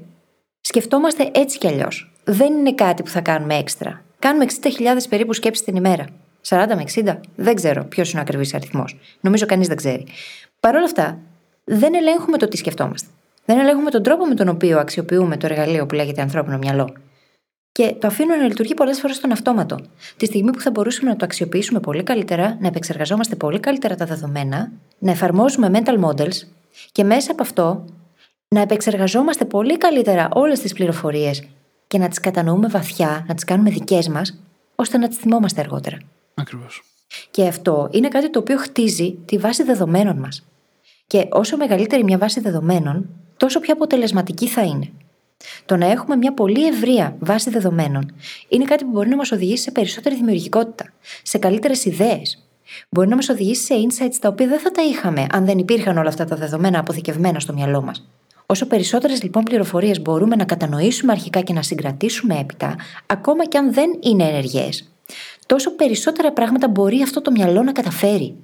Σκεφτόμαστε 0.62 1.32
έτσι 1.34 1.58
κι 1.58 1.68
αλλιώς. 1.68 2.14
Δεν 2.24 2.54
είναι 2.54 2.74
κάτι 2.74 3.04
που 3.04 3.10
θα 3.10 3.22
κάνουμε 3.22 3.56
έξτρα. 3.56 4.04
Κάνουμε 4.20 4.46
60.000 4.62 4.70
περίπου 5.10 5.34
σκέψεις 5.34 5.66
την 5.66 5.76
ημέρα. 5.76 6.06
40 6.48 6.66
με 6.68 6.84
60, 6.96 7.18
δεν 7.36 7.56
ξέρω 7.56 7.84
ποιος 7.84 8.12
είναι 8.12 8.20
ο 8.20 8.22
ακριβής 8.22 8.54
αριθμός. 8.54 8.98
Νομίζω 9.22 9.46
κανείς 9.46 9.68
δεν 9.68 9.78
ξέρει. 9.78 10.06
Παρ' 10.60 10.76
όλα 10.76 10.86
αυτά, 10.86 11.18
δεν 11.64 11.94
ελέγχουμε 11.94 12.38
το 12.38 12.48
τι 12.48 12.58
σκεφτόμαστε. 12.58 13.08
Δεν 13.46 13.60
ελέγχουμε 13.60 13.90
τον 13.90 14.04
τρόπο 14.04 14.26
με 14.26 14.36
τον 14.36 14.48
οποίο 14.48 14.80
αξιοποιούμε 14.80 15.38
το 15.38 15.46
εργαλείο 15.46 15.86
που 15.86 15.96
λέγεται 15.96 16.22
ανθρώπινο 16.22 16.58
μυαλό. 16.58 16.94
Και 17.72 17.96
το 18.00 18.08
αφήνω 18.08 18.36
να 18.36 18.44
λειτουργεί 18.44 18.74
πολλές 18.74 19.00
φορές 19.00 19.16
στον 19.16 19.32
αυτόματο. 19.32 19.80
Τη 20.18 20.26
στιγμή 20.26 20.52
που 20.52 20.60
θα 20.60 20.72
μπορούσαμε 20.72 21.10
να 21.10 21.16
το 21.16 21.26
αξιοποιήσουμε 21.26 21.80
πολύ 21.80 22.04
καλύτερα, 22.04 22.58
να 22.60 22.68
επεξεργαζόμαστε 22.68 23.36
πολύ 23.36 23.60
καλύτερα 23.60 23.96
τα 23.96 24.06
δεδομένα, 24.06 24.72
να 25.00 25.12
εφαρμόζουμε 25.12 25.72
mental 25.74 26.00
models 26.04 26.48
και 26.92 27.04
μέσα 27.04 27.32
από 27.32 27.44
αυτό 27.44 27.86
να 28.48 28.62
επεξεργαζόμαστε 28.62 29.46
πολύ 29.46 29.78
καλύτερα 29.78 30.30
όλες 30.34 30.60
τις 30.60 30.74
πληροφορίες 30.74 31.44
και 31.88 31.98
να 31.98 32.08
τις 32.08 32.20
κατανοούμε 32.20 32.68
βαθιά, 32.68 33.26
να 33.28 33.36
τις 33.36 33.44
κάνουμε 33.44 33.70
δικές 33.70 34.08
μας, 34.08 34.44
ώστε 34.76 34.98
να 34.98 35.08
τις 35.08 35.18
θυμόμαστε 35.18 35.62
αργότερα. 35.62 35.98
Ακριβώς. 36.34 36.84
Και 37.32 37.48
αυτό 37.48 37.90
είναι 37.92 38.08
κάτι 38.08 38.30
το 38.30 38.40
οποίο 38.40 38.58
χτίζει 38.58 39.18
τη 39.26 39.38
βάση 39.38 39.64
δεδομένων 39.64 40.18
μας. 40.18 40.46
Και 41.08 41.28
όσο 41.32 41.58
μεγαλύτερη 41.58 42.04
μια 42.04 42.18
βάση 42.18 42.40
δεδομένων, 42.40 43.10
τόσο 43.38 43.60
πιο 43.60 43.74
αποτελεσματική 43.74 44.48
θα 44.48 44.62
είναι. 44.62 44.92
Το 45.66 45.76
να 45.76 45.92
έχουμε 45.92 46.16
μια 46.16 46.34
πολύ 46.34 46.68
ευρεία 46.68 47.16
βάση 47.20 47.50
δεδομένων 47.50 48.16
είναι 48.48 48.64
κάτι 48.64 48.84
που 48.84 48.90
μπορεί 48.90 49.10
να 49.10 49.16
μας 49.16 49.32
οδηγήσει 49.32 49.64
σε 49.64 49.72
περισσότερη 49.72 50.16
δημιουργικότητα, 50.16 50.94
σε 51.24 51.38
καλύτερες 51.38 51.86
ιδέες. 51.86 52.46
Μπορεί 52.90 53.08
να 53.08 53.16
μας 53.16 53.30
οδηγήσει 53.30 53.64
σε 53.64 53.74
insights 53.76 54.16
τα 54.22 54.30
οποία 54.30 54.48
δεν 54.48 54.60
θα 54.60 54.72
τα 54.72 54.82
είχαμε 54.82 55.26
αν 55.32 55.46
δεν 55.46 55.58
υπήρχαν 55.58 55.98
όλα 55.98 56.10
αυτά 56.10 56.26
τα 56.26 56.36
δεδομένα 56.36 56.80
αποθηκευμένα 56.80 57.40
στο 57.40 57.54
μυαλό 57.54 57.82
μας. 57.82 58.08
Όσο 58.46 58.68
περισσότερες 58.68 59.24
λοιπόν 59.24 59.44
πληροφορίες 59.44 60.02
μπορούμε 60.02 60.36
να 60.36 60.46
κατανοήσουμε 60.46 61.12
αρχικά 61.12 61.42
και 61.42 61.54
να 61.54 61.62
συγκρατήσουμε 61.62 62.40
έπειτα, 62.40 62.76
ακόμα 63.06 63.46
και 63.46 63.58
αν 63.58 63.74
δεν 63.74 63.90
είναι 64.00 64.24
ενεργές, 64.24 64.92
τόσο 65.46 65.76
περισσότερα 65.76 66.32
πράγματα 66.32 66.68
μπορεί 66.68 67.02
αυτό 67.02 67.22
το 67.22 67.32
μυαλό 67.32 67.64
να 67.64 67.72
καταφέρει. 67.72 68.36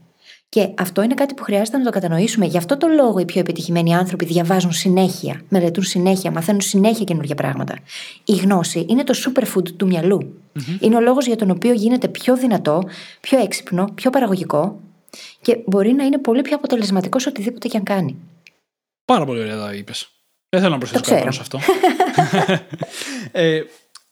Και 0.49 0.69
αυτό 0.77 1.01
είναι 1.01 1.13
κάτι 1.13 1.33
που 1.33 1.43
χρειάζεται 1.43 1.77
να 1.77 1.83
το 1.83 1.89
κατανοήσουμε. 1.89 2.45
Γι' 2.45 2.57
αυτό 2.57 2.77
το 2.77 2.88
λόγο 2.88 3.19
οι 3.19 3.25
πιο 3.25 3.39
επιτυχημένοι 3.39 3.95
άνθρωποι 3.95 4.25
διαβάζουν 4.25 4.71
συνέχεια, 4.71 5.41
μελετούν 5.49 5.83
συνέχεια, 5.83 6.31
μαθαίνουν 6.31 6.62
συνέχεια 6.62 7.03
καινούργια 7.03 7.36
πράγματα. 7.36 7.75
Η 8.25 8.36
γνώση 8.36 8.86
είναι 8.89 9.03
το 9.03 9.13
superfood 9.25 9.67
του 9.77 9.88
μυαλου 9.88 10.41
Είναι 10.79 10.95
ο 10.95 10.99
λόγος 10.99 11.25
για 11.25 11.36
τον 11.36 11.49
οποίο 11.49 11.73
γίνεται 11.73 12.07
πιο 12.07 12.38
δυνατό, 12.38 12.83
πιο 13.19 13.39
έξυπνο, 13.39 13.91
πιο 13.95 14.10
παραγωγικό 14.10 14.79
και 15.41 15.57
μπορεί 15.65 15.93
να 15.93 16.03
είναι 16.03 16.17
πολύ 16.17 16.41
πιο 16.41 16.55
αποτελεσματικός 16.55 17.21
σε 17.21 17.29
οτιδήποτε 17.29 17.67
και 17.67 17.77
αν 17.77 17.83
κάνει. 17.83 18.15
Πάρα 19.05 19.25
πολύ 19.25 19.39
ωραία 19.39 19.57
τα 19.57 19.73
είπες. 19.73 20.10
Δεν 20.49 20.62
θέλω 20.62 20.71
να 20.73 20.77
προσθέσω 20.77 21.03
κάτι 21.15 21.33
σε 21.33 21.41
αυτό. 21.41 21.60
ε, 23.31 23.62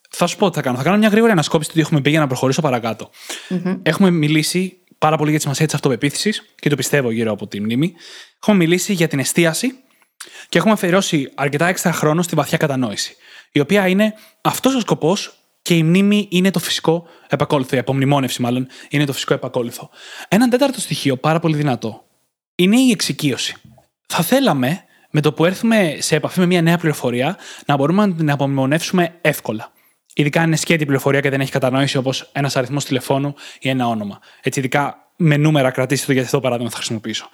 θα 0.10 0.28
σου 0.28 0.38
πω 0.38 0.50
τι 0.50 0.56
θα 0.56 0.62
κάνω. 0.62 0.78
Θα 0.78 0.84
κάνω 0.84 0.98
μια 0.98 1.10
γρήγορη 1.10 1.32
ανασκόπηση 1.32 1.70
του 1.70 1.76
τι 1.76 1.82
έχουμε 1.82 2.02
πει 2.02 2.10
για 2.10 2.20
να 2.20 2.28
προχωρήσω 2.28 2.62
Έχουμε 3.84 4.10
μιλήσει 4.10 4.78
πάρα 4.98 5.18
πολύ 5.18 5.30
για 5.30 5.38
τη 5.38 5.44
σημασία 5.44 5.66
της 5.66 5.76
αυτοπεποίθησης 5.76 6.46
και 6.60 6.70
το 6.70 6.76
πιστεύω 6.76 7.12
γύρω 7.12 7.32
από 7.32 7.48
τη 7.48 7.62
μνήμη. 7.62 7.94
Έχουμε 8.42 8.58
μιλήσει 8.58 8.94
για 8.94 9.08
την 9.08 9.20
εστίαση 9.20 9.76
και 10.50 10.58
έχουμε 10.58 10.74
αφιερώσει 10.74 11.32
αρκετά 11.36 11.68
έξτρα 11.68 11.92
χρόνο 11.92 12.22
στη 12.22 12.36
βαθιά 12.36 12.58
κατανόηση. 12.58 13.16
Η 13.52 13.60
οποία 13.60 13.88
είναι 13.88 14.14
αυτός 14.42 14.76
ο 14.76 14.80
σκοπός 14.80 15.40
και 15.62 15.76
η 15.76 15.84
μνήμη 15.84 16.28
είναι 16.32 16.52
το 16.52 16.60
φυσικό 16.60 17.08
επακόλουθο. 17.28 17.76
Η 17.76 17.80
απομνημόνευση, 17.80 18.42
μάλλον, 18.42 18.68
είναι 18.90 19.06
το 19.06 19.14
φυσικό 19.14 19.34
επακόλουθο. 19.34 19.90
Ένα 20.28 20.48
τέταρτο 20.48 20.80
στοιχείο, 20.80 21.18
πάρα 21.18 21.40
πολύ 21.40 21.56
δυνατό, 21.56 22.06
είναι 22.56 22.80
η 22.80 22.92
εξοικείωση. 22.92 23.56
Θα 24.06 24.24
θέλαμε 24.24 24.84
με 25.12 25.22
το 25.22 25.34
που 25.34 25.46
έρθουμε 25.46 25.98
σε 26.00 26.16
επαφή 26.16 26.40
με 26.40 26.46
μια 26.46 26.62
νέα 26.62 26.78
πληροφορία 26.78 27.38
να 27.66 27.76
μπορούμε 27.76 28.06
να 28.06 28.16
την 28.16 28.32
απομνημονεύσουμε 28.32 29.18
εύκολα. 29.22 29.72
Ειδικά 30.18 30.42
αν 30.42 30.48
είναι 30.48 30.56
σκέτη 30.56 30.86
πληροφορία 30.86 31.20
και 31.20 31.30
δεν 31.30 31.42
έχει 31.42 31.52
κατανόηση 31.52 31.98
όπως 31.98 32.30
ένας 32.32 32.56
αριθμός 32.56 32.86
τηλεφώνου 32.86 33.36
ή 33.60 33.70
ένα 33.70 33.88
όνομα. 33.88 34.20
Έτσι, 34.42 34.60
ειδικά 34.60 35.12
με 35.16 35.38
νούμερα, 35.38 35.72
κρατήστε 35.72 36.06
το 36.06 36.12
γιατί 36.12 36.26
αυτό 36.28 36.38
το 36.38 36.44
παράδειγμα 36.44 36.70
θα 36.72 36.78
χρησιμοποιήσω. 36.78 37.30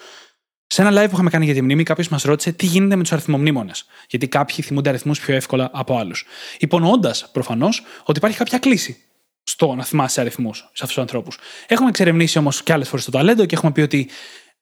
Σε 0.67 0.81
ένα 0.81 0.91
live 0.91 1.07
που 1.07 1.13
είχαμε 1.13 1.29
κάνει 1.29 1.45
για 1.45 1.53
τη 1.53 1.61
μνήμη, 1.61 1.83
κάποιος 1.83 2.09
μας 2.09 2.23
ρώτησε 2.23 2.51
τι 2.51 2.65
γίνεται 2.65 2.95
με 2.95 3.01
τους 3.01 3.11
αριθμομνήμονες. 3.11 3.85
Γιατί 4.09 4.27
κάποιοι 4.27 4.63
θυμούνται 4.63 4.89
αριθμούς 4.89 5.19
πιο 5.19 5.35
εύκολα 5.35 5.69
από 5.73 5.97
άλλους. 5.97 6.25
Υπονοώντας 6.59 7.29
προφανώς 7.31 7.83
ότι 8.03 8.17
υπάρχει 8.17 8.37
κάποια 8.37 8.57
κλίση 8.57 8.97
στο 9.43 9.75
να 9.75 9.83
θυμάσαι 9.83 10.21
αριθμούς 10.21 10.57
σε 10.57 10.63
αυτούς 10.71 10.87
τους 10.87 10.97
ανθρώπους. 10.97 11.37
Έχουμε 11.67 11.89
εξερευνήσει 11.89 12.37
όμως 12.37 12.63
και 12.63 12.73
άλλες 12.73 12.89
φορές 12.89 13.05
το 13.05 13.11
ταλέντο 13.11 13.45
και 13.45 13.55
έχουμε 13.55 13.71
πει 13.71 13.81
ότι 13.81 14.09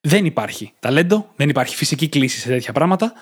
δεν 0.01 0.25
υπάρχει 0.25 0.73
ταλέντο, 0.79 1.31
δεν 1.35 1.49
υπάρχει 1.49 1.75
φυσική 1.75 2.09
κλίση 2.09 2.39
σε 2.39 2.47
τέτοια 2.47 2.73
πράγματα. 2.73 3.13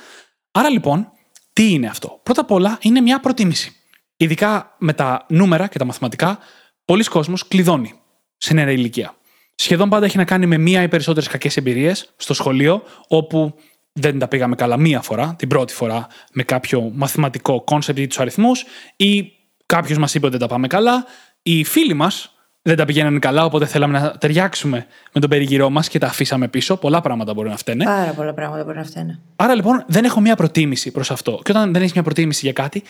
Άρα 0.52 0.70
λοιπόν, 0.70 1.12
τι 1.54 1.72
είναι 1.72 1.88
αυτό; 1.88 2.20
Πρώτα 2.24 2.42
απ' 2.42 2.52
όλα 2.52 2.78
είναι 2.82 3.02
μια 3.02 3.20
προτίμηση 3.20 3.76
ειδικά 4.18 4.76
με 4.78 4.94
τα 4.94 5.26
νούμερα 5.28 5.68
και 5.68 5.78
τα 5.78 5.86
μαθηματικά, 5.86 6.40
πολλοί 6.86 7.04
κόσμος 7.04 7.48
κλειδώνει 7.48 7.94
σε 8.38 8.54
νέα 8.54 8.72
ηλικία. 8.72 9.16
Σχεδόν 9.56 9.90
πάντα 9.90 10.06
έχει 10.06 10.18
να 10.18 10.26
κάνει 10.26 10.46
με 10.46 10.58
μία 10.58 10.82
ή 10.82 10.88
περισσότερες 10.88 11.30
κακές 11.30 11.58
εμπειρίες 11.58 12.14
στο 12.18 12.34
σχολείο, 12.34 12.84
όπου 13.08 13.56
δεν 13.92 14.20
τα 14.20 14.28
πήγαμε 14.28 14.56
καλά 14.56 14.78
μία 14.78 15.02
φορά, 15.02 15.36
την 15.38 15.48
πρώτη 15.48 15.74
φορά 15.74 16.08
με 16.34 16.44
κάποιο 16.44 16.92
μαθηματικό 16.94 17.62
concept 17.62 18.00
ή 18.00 18.08
τους 18.08 18.20
αριθμούς, 18.20 18.66
ή 18.96 19.32
κάποιος 19.66 19.98
μας 19.98 20.16
είπε 20.16 20.26
ότι 20.26 20.38
δεν 20.38 20.48
τα 20.48 20.54
πάμε 20.54 20.68
καλά, 20.68 21.06
οι 21.42 21.64
φίλοι 21.64 21.94
μας 21.94 22.32
δεν 22.62 22.76
τα 22.76 22.86
πηγαίνανε 22.86 23.20
καλά, 23.20 23.46
οπότε 23.46 23.66
θέλαμε 23.66 24.00
να 24.00 24.12
ταιριάξουμε 24.12 24.86
με 25.14 25.20
τον 25.22 25.30
περιγυρό 25.30 25.70
μας 25.70 25.90
και 25.90 26.00
τα 26.00 26.08
αφήσαμε 26.08 26.48
πίσω. 26.48 26.78
Πολλά 26.78 27.02
πράγματα 27.02 27.34
μπορεί 27.34 27.50
να 27.50 27.58
φταίνε. 27.58 27.84
Πάρα 27.84 28.12
πολλά 28.12 28.34
πράγματα 28.34 28.64
μπορεί 28.64 28.78
να 28.78 28.84
φταίνε. 28.84 29.20
Άρα 29.36 29.56
λοιπόν 29.56 29.84
δεν 29.88 30.04
έχω 30.04 30.20
μία 30.20 30.36
προτίμηση 30.36 30.92
προς 30.92 31.12
αυτό. 31.12 31.40
Και 31.44 31.52
όταν 31.52 31.74
δεν 31.74 31.82
έχεις 31.82 31.94
μία 31.94 32.04
προτίμηση 32.04 32.40
για 32.44 32.54
κάτι, 32.54 32.84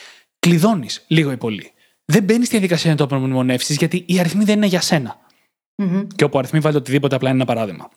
κλειδώνεις 0.47 1.03
λίγο 1.07 1.31
ή 1.31 1.37
πολύ. 1.37 1.71
Δεν 2.05 2.23
μπαίνει 2.23 2.45
στη 2.45 2.57
διαδικασία 2.57 2.91
να 2.91 2.97
το 2.97 3.03
απομνημονεύσεις, 3.03 3.75
γιατί 3.77 4.03
οι 4.07 4.19
αριθμοί 4.19 4.43
δεν 4.43 4.55
είναι 4.55 4.65
για 4.65 4.81
σένα. 4.81 5.17
Mm-hmm. 5.75 6.07
Και 6.15 6.23
όπου 6.23 6.37
αριθμοί 6.37 6.59
βάλει 6.59 6.75
οτιδήποτε, 6.75 7.15
απλά 7.15 7.29
είναι 7.29 7.37
ένα 7.37 7.47
παράδειγμα. 7.53 7.89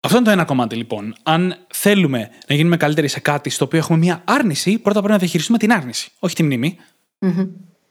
Αυτό 0.00 0.16
είναι 0.16 0.26
το 0.26 0.32
ένα 0.32 0.44
κομμάτι 0.44 0.76
λοιπόν. 0.76 1.14
Αν 1.22 1.56
θέλουμε 1.72 2.30
να 2.46 2.54
γίνουμε 2.54 2.76
καλύτεροι 2.76 3.08
σε 3.08 3.20
κάτι 3.20 3.50
στο 3.50 3.64
οποίο 3.64 3.78
έχουμε 3.78 3.98
μία 3.98 4.22
άρνηση, 4.24 4.78
πρώτα 4.78 4.98
πρέπει 4.98 5.12
να 5.12 5.18
διαχειριστούμε 5.18 5.58
την 5.58 5.72
άρνηση, 5.72 6.10
όχι 6.18 6.34
τη 6.34 6.42
μνήμη. 6.42 6.76
Mm-hmm. 7.18 7.48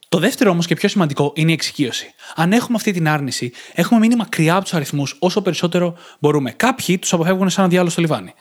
Το 0.10 0.20
δεύτερο 0.20 0.52
όμως 0.52 0.68
και 0.68 0.76
πιο 0.76 0.90
σημαντικό 0.90 1.32
είναι 1.36 1.50
η 1.50 1.54
εξοικείωση. 1.54 2.14
Αν 2.36 2.54
έχουμε 2.54 2.78
αυτή 2.78 2.92
την 2.92 3.08
άρνηση, 3.08 3.52
έχουμε 3.74 4.00
μείνει 4.00 4.16
μακριά 4.16 4.54
από 4.54 4.64
τους 4.64 4.74
αριθμούς 4.74 5.16
όσο 5.20 5.42
περισσότερο 5.42 5.98
μπορούμε. 6.20 6.52
Κάποιοι 6.52 7.00
τους 7.00 7.14
αποφεύγουν 7.14 7.50
σαν 7.50 7.64
ένα 7.64 7.72
διάλογο 7.72 7.92
στο 7.92 8.02
λιβάνι. 8.02 8.34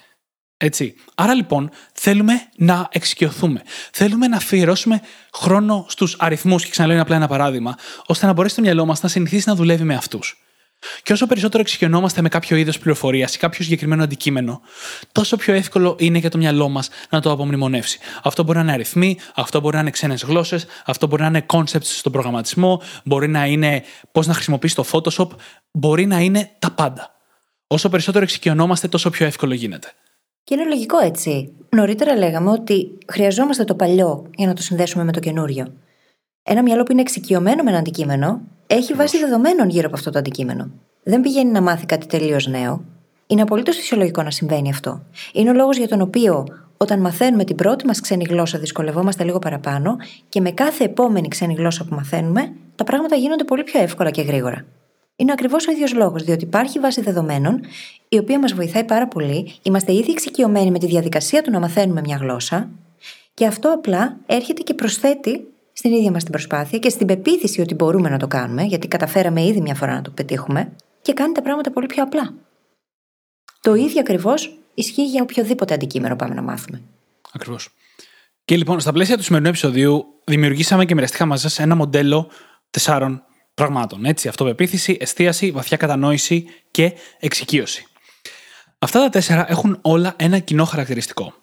Έτσι. 0.57 0.95
Άρα 1.15 1.35
λοιπόν 1.35 1.71
θέλουμε 1.93 2.49
να 2.57 2.89
εξοικειωθούμε. 2.91 3.63
Θέλουμε 3.93 4.29
να 4.29 4.37
αφιερώσουμε 4.37 5.01
χρόνο 5.33 5.87
στους 5.89 6.17
αριθμούς, 6.19 6.65
και 6.65 6.71
ξαναλέω 6.71 7.01
απλά 7.01 7.17
ένα 7.17 7.29
παράδειγμα, 7.29 7.75
ώστε 8.07 8.27
να 8.27 8.33
μπορέσει 8.33 8.55
το 8.55 8.61
μυαλό 8.61 8.85
μας 8.85 9.03
να 9.03 9.09
συνηθίσει 9.09 9.49
να 9.49 9.55
δουλεύει 9.55 9.85
με 9.85 9.95
αυτούς. 9.95 10.41
Και 11.03 11.13
όσο 11.13 11.27
περισσότερο 11.27 11.63
εξοικειωνόμαστε 11.63 12.23
με 12.23 12.29
κάποιο 12.29 12.57
είδος 12.57 12.79
πληροφορίας 12.79 13.35
ή 13.35 13.39
κάποιο 13.39 13.65
συγκεκριμένο 13.65 14.03
αντικείμενο, 14.03 14.61
τόσο 15.13 15.37
πιο 15.37 15.55
εύκολο 15.55 15.97
είναι 15.99 16.19
για 16.19 16.31
το 16.31 16.39
μυαλό 16.39 16.69
μας 16.69 16.89
να 17.11 17.21
το 17.21 17.31
απομνημονεύσει. 17.31 17.99
Αυτό 18.23 18.43
μπορεί 18.43 18.57
να 18.57 18.63
είναι 18.65 18.73
αριθμοί, 18.73 19.19
αυτό 19.35 19.61
μπορεί 19.61 19.75
να 19.75 19.81
είναι 19.81 19.91
ξένες 19.91 20.23
γλώσσες, 20.23 20.67
αυτό 20.85 21.07
μπορεί 21.07 21.23
να 21.23 21.29
είναι 21.29 21.47
concepts 21.53 21.83
στον 21.83 22.13
προγραμματισμό, 22.13 22.83
μπορεί 23.05 23.29
να 23.29 23.47
είναι 23.47 23.83
πώς 24.13 24.27
να 24.27 24.35
χρησιμοποιήσει 24.35 24.75
το 24.75 24.85
Photoshop, 24.93 25.29
μπορεί 25.73 26.07
να 26.07 26.21
είναι 26.21 26.51
τα 26.59 26.71
πάντα. 26.71 27.11
Όσο 27.67 27.89
περισσότερο 27.89 28.25
εξοικειωνόμαστε, 28.25 28.89
τόσο 28.89 29.11
πιο 29.11 29.27
εύκολο 29.27 29.55
γίνεται. 29.55 29.93
Και 30.47 30.55
είναι 30.55 30.65
λογικό 30.65 30.99
έτσι. 30.99 31.53
Νωρίτερα 31.69 32.17
λέγαμε 32.17 32.51
ότι 32.51 32.99
χρειαζόμαστε 33.07 33.65
το 33.65 33.75
παλιό 33.75 34.27
για 34.37 34.47
να 34.47 34.55
το 34.55 34.63
συνδέσουμε 34.63 35.05
με 35.05 35.13
το 35.13 35.21
καινούριο. 35.21 35.67
Ένα 36.43 36.63
μυαλό 36.63 36.83
που 36.83 36.93
είναι 36.93 37.01
εξοικειωμένο 37.01 37.63
με 37.63 37.71
ένα 37.71 37.79
αντικείμενο 37.79 38.41
έχει 38.67 38.95
βάση 38.95 39.19
δεδομένων 39.19 39.69
γύρω 39.69 39.87
από 39.87 39.97
αυτό 39.97 40.11
το 40.11 40.19
αντικείμενο. 40.19 40.71
Δεν 41.03 41.21
πηγαίνει 41.21 41.51
να 41.51 41.61
μάθει 41.61 41.87
κάτι 41.87 42.07
τελείως 42.07 42.47
νέο. 42.47 42.85
Είναι 43.27 43.43
απολύτως 43.43 43.77
φυσιολογικό 43.77 44.23
να 44.23 44.31
συμβαίνει 44.31 44.71
αυτό. 44.71 45.03
Είναι 45.33 45.51
ο 45.51 45.53
λόγος 45.53 45.77
για 45.77 45.89
τον 45.89 46.01
οποίο 46.01 46.47
όταν 46.77 47.01
μαθαίνουμε 47.01 47.45
την 47.45 47.57
πρώτη 47.57 47.87
μας 47.87 48.01
ξένη 48.01 48.25
γλώσσα 48.25 48.59
δυσκολευόμαστε 48.59 49.25
λίγο 49.25 49.39
παραπάνω 49.39 49.97
και 50.29 50.41
με 50.41 50.51
κάθε 50.51 50.85
επόμενη 50.85 51.29
ξένη 51.29 51.55
γλώσσα 51.55 51.85
που 51.85 51.95
μαθαίνουμε 51.95 52.53
τα 52.75 52.85
πράγματα 52.85 53.17
γίνονται 53.17 53.45
πολύ 53.45 53.63
πιο 53.63 53.81
εύκολα 53.81 54.11
και 54.11 54.23
γρήγορα. 54.23 54.65
Είναι 55.17 55.33
ακριβώς 55.33 55.67
ο 55.69 55.71
ίδιος 55.73 55.95
λόγος, 55.95 56.23
διότι 56.23 56.45
υπάρχει 56.45 56.79
βάση 56.79 57.01
δεδομένων, 57.01 57.61
η 58.09 58.19
οποία 58.19 58.39
μας 58.39 58.53
βοηθάει 58.53 58.85
πάρα 58.85 59.09
πολύ. 59.09 59.55
Είμαστε 59.63 59.93
ήδη 59.93 60.11
εξοικειωμένοι 60.11 60.71
με 60.71 60.79
τη 60.79 60.87
διαδικασία 60.87 61.43
του 61.43 61.51
να 61.51 61.61
μαθαίνουμε 61.61 62.01
μια 62.01 62.17
γλώσσα, 62.17 62.69
και 63.35 63.47
αυτό 63.47 63.73
απλά 63.73 64.17
έρχεται 64.27 64.63
και 64.63 64.75
προσθέτει 64.75 65.47
στην 65.73 65.93
ίδια 65.93 66.11
μας 66.11 66.23
την 66.23 66.33
προσπάθεια 66.33 66.79
και 66.79 66.89
στην 66.89 67.07
πεποίθηση 67.07 67.61
ότι 67.61 67.75
μπορούμε 67.75 68.09
να 68.09 68.19
το 68.19 68.27
κάνουμε, 68.27 68.63
γιατί 68.63 68.89
καταφέραμε 68.89 69.45
ήδη 69.45 69.61
μια 69.61 69.75
φορά 69.75 69.95
να 69.95 70.03
το 70.03 70.11
πετύχουμε, 70.11 70.73
και 71.03 71.13
κάνει 71.13 71.33
τα 71.33 71.43
πράγματα 71.43 71.71
πολύ 71.71 71.87
πιο 71.87 72.03
απλά. 72.03 72.35
Το 73.61 73.75
ίδιο 73.75 74.01
ακριβώς 74.01 74.59
ισχύει 74.75 75.05
για 75.05 75.23
οποιοδήποτε 75.23 75.75
αντικείμενο 75.75 76.17
πάμε 76.17 76.35
να 76.35 76.43
μάθουμε. 76.43 76.83
Ακριβώς. 77.33 77.69
Και 78.45 78.57
λοιπόν, 78.57 78.81
στα 78.81 78.93
πλαίσια 78.93 79.17
του 79.17 79.23
σημερινού 79.23 79.49
επεισοδίου, 79.49 80.05
δημιουργήσαμε 80.25 80.85
και 80.85 80.95
μοιραστήκαμε 80.95 81.31
μαζί 81.31 81.43
σας 81.43 81.59
ένα 81.59 81.75
μοντέλο 81.75 82.31
τεσσάρων 82.71 83.23
πραγμάτων. 83.57 84.05
Έτσι, 84.05 84.29
αυτοπεποίθηση, 84.29 84.97
εστίαση, 85.01 85.51
βαθιά 85.51 85.77
κατανόηση 85.77 86.47
και 86.71 86.93
εξοικείωση. 87.19 87.87
Αυτά 88.79 89.01
τα 89.01 89.09
τέσσερα 89.09 89.47
έχουν 89.49 89.79
όλα 89.83 90.15
ένα 90.17 90.39
κοινό 90.39 90.65
χαρακτηριστικό. 90.65 91.35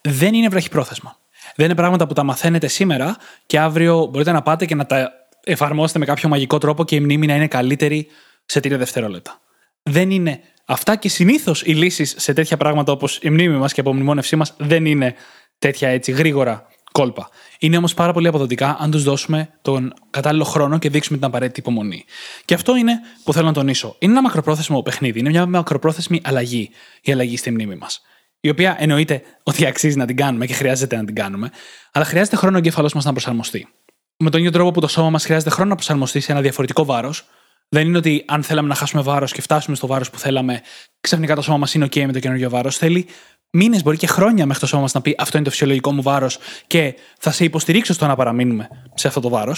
Δεν 0.00 0.34
είναι 0.34 0.48
βραχυπρόθεσμα. 0.48 1.16
Δεν 1.54 1.66
είναι 1.66 1.74
πράγματα 1.74 2.06
που 2.06 2.14
τα 2.14 2.22
μαθαίνετε 2.22 2.66
σήμερα 2.66 3.16
και 3.46 3.58
αύριο 3.58 4.06
μπορείτε 4.06 4.32
να 4.32 4.42
πάτε 4.42 4.66
και 4.66 4.74
να 4.74 4.86
τα 4.86 5.12
εφαρμόσετε 5.44 5.98
με 5.98 6.04
κάποιο 6.04 6.28
μαγικό 6.28 6.58
τρόπο 6.58 6.84
και 6.84 6.94
η 6.94 7.00
μνήμη 7.00 7.26
να 7.26 7.34
είναι 7.34 7.48
καλύτερη 7.48 8.06
σε 8.44 8.60
τρία 8.60 8.78
δευτερόλεπτα. 8.78 9.40
Δεν 9.82 10.10
είναι 10.10 10.40
αυτά 10.64 10.96
και 10.96 11.08
συνήθως 11.08 11.62
οι 11.62 11.74
λύσεις 11.74 12.14
σε 12.18 12.32
τέτοια 12.32 12.56
πράγματα 12.56 12.92
όπως 12.92 13.18
η 13.22 13.30
μνήμη 13.30 13.56
μας 13.56 13.72
και 13.72 13.80
η 13.80 13.82
απομνημόνευσή 13.86 14.36
μας 14.36 14.54
δεν 14.58 14.86
είναι 14.86 15.14
τέτοια 15.58 15.88
έτσι 15.88 16.12
γρήγορα 16.12 16.66
κόλπα. 16.92 17.28
Είναι 17.58 17.76
όμως 17.76 17.94
πάρα 17.94 18.12
πολύ 18.12 18.26
αποδοτικά 18.26 18.76
αν 18.80 18.90
τους 18.90 19.02
δώσουμε 19.02 19.48
τον 19.62 19.94
κατάλληλο 20.10 20.44
χρόνο 20.44 20.78
και 20.78 20.88
δείξουμε 20.88 21.18
την 21.18 21.26
απαραίτητη 21.26 21.60
υπομονή. 21.60 22.04
Και 22.44 22.54
αυτό 22.54 22.76
είναι 22.76 22.92
που 23.24 23.32
θέλω 23.32 23.46
να 23.46 23.52
τονίσω. 23.52 23.96
Είναι 23.98 24.12
ένα 24.12 24.22
μακροπρόθεσμο 24.22 24.82
παιχνίδι. 24.82 25.18
Είναι 25.18 25.30
μια 25.30 25.46
μακροπρόθεσμη 25.46 26.20
αλλαγή 26.24 26.70
η 27.02 27.12
αλλαγή 27.12 27.36
στη 27.36 27.50
μνήμη 27.50 27.74
μας. 27.76 28.02
Η 28.40 28.48
οποία 28.48 28.76
εννοείται 28.78 29.22
ότι 29.42 29.66
αξίζει 29.66 29.96
να 29.96 30.06
την 30.06 30.16
κάνουμε 30.16 30.46
και 30.46 30.54
χρειάζεται 30.54 30.96
να 30.96 31.04
την 31.04 31.14
κάνουμε, 31.14 31.50
αλλά 31.92 32.04
χρειάζεται 32.04 32.36
χρόνο 32.36 32.54
ο 32.54 32.58
εγκέφαλός 32.58 32.92
μας 32.92 33.04
να 33.04 33.12
προσαρμοστεί. 33.12 33.68
Με 34.16 34.30
τον 34.30 34.40
ίδιο 34.40 34.52
τρόπο 34.52 34.70
που 34.70 34.80
το 34.80 34.88
σώμα 34.88 35.10
μας 35.10 35.24
χρειάζεται 35.24 35.50
χρόνο 35.50 35.68
να 35.68 35.74
προσαρμοστεί 35.74 36.20
σε 36.20 36.32
ένα 36.32 36.40
διαφορετικό 36.40 36.84
βάρος, 36.84 37.24
δεν 37.68 37.86
είναι 37.86 37.98
ότι 37.98 38.24
αν 38.26 38.42
θέλαμε 38.42 38.68
να 38.68 38.74
χάσουμε 38.74 39.02
βάρος 39.02 39.32
και 39.32 39.40
φτάσουμε 39.40 39.76
στο 39.76 39.86
βάρος 39.86 40.10
που 40.10 40.18
θέλαμε, 40.18 40.62
ξαφνικά 41.00 41.34
το 41.34 41.42
σώμα 41.42 41.58
μας 41.58 41.74
είναι 41.74 41.84
OK 41.84 42.04
με 42.06 42.12
το 42.12 42.18
καινούργιο 42.18 42.50
βάρος. 42.50 42.76
Θέλει 42.76 43.06
μήνες, 43.52 43.82
μπορεί 43.82 43.96
και 43.96 44.06
χρόνια 44.06 44.46
μέχρι 44.46 44.60
το 44.60 44.66
σώμα 44.66 44.82
μας 44.82 44.92
να 44.92 45.00
πει 45.00 45.14
Αυτό 45.18 45.36
είναι 45.36 45.46
το 45.46 45.52
φυσιολογικό 45.52 45.92
μου 45.92 46.02
βάρος 46.02 46.38
και 46.66 46.94
θα 47.18 47.30
σε 47.30 47.44
υποστηρίξω 47.44 47.92
στο 47.92 48.06
να 48.06 48.16
παραμείνουμε 48.16 48.68
σε 48.94 49.08
αυτό 49.08 49.20
το 49.20 49.28
βαρο 49.28 49.54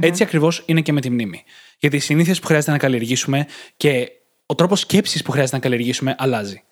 Έτσι 0.00 0.22
ακριβώς 0.22 0.62
είναι 0.66 0.80
και 0.80 0.92
με 0.92 1.00
τη 1.00 1.10
μνήμη. 1.10 1.42
Γιατί 1.78 1.96
οι 1.96 2.00
συνήθειες 2.00 2.40
που 2.40 2.46
χρειάζεται 2.46 2.70
να 2.70 2.78
καλλιεργήσουμε 2.78 3.46
και 3.76 4.10
ο 4.46 4.54
τρόπος 4.54 4.80
σκέψης 4.80 5.22
που 5.22 5.30
χρειάζεται 5.30 5.56
να 5.56 5.62
καλλιεργήσουμε 5.62 6.14
αλλάζει. 6.18 6.62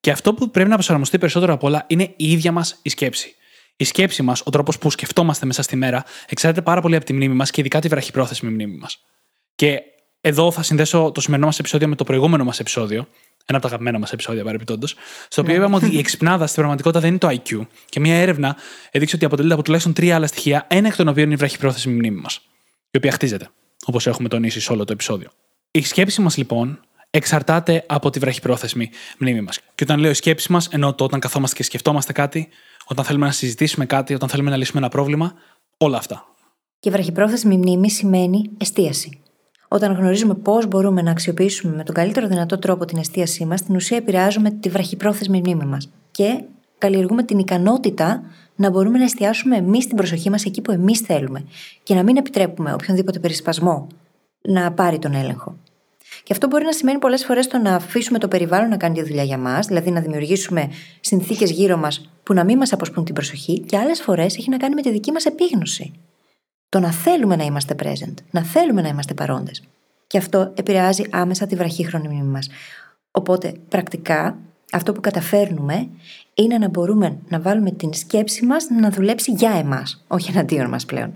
Και 0.00 0.10
αυτό 0.10 0.34
που 0.34 0.50
πρέπει 0.50 0.68
να 0.68 0.74
προσαρμοστεί 0.74 1.18
περισσότερο 1.18 1.52
απ' 1.52 1.62
όλα 1.62 1.84
είναι 1.86 2.12
η 2.16 2.30
ίδια 2.30 2.52
μας 2.52 2.78
η 2.82 2.88
σκέψη. 2.88 3.34
Η 3.76 3.84
σκέψη 3.84 4.22
μας, 4.22 4.42
ο 4.44 4.50
τρόπος 4.50 4.78
που 4.78 4.90
σκεφτόμαστε 4.90 5.46
μέσα 5.46 5.62
στη 5.62 5.76
μέρα, 5.76 6.04
εξαρτάται 6.28 6.62
πάρα 6.62 6.80
πολύ 6.80 6.96
από 6.96 7.04
τη 7.04 7.12
μνήμη 7.12 7.34
μας 7.34 7.50
και 7.50 7.60
ειδικά 7.60 7.80
τη 7.80 7.88
βραχυπρόθεσμη 7.88 8.50
μνήμη 8.50 8.76
μας. 8.76 9.04
Και 9.54 9.80
εδώ 10.20 10.50
θα 10.50 10.62
συνδέσω 10.62 11.10
το 11.14 11.20
σημερινό 11.20 11.46
μας 11.46 11.58
επεισόδιο 11.58 11.88
με 11.88 11.94
το 11.94 12.04
προηγούμενο 12.04 12.44
μας 12.44 12.60
επεισόδιο, 12.60 13.08
ένα 13.48 13.58
από 13.58 13.60
τα 13.60 13.66
αγαπημένα 13.68 13.98
μας 13.98 14.12
επεισόδια 14.12 14.44
παρεμπιπτόντως, 14.44 14.94
στο 15.28 15.40
οποίο 15.42 15.54
Ναι. 15.54 15.60
είπαμε 15.60 15.76
ότι 15.76 15.94
η 15.94 15.98
εξυπνάδα 15.98 16.44
στην 16.44 16.56
πραγματικότητα 16.56 17.00
δεν 17.00 17.10
είναι 17.10 17.18
το 17.18 17.28
IQ. 17.28 17.66
Και 17.88 18.00
μια 18.00 18.14
έρευνα 18.14 18.56
έδειξε 18.90 19.16
ότι 19.16 19.24
αποτελείται 19.24 19.54
από 19.54 19.62
τουλάχιστον 19.62 19.94
τρία 19.94 20.14
άλλα 20.14 20.26
στοιχεία, 20.26 20.66
ένα 20.70 20.88
εκ 20.88 20.96
των 20.96 21.08
οποίων 21.08 21.24
είναι 21.24 21.34
η 21.34 21.36
βραχυπρόθεσμη 21.36 21.92
μνήμη 21.92 22.20
μας, 22.20 22.40
η 22.90 22.96
οποία 22.96 23.12
χτίζεται, 23.12 23.48
όπως 23.84 24.06
έχουμε 24.06 24.28
τονίσει 24.28 24.60
σε 24.60 24.72
όλο 24.72 24.84
το 24.84 24.92
επεισόδιο. 24.92 25.30
Η 25.70 25.82
σκέψη 25.82 26.20
μας 26.20 26.36
λοιπόν 26.36 26.80
εξαρτάται 27.10 27.84
από 27.86 28.10
τη 28.10 28.18
βραχυπρόθεσμη 28.18 28.90
μνήμη 29.18 29.40
μας. 29.40 29.58
Και 29.74 29.84
όταν 29.84 29.98
λέω 30.00 30.10
η 30.10 30.14
σκέψη 30.14 30.52
μας, 30.52 30.68
εννοώ 30.68 30.94
το 30.94 31.04
όταν 31.04 31.20
καθόμαστε 31.20 31.56
και 31.56 31.62
σκεφτόμαστε 31.62 32.12
κάτι, 32.12 32.48
όταν 32.84 33.04
θέλουμε 33.04 33.26
να 33.26 33.32
συζητήσουμε 33.32 33.86
κάτι, 33.86 34.14
όταν 34.14 34.28
θέλουμε 34.28 34.50
να 34.50 34.56
λύσουμε 34.56 34.78
ένα 34.78 34.88
πρόβλημα, 34.88 35.34
όλα 35.78 35.96
αυτά. 35.96 36.24
Και 36.80 36.90
βραχυπρόθεσμη 36.90 37.56
μνήμη 37.56 37.90
σημαίνει 37.90 38.50
εστίαση. 38.58 39.20
Όταν 39.68 39.92
γνωρίζουμε 39.92 40.34
πώς 40.34 40.66
μπορούμε 40.66 41.02
να 41.02 41.10
αξιοποιήσουμε 41.10 41.76
με 41.76 41.84
τον 41.84 41.94
καλύτερο 41.94 42.26
δυνατό 42.26 42.58
τρόπο 42.58 42.84
την 42.84 42.98
εστίασή 42.98 43.44
μας, 43.44 43.60
στην 43.60 43.74
ουσία 43.74 43.96
επηρεάζουμε 43.96 44.50
τη 44.50 44.68
βραχυπρόθεσμη 44.68 45.38
μνήμη 45.38 45.64
μας. 45.64 45.90
Και 46.10 46.42
καλλιεργούμε 46.78 47.22
την 47.22 47.38
ικανότητα 47.38 48.22
να 48.56 48.70
μπορούμε 48.70 48.98
να 48.98 49.04
εστιάσουμε 49.04 49.56
εμείς 49.56 49.86
την 49.86 49.96
προσοχή 49.96 50.30
μας 50.30 50.44
εκεί 50.44 50.60
που 50.60 50.70
εμείς 50.70 51.00
θέλουμε. 51.00 51.44
Και 51.82 51.94
να 51.94 52.02
μην 52.02 52.16
επιτρέπουμε 52.16 52.72
οποιονδήποτε 52.72 53.18
περισπασμό 53.18 53.86
να 54.42 54.72
πάρει 54.72 54.98
τον 54.98 55.14
έλεγχο. 55.14 55.56
Και 56.22 56.32
αυτό 56.32 56.46
μπορεί 56.46 56.64
να 56.64 56.72
σημαίνει 56.72 56.98
πολλές 56.98 57.24
φορές 57.24 57.46
το 57.46 57.58
να 57.58 57.74
αφήσουμε 57.74 58.18
το 58.18 58.28
περιβάλλον 58.28 58.68
να 58.68 58.76
κάνει 58.76 58.94
τη 58.94 59.02
δουλειά 59.02 59.22
για 59.22 59.38
μας, 59.38 59.66
δηλαδή 59.66 59.90
να 59.90 60.00
δημιουργήσουμε 60.00 60.70
συνθήκες 61.00 61.50
γύρω 61.50 61.76
μας 61.76 62.10
που 62.22 62.34
να 62.34 62.44
μην 62.44 62.58
μας 62.58 62.72
αποσπούν 62.72 63.04
την 63.04 63.14
προσοχή, 63.14 63.60
και 63.60 63.76
άλλες 63.76 64.00
φορές 64.00 64.36
έχει 64.36 64.50
να 64.50 64.56
κάνει 64.56 64.74
με 64.74 64.82
τη 64.82 64.90
δική 64.90 65.12
μας 65.12 65.24
επίγνωση. 65.24 65.92
Το 66.68 66.80
να 66.80 66.92
θέλουμε 66.92 67.36
να 67.36 67.44
είμαστε 67.44 67.74
present, 67.82 68.14
να 68.30 68.42
θέλουμε 68.42 68.82
να 68.82 68.88
είμαστε 68.88 69.14
παρόντες. 69.14 69.62
Και 70.06 70.18
αυτό 70.18 70.52
επηρεάζει 70.54 71.04
άμεσα 71.10 71.46
τη 71.46 71.56
βραχύχρονη 71.56 72.08
μνήμη 72.08 72.28
μας. 72.28 72.48
Οπότε, 73.10 73.54
πρακτικά, 73.68 74.38
αυτό 74.72 74.92
που 74.92 75.00
καταφέρνουμε 75.00 75.88
είναι 76.34 76.58
να 76.58 76.68
μπορούμε 76.68 77.18
να 77.28 77.40
βάλουμε 77.40 77.70
την 77.70 77.94
σκέψη 77.94 78.46
μας 78.46 78.66
να 78.80 78.90
δουλέψει 78.90 79.32
για 79.32 79.50
εμάς, 79.50 80.04
όχι 80.08 80.30
εναντίον 80.30 80.68
μας 80.68 80.84
πλέον. 80.84 81.14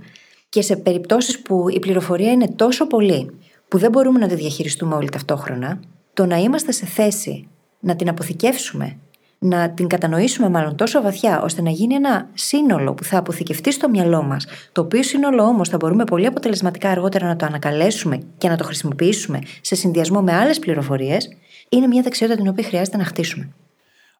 Και 0.48 0.62
σε 0.62 0.76
περιπτώσεις 0.76 1.40
που 1.40 1.68
η 1.68 1.78
πληροφορία 1.78 2.32
είναι 2.32 2.48
τόσο 2.48 2.86
πολύ 2.86 3.30
που 3.68 3.78
δεν 3.78 3.90
μπορούμε 3.90 4.18
να 4.18 4.28
τη 4.28 4.34
διαχειριστούμε 4.34 4.94
όλοι 4.94 5.08
ταυτόχρονα, 5.08 5.80
το 6.14 6.26
να 6.26 6.36
είμαστε 6.36 6.72
σε 6.72 6.86
θέση 6.86 7.48
να 7.80 7.96
την 7.96 8.08
αποθηκεύσουμε, 8.08 8.96
να 9.42 9.70
την 9.70 9.86
κατανοήσουμε 9.86 10.48
μάλλον 10.48 10.76
τόσο 10.76 11.02
βαθιά, 11.02 11.42
ώστε 11.42 11.62
να 11.62 11.70
γίνει 11.70 11.94
ένα 11.94 12.28
σύνολο 12.34 12.94
που 12.94 13.04
θα 13.04 13.18
αποθηκευτεί 13.18 13.72
στο 13.72 13.88
μυαλό 13.88 14.22
μας, 14.22 14.46
το 14.72 14.80
οποίο 14.80 15.02
σύνολο 15.02 15.42
όμως 15.42 15.68
θα 15.68 15.76
μπορούμε 15.76 16.04
πολύ 16.04 16.26
αποτελεσματικά 16.26 16.90
αργότερα 16.90 17.26
να 17.26 17.36
το 17.36 17.46
ανακαλέσουμε 17.46 18.22
και 18.38 18.48
να 18.48 18.56
το 18.56 18.64
χρησιμοποιήσουμε 18.64 19.38
σε 19.60 19.74
συνδυασμό 19.74 20.22
με 20.22 20.32
άλλες 20.34 20.58
πληροφορίες, 20.58 21.28
είναι 21.68 21.86
μια 21.86 22.02
δεξιότητα 22.02 22.38
την 22.38 22.48
οποία 22.48 22.64
χρειάζεται 22.64 22.96
να 22.96 23.04
χτίσουμε. 23.04 23.52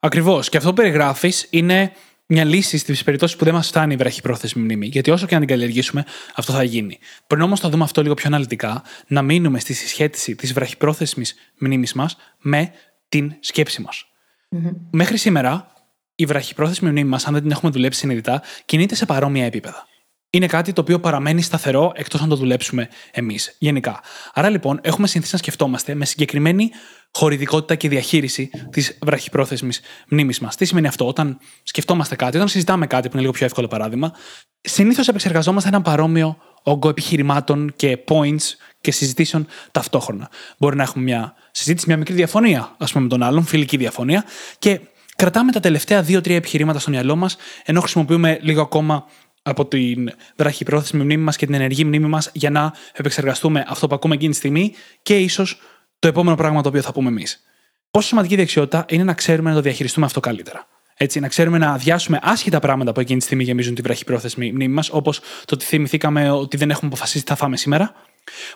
Ακριβώς. 0.01 0.49
Και 0.49 0.57
αυτό 0.57 0.69
που 0.69 0.75
περιγράφεις 0.75 1.47
είναι 1.51 1.93
μια 2.27 2.45
λύση 2.45 2.79
στις 2.79 3.03
περιπτώσεις 3.03 3.37
που 3.37 3.45
δεν 3.45 3.55
μας 3.55 3.69
φτάνει 3.69 3.95
η 3.95 3.97
βραχυπρόθεσμη 3.97 4.63
μνήμη. 4.63 4.87
Γιατί 4.87 5.11
όσο 5.11 5.27
και 5.27 5.35
αν 5.35 5.41
την 5.41 5.49
καλλιεργήσουμε, 5.49 6.05
αυτό 6.35 6.53
θα 6.53 6.63
γίνει. 6.63 6.99
Πριν 7.27 7.43
όμως 7.43 7.61
το 7.61 7.69
δούμε 7.69 7.85
αυτό 7.85 8.03
λίγο 8.03 8.15
πιο 8.15 8.29
αναλυτικά, 8.29 8.83
να 9.07 9.23
μείνουμε 9.23 9.61
στη 9.61 9.73
συσχέτιση 9.73 10.35
της 10.35 10.53
βραχυπρόθεσμης 10.53 11.35
μνήμης 11.59 11.93
μας 11.93 12.17
με 12.39 12.73
την 13.09 13.35
σκέψη 13.41 13.83
μας. 13.83 14.12
Mm-hmm. 14.53 14.77
Μέχρι 14.91 15.17
σήμερα, 15.17 15.73
η 16.15 16.27
βραχυπρόθεσμη 16.27 16.91
μνήμη 16.91 17.09
μα, 17.09 17.19
αν 17.25 17.33
δεν 17.33 17.43
την 17.43 17.51
έχουμε 17.51 17.71
δουλέψει 17.71 17.99
συνειδητά, 17.99 18.43
κινείται 18.65 18.95
σε 18.95 19.07
παρόμοια 19.07 19.45
επίπεδα. 19.45 19.87
Είναι 20.31 20.47
κάτι 20.47 20.73
το 20.73 20.81
οποίο 20.81 21.01
παραμένει 21.01 21.43
σταθερό 21.43 21.93
εκτός 21.95 22.21
αν 22.21 22.29
το 22.29 22.37
δουλέψουμε 22.37 22.89
εμείς, 23.11 23.57
γενικά. 23.59 24.01
Άρα 24.35 24.49
λοιπόν, 24.49 24.81
έχουμε 24.83 25.07
συνηθίσει 25.07 25.35
να 25.35 25.41
σκεφτόμαστε 25.41 25.95
με 25.95 26.05
συγκεκριμένη 26.05 26.71
χωρητικότητα 27.13 27.75
και 27.75 27.89
διαχείριση 27.89 28.51
της 28.71 28.99
βραχυπρόθεσμης 29.01 29.81
μνήμης 30.09 30.39
μας. 30.41 30.57
Τι 30.57 30.65
σημαίνει 30.65 30.87
αυτό, 30.87 31.07
όταν 31.07 31.39
σκεφτόμαστε 31.63 32.17
κάτι, 32.17 32.37
όταν 32.37 32.49
συζητάμε 32.49 32.87
κάτι, 32.87 33.03
που 33.03 33.13
είναι 33.13 33.21
λίγο 33.21 33.33
πιο 33.33 33.47
εύκολο 33.47 33.69
παράδειγμα, 33.69 34.13
συνήθως 34.61 35.09
επεξεργαζόμαστε 35.09 35.69
ένα 35.69 35.83
παρόμοιο 35.83 36.37
όγκο 36.63 36.89
επιχειρημάτων 36.89 37.73
και 37.77 37.99
points 38.09 38.55
και 38.81 38.91
συζητήσεων 38.93 39.47
ταυτόχρονα. 39.71 40.31
Μπορεί 40.59 40.77
να 40.77 40.83
έχουμε 40.83 41.05
μια 41.05 41.35
συζήτηση, 41.51 41.85
μια 41.89 41.97
μικρή 41.97 42.15
διαφωνία, 42.15 42.75
ας 42.79 42.93
πούμε, 42.93 43.05
με 43.05 43.11
τον 43.11 43.23
άλλον, 43.23 43.45
φιλική 43.45 43.77
διαφωνία, 43.77 44.25
και 44.59 44.81
κρατάμε 45.17 45.53
τα 45.53 45.61
τελευταία 45.61 46.03
δύο-τρία 46.03 46.37
επιχειρήματα 46.37 46.79
στο 46.79 46.91
μυαλό 46.91 47.17
μας, 47.17 47.37
ενώ 47.65 47.81
χρησιμοποιούμε 47.81 48.39
λίγο 48.43 48.61
ακόμα 48.61 49.07
από 49.43 49.67
την 49.67 50.11
βραχυπρόθεσμη 50.37 51.03
μνήμη 51.03 51.23
μας 51.23 51.37
και 51.37 51.47
την 51.47 51.55
ενεργή 51.55 51.85
μνήμη 51.85 52.09
μας 52.09 52.31
για 52.33 52.51
να 52.51 52.73
επεξεργαστούμε 52.93 53.65
αυτό 53.69 53.87
που 53.87 53.95
ακούμε 53.95 54.15
εκείνη 54.15 54.31
τη 54.31 54.37
στιγμή 54.37 54.75
και 55.03 55.19
ίσως 55.19 55.61
το 55.99 56.09
επόμενο 56.09 56.37
πράγμα 56.37 56.63
το 56.63 56.69
οποίο 56.69 56.83
θα 56.83 56.93
πούμε 56.93 57.09
εμείς. 57.09 57.43
Πόσο 57.91 58.07
σημαντική 58.09 58.37
δεξιότητα 58.37 58.85
είναι 58.89 59.05
να 59.05 59.15
ξέρουμε 59.15 59.49
να 59.49 59.57
το 59.57 59.63
διαχειριστούμε 59.63 60.07
αυτό 60.07 60.21
καλύτερα. 60.21 60.67
Έτσι, 61.03 61.21
να 61.21 61.29
ξέρουμε 61.29 61.59
να 61.59 61.71
αδειάσουμε 61.71 62.19
άσχητα 62.23 62.59
πράγματα 62.59 62.93
που 62.93 63.01
εκείνη 63.01 63.19
τη 63.19 63.25
στιγμή 63.25 63.45
γεμίζουν 63.45 63.75
τη 63.75 63.83
βραχυπρόθεσμη 63.83 64.53
μνήμη 64.53 64.75
μας, 64.75 64.91
όπως 64.93 65.19
το 65.19 65.55
ότι 65.55 65.65
θυμηθήκαμε 65.65 66.31
ότι 66.31 66.57
δεν 66.57 66.71
έχουμε 66.71 66.87
αποφασίσει 66.87 67.25
τι 67.25 67.31
θα 67.31 67.37
φάμε 67.37 67.57
σήμερα. 67.57 67.93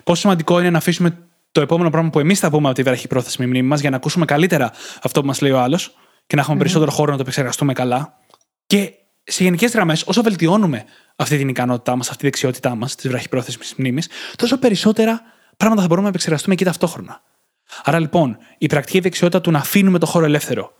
Πόσο 0.03 0.21
σημαντικό 0.21 0.59
είναι 0.59 0.69
να 0.69 0.77
αφήσουμε 0.77 1.17
το 1.51 1.61
επόμενο 1.61 1.89
πράγμα 1.89 2.09
που 2.09 2.19
εμείς 2.19 2.39
θα 2.39 2.49
πούμε 2.49 2.67
από 2.67 2.75
τη 2.75 2.83
βραχυπρόθεσμη 2.83 3.45
μνήμη 3.45 3.67
μας 3.67 3.79
για 3.79 3.89
να 3.89 3.95
ακούσουμε 3.95 4.25
καλύτερα 4.25 4.71
αυτό 5.01 5.21
που 5.21 5.27
μας 5.27 5.41
λέει 5.41 5.51
ο 5.51 5.59
άλλος 5.59 5.97
και 6.27 6.35
να 6.35 6.41
έχουμε 6.41 6.57
περισσότερο 6.57 6.91
χώρο 6.91 7.09
να 7.11 7.15
το 7.15 7.21
επεξεργαστούμε 7.21 7.73
καλά. 7.73 8.17
Και 8.65 8.93
σε 9.23 9.43
γενικές 9.43 9.71
γραμμές, 9.71 10.03
όσο 10.05 10.21
βελτιώνουμε 10.21 10.85
αυτή 11.15 11.37
την 11.37 11.49
ικανότητά 11.49 11.95
μας, 11.95 12.07
αυτή 12.09 12.19
τη 12.19 12.25
δεξιότητά 12.25 12.75
μας, 12.75 12.95
της 12.95 13.09
βραχυπρόθεσμης 13.09 13.73
μνήμης, 13.77 14.09
τόσο 14.35 14.57
περισσότερα 14.57 15.21
πράγματα 15.57 15.81
θα 15.81 15.87
μπορούμε 15.87 16.05
να 16.05 16.09
επεξεργαστούμε 16.09 16.53
εκεί 16.53 16.63
ταυτόχρονα. 16.63 17.21
Άρα 17.83 17.99
λοιπόν, 17.99 18.37
η 18.57 18.65
πρακτική 18.67 18.99
δεξιότητα 18.99 19.41
του 19.41 19.51
να 19.51 19.59
αφήνουμε 19.59 19.99
το 19.99 20.05
χώρο 20.05 20.25
ελεύθερο 20.25 20.75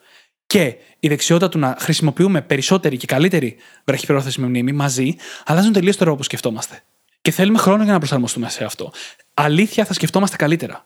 και 0.48 0.76
η 1.00 1.08
δεξιότητα 1.08 1.50
του 1.50 1.60
να 1.60 1.76
χρησιμοποιούμε 1.80 2.42
περισσότερη 2.42 2.98
και 2.98 3.06
καλύτερη 3.06 3.56
βραχυπρόθεσμη 3.86 4.48
μνήμη 4.48 4.72
μαζί 4.72 5.16
αλλάζουν 5.46 5.74
τελείως 5.74 5.96
τον 5.96 6.06
τρόπο 6.06 6.18
που 6.18 6.24
σκεφτόμαστε. 6.24 6.84
Και 7.22 7.32
θέλουμε 7.32 7.58
χρόνο 7.58 7.84
για 7.84 7.92
να 7.92 7.98
προσαρμοστούμε 7.98 8.50
σε 8.50 8.64
αυτό. 8.64 8.92
Αλήθεια, 9.34 9.86
θα 9.86 9.94
σκεφτόμαστε 9.94 10.36
καλύτερα. 10.36 10.86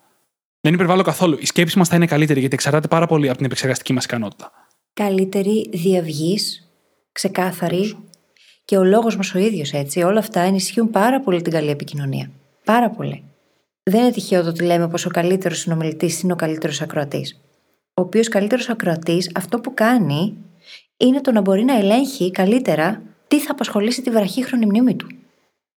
Δεν 0.60 0.74
υπερβάλλω 0.74 1.02
καθόλου. 1.02 1.36
Η 1.40 1.46
σκέψη 1.46 1.78
μας 1.78 1.88
θα 1.88 1.96
είναι 1.96 2.06
καλύτερη 2.06 2.40
γιατί 2.40 2.54
εξαρτάται 2.54 2.88
πάρα 2.88 3.06
πολύ 3.06 3.28
από 3.28 3.36
την 3.36 3.46
επεξεργαστική 3.46 3.92
μας 3.92 4.04
ικανότητα. 4.04 4.50
Καλύτερη 4.94 5.70
διαυγής, 5.72 6.68
ξεκάθαρη 7.12 7.96
και 8.64 8.76
ο 8.76 8.84
λόγος 8.84 9.16
μας 9.16 9.34
ο 9.34 9.38
ίδιος 9.38 9.72
έτσι. 9.72 10.02
Όλα 10.02 10.18
αυτά 10.18 10.40
ενισχύουν 10.40 10.90
πάρα 10.90 11.20
πολύ 11.20 11.42
την 11.42 11.52
καλή 11.52 11.70
επικοινωνία. 11.70 12.30
Πάρα 12.64 12.90
πολύ. 12.90 13.22
Δεν 13.82 14.00
είναι 14.00 14.12
τυχαίο 14.12 14.42
το 14.42 14.48
ότι 14.48 14.64
λέμε 14.64 14.88
πως 14.88 15.06
ο 15.06 15.10
καλύτερος 15.10 15.58
συνομιλητής 15.58 16.20
είναι 16.20 16.32
ο 16.32 16.36
καλύτερος 16.36 16.80
ακροατής. 16.80 17.40
Ο 17.94 18.02
οποίος 18.02 18.28
καλύτερος 18.28 18.68
ακροατής 18.68 19.30
αυτό 19.34 19.60
που 19.60 19.74
κάνει 19.74 20.36
είναι 20.96 21.20
το 21.20 21.32
να 21.32 21.40
μπορεί 21.40 21.64
να 21.64 21.76
ελέγχει 21.76 22.30
καλύτερα 22.30 23.02
τι 23.28 23.40
θα 23.40 23.52
απασχολήσει 23.52 24.02
τη 24.02 24.10
βραχύχρονη 24.10 24.66
μνήμη 24.66 24.94
του. 24.94 25.06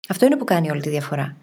Αυτό 0.09 0.27
είναι 0.27 0.37
που 0.37 0.45
κάνει 0.45 0.71
όλη 0.71 0.81
τη 0.81 0.89
διαφορά. 0.89 1.37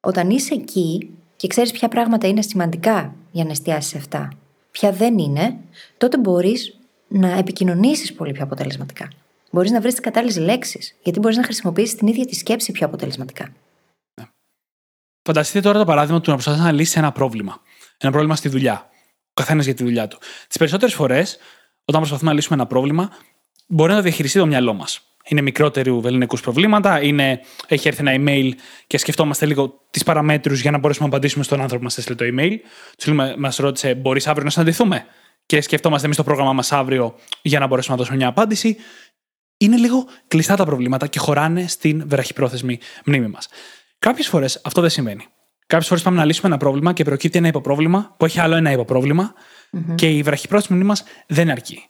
Όταν 0.00 0.30
είσαι 0.30 0.54
εκεί 0.54 1.10
και 1.36 1.46
ξέρεις 1.46 1.72
ποια 1.72 1.88
πράγματα 1.88 2.26
είναι 2.26 2.42
σημαντικά 2.42 3.14
για 3.30 3.44
να 3.44 3.50
εστιάσεις 3.50 3.90
σε 3.90 3.96
αυτά, 3.96 4.32
ποια 4.70 4.92
δεν 4.92 5.18
είναι, 5.18 5.58
τότε 5.96 6.18
μπορείς 6.18 6.78
να 7.08 7.28
επικοινωνήσεις 7.28 8.12
πολύ 8.12 8.32
πιο 8.32 8.44
αποτελεσματικά. 8.44 9.10
Μπορείς 9.50 9.70
να 9.70 9.80
βρεις 9.80 9.92
τις 9.92 10.02
κατάλληλες 10.02 10.38
λέξεις, 10.38 10.96
γιατί 11.02 11.18
μπορείς 11.18 11.36
να 11.36 11.44
χρησιμοποιήσεις 11.44 11.94
την 11.94 12.06
ίδια 12.06 12.26
τη 12.26 12.34
σκέψη 12.34 12.72
πιο 12.72 12.86
αποτελεσματικά. 12.86 13.52
Φανταστείτε 15.22 15.60
τώρα 15.60 15.78
το 15.78 15.84
παράδειγμα 15.84 16.20
του 16.20 16.30
να 16.30 16.36
προσπαθεί 16.36 16.60
να 16.60 16.72
λύσεις 16.72 16.96
ένα 16.96 17.12
πρόβλημα. 17.12 17.60
Ένα 17.98 18.10
πρόβλημα 18.10 18.36
στη 18.36 18.48
δουλειά. 18.48 18.90
Ο 19.38 19.42
καθένας 19.42 19.64
για 19.64 19.74
τη 19.74 19.82
δουλειά 19.82 20.08
του. 20.08 20.18
Τις 20.48 20.56
περισσότερες 20.56 20.94
φορές, 20.94 21.38
όταν 21.84 22.00
προσπαθούμε 22.00 22.30
να 22.30 22.36
λύσουμε 22.36 22.56
ένα 22.56 22.66
πρόβλημα, 22.66 23.10
μπορεί 23.66 23.90
να 23.90 23.96
το 23.96 24.02
διαχειριστεί 24.02 24.38
το 24.38 24.46
μυαλό 24.46 24.72
μας. 24.74 25.00
Είναι 25.28 25.40
μικρότερου 25.40 26.00
ελληνικού 26.04 26.36
προβλήματα, 26.36 27.02
είναι, 27.02 27.40
έχει 27.68 27.88
έρθει 27.88 28.00
ένα 28.06 28.12
email 28.18 28.50
και 28.86 28.98
σκεφτόμαστε 28.98 29.46
λίγο 29.46 29.80
τις 29.90 30.02
παραμέτρους 30.02 30.60
για 30.60 30.70
να 30.70 30.78
μπορέσουμε 30.78 31.08
να 31.08 31.14
απαντήσουμε 31.14 31.44
στον 31.44 31.60
άνθρωπο 31.60 31.78
που 31.78 31.84
μας 31.84 31.98
έστειλε 31.98 32.16
το 32.16 32.24
email. 32.36 32.56
Του 32.98 33.10
λέμε, 33.10 33.34
μας 33.38 33.56
ρώτησε, 33.56 33.94
μπορείς 33.94 34.26
αύριο 34.26 34.44
να 34.44 34.50
συναντηθούμε; 34.50 35.06
Και 35.46 35.60
σκεφτόμαστε 35.60 36.04
εμείς 36.04 36.16
το 36.18 36.24
πρόγραμμά 36.24 36.52
μας 36.52 36.72
αύριο 36.72 37.14
για 37.42 37.58
να 37.58 37.66
μπορέσουμε 37.66 37.94
να 37.94 38.00
δώσουμε 38.00 38.18
μια 38.18 38.28
απάντηση. 38.28 38.76
Είναι 39.56 39.76
λίγο 39.76 40.04
κλειστά 40.28 40.56
τα 40.56 40.64
προβλήματα 40.64 41.06
και 41.06 41.18
χωράνε 41.18 41.66
στην 41.66 42.08
βραχυπρόθεσμη 42.08 42.78
μνήμη 43.04 43.26
μας. 43.26 43.48
Κάποιες 43.98 44.28
φορές 44.28 44.60
αυτό 44.64 44.80
δεν 44.80 44.90
συμβαίνει. 44.90 45.26
Κάποιες 45.66 45.88
φορές 45.88 46.02
πάμε 46.02 46.16
να 46.16 46.24
λύσουμε 46.24 46.48
ένα 46.48 46.56
πρόβλημα 46.56 46.92
και 46.92 47.04
προκύπτει 47.04 47.38
ένα 47.38 47.48
υποπρόβλημα 47.48 48.14
που 48.16 48.24
έχει 48.24 48.40
άλλο 48.40 48.54
ένα 48.54 48.72
υποπρόβλημα 48.72 49.34
mm-hmm. 49.34 49.94
και 49.94 50.10
η 50.10 50.22
βραχυπρόθεσμη 50.22 50.74
μνήμη 50.76 50.90
μας 50.90 51.04
δεν 51.26 51.50
αρκεί. 51.50 51.88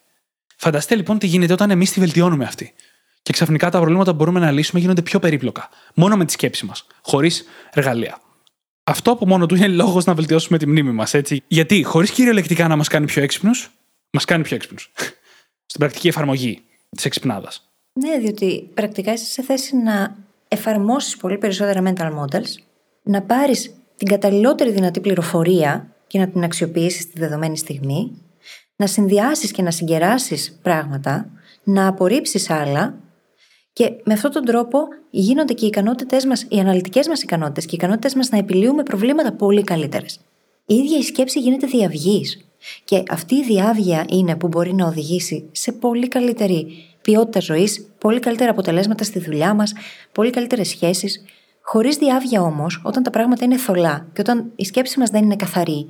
Φανταστείτε 0.56 0.94
λοιπόν 0.94 1.18
τι 1.18 1.26
γίνεται 1.26 1.52
όταν 1.52 1.70
εμείς 1.70 1.92
τη 1.92 2.00
βελτιώνουμε 2.00 2.44
αυτή. 2.44 2.74
Και 3.22 3.32
ξαφνικά 3.32 3.70
τα 3.70 3.78
προβλήματα 3.78 4.10
που 4.10 4.16
μπορούμε 4.16 4.40
να 4.40 4.50
λύσουμε 4.50 4.80
γίνονται 4.80 5.02
πιο 5.02 5.18
περίπλοκα. 5.18 5.68
Μόνο 5.94 6.16
με 6.16 6.24
τη 6.24 6.32
σκέψη 6.32 6.66
μας, 6.66 6.86
χωρίς 7.02 7.44
εργαλεία. 7.72 8.20
Αυτό 8.84 9.10
από 9.10 9.26
μόνο 9.26 9.46
του 9.46 9.54
είναι 9.54 9.68
λόγος 9.68 10.04
να 10.04 10.14
βελτιώσουμε 10.14 10.58
τη 10.58 10.66
μνήμη 10.66 10.92
μας, 10.92 11.14
έτσι. 11.14 11.42
Γιατί; 11.46 11.82
Χωρίς 11.82 12.10
κυριολεκτικά 12.10 12.68
να 12.68 12.76
μας 12.76 12.88
κάνει 12.88 13.06
πιο 13.06 13.22
έξυπνους, 13.22 13.70
μας 14.10 14.24
κάνει 14.24 14.42
πιο 14.42 14.56
έξυπνους. 14.56 14.92
Στην 15.70 15.80
πρακτική 15.80 16.08
εφαρμογή 16.08 16.62
της 16.88 17.04
εξυπνάδας. 17.04 17.70
Ναι, 17.92 18.18
διότι 18.18 18.70
πρακτικά 18.74 19.12
είσαι 19.12 19.24
σε 19.24 19.42
θέση 19.42 19.76
να 19.76 20.16
εφαρμόσεις 20.48 21.16
πολύ 21.16 21.38
περισσότερα 21.38 21.82
mental 21.82 22.12
models, 22.12 22.65
να 23.06 23.22
πάρεις 23.22 23.74
την 23.96 24.08
καταλληλότερη 24.08 24.70
δυνατή 24.70 25.00
πληροφορία 25.00 25.94
και 26.06 26.18
να 26.18 26.28
την 26.28 26.44
αξιοποιήσεις 26.44 27.02
στη 27.02 27.18
δεδομένη 27.18 27.58
στιγμή, 27.58 28.22
να 28.76 28.86
συνδυάσεις 28.86 29.50
και 29.50 29.62
να 29.62 29.70
συγκεράσεις 29.70 30.58
πράγματα, 30.62 31.30
να 31.64 31.86
απορρίψεις 31.86 32.50
άλλα 32.50 32.94
και 33.72 33.90
με 34.04 34.12
αυτόν 34.12 34.30
τον 34.30 34.44
τρόπο 34.44 34.78
γίνονται 35.10 35.52
και 35.52 35.64
οι 35.64 35.68
ικανότητές 35.68 36.24
μας, 36.24 36.46
οι 36.48 36.58
αναλυτικές 36.58 37.08
μας 37.08 37.22
ικανότητες 37.22 37.64
και 37.64 37.74
οι 37.74 37.78
ικανότητε 37.80 38.16
μας 38.16 38.30
να 38.30 38.38
επιλύουμε 38.38 38.82
προβλήματα 38.82 39.32
πολύ 39.32 39.62
καλύτερες. 39.62 40.20
Η 40.66 40.74
ίδια 40.74 40.98
η 40.98 41.02
σκέψη 41.02 41.40
γίνεται 41.40 41.66
διαυγής. 41.66 42.46
Και 42.84 43.02
αυτή 43.08 43.34
η 43.34 43.44
διάβγεια 43.44 44.04
είναι 44.08 44.36
που 44.36 44.48
μπορεί 44.48 44.74
να 44.74 44.86
οδηγήσει 44.86 45.48
σε 45.52 45.72
πολύ 45.72 46.08
καλύτερη 46.08 46.66
ποιότητα 47.02 47.40
ζωής, 47.40 47.86
πολύ 47.98 48.20
καλύτερα 48.20 48.50
αποτελέσματα 48.50 49.04
στη 49.04 49.18
δουλειά 49.18 49.54
μας, 49.54 49.72
πολύ 50.12 50.30
καλύτερες 50.30 50.68
σχέσεις. 50.68 51.24
Χωρίς 51.68 51.96
διάβγεια 51.96 52.42
όμως, 52.42 52.80
όταν 52.84 53.02
τα 53.02 53.10
πράγματα 53.10 53.44
είναι 53.44 53.56
θολά 53.56 54.06
και 54.12 54.20
όταν 54.20 54.52
η 54.56 54.64
σκέψη 54.64 54.98
μας 54.98 55.10
δεν 55.10 55.24
είναι 55.24 55.36
καθαρή, 55.36 55.86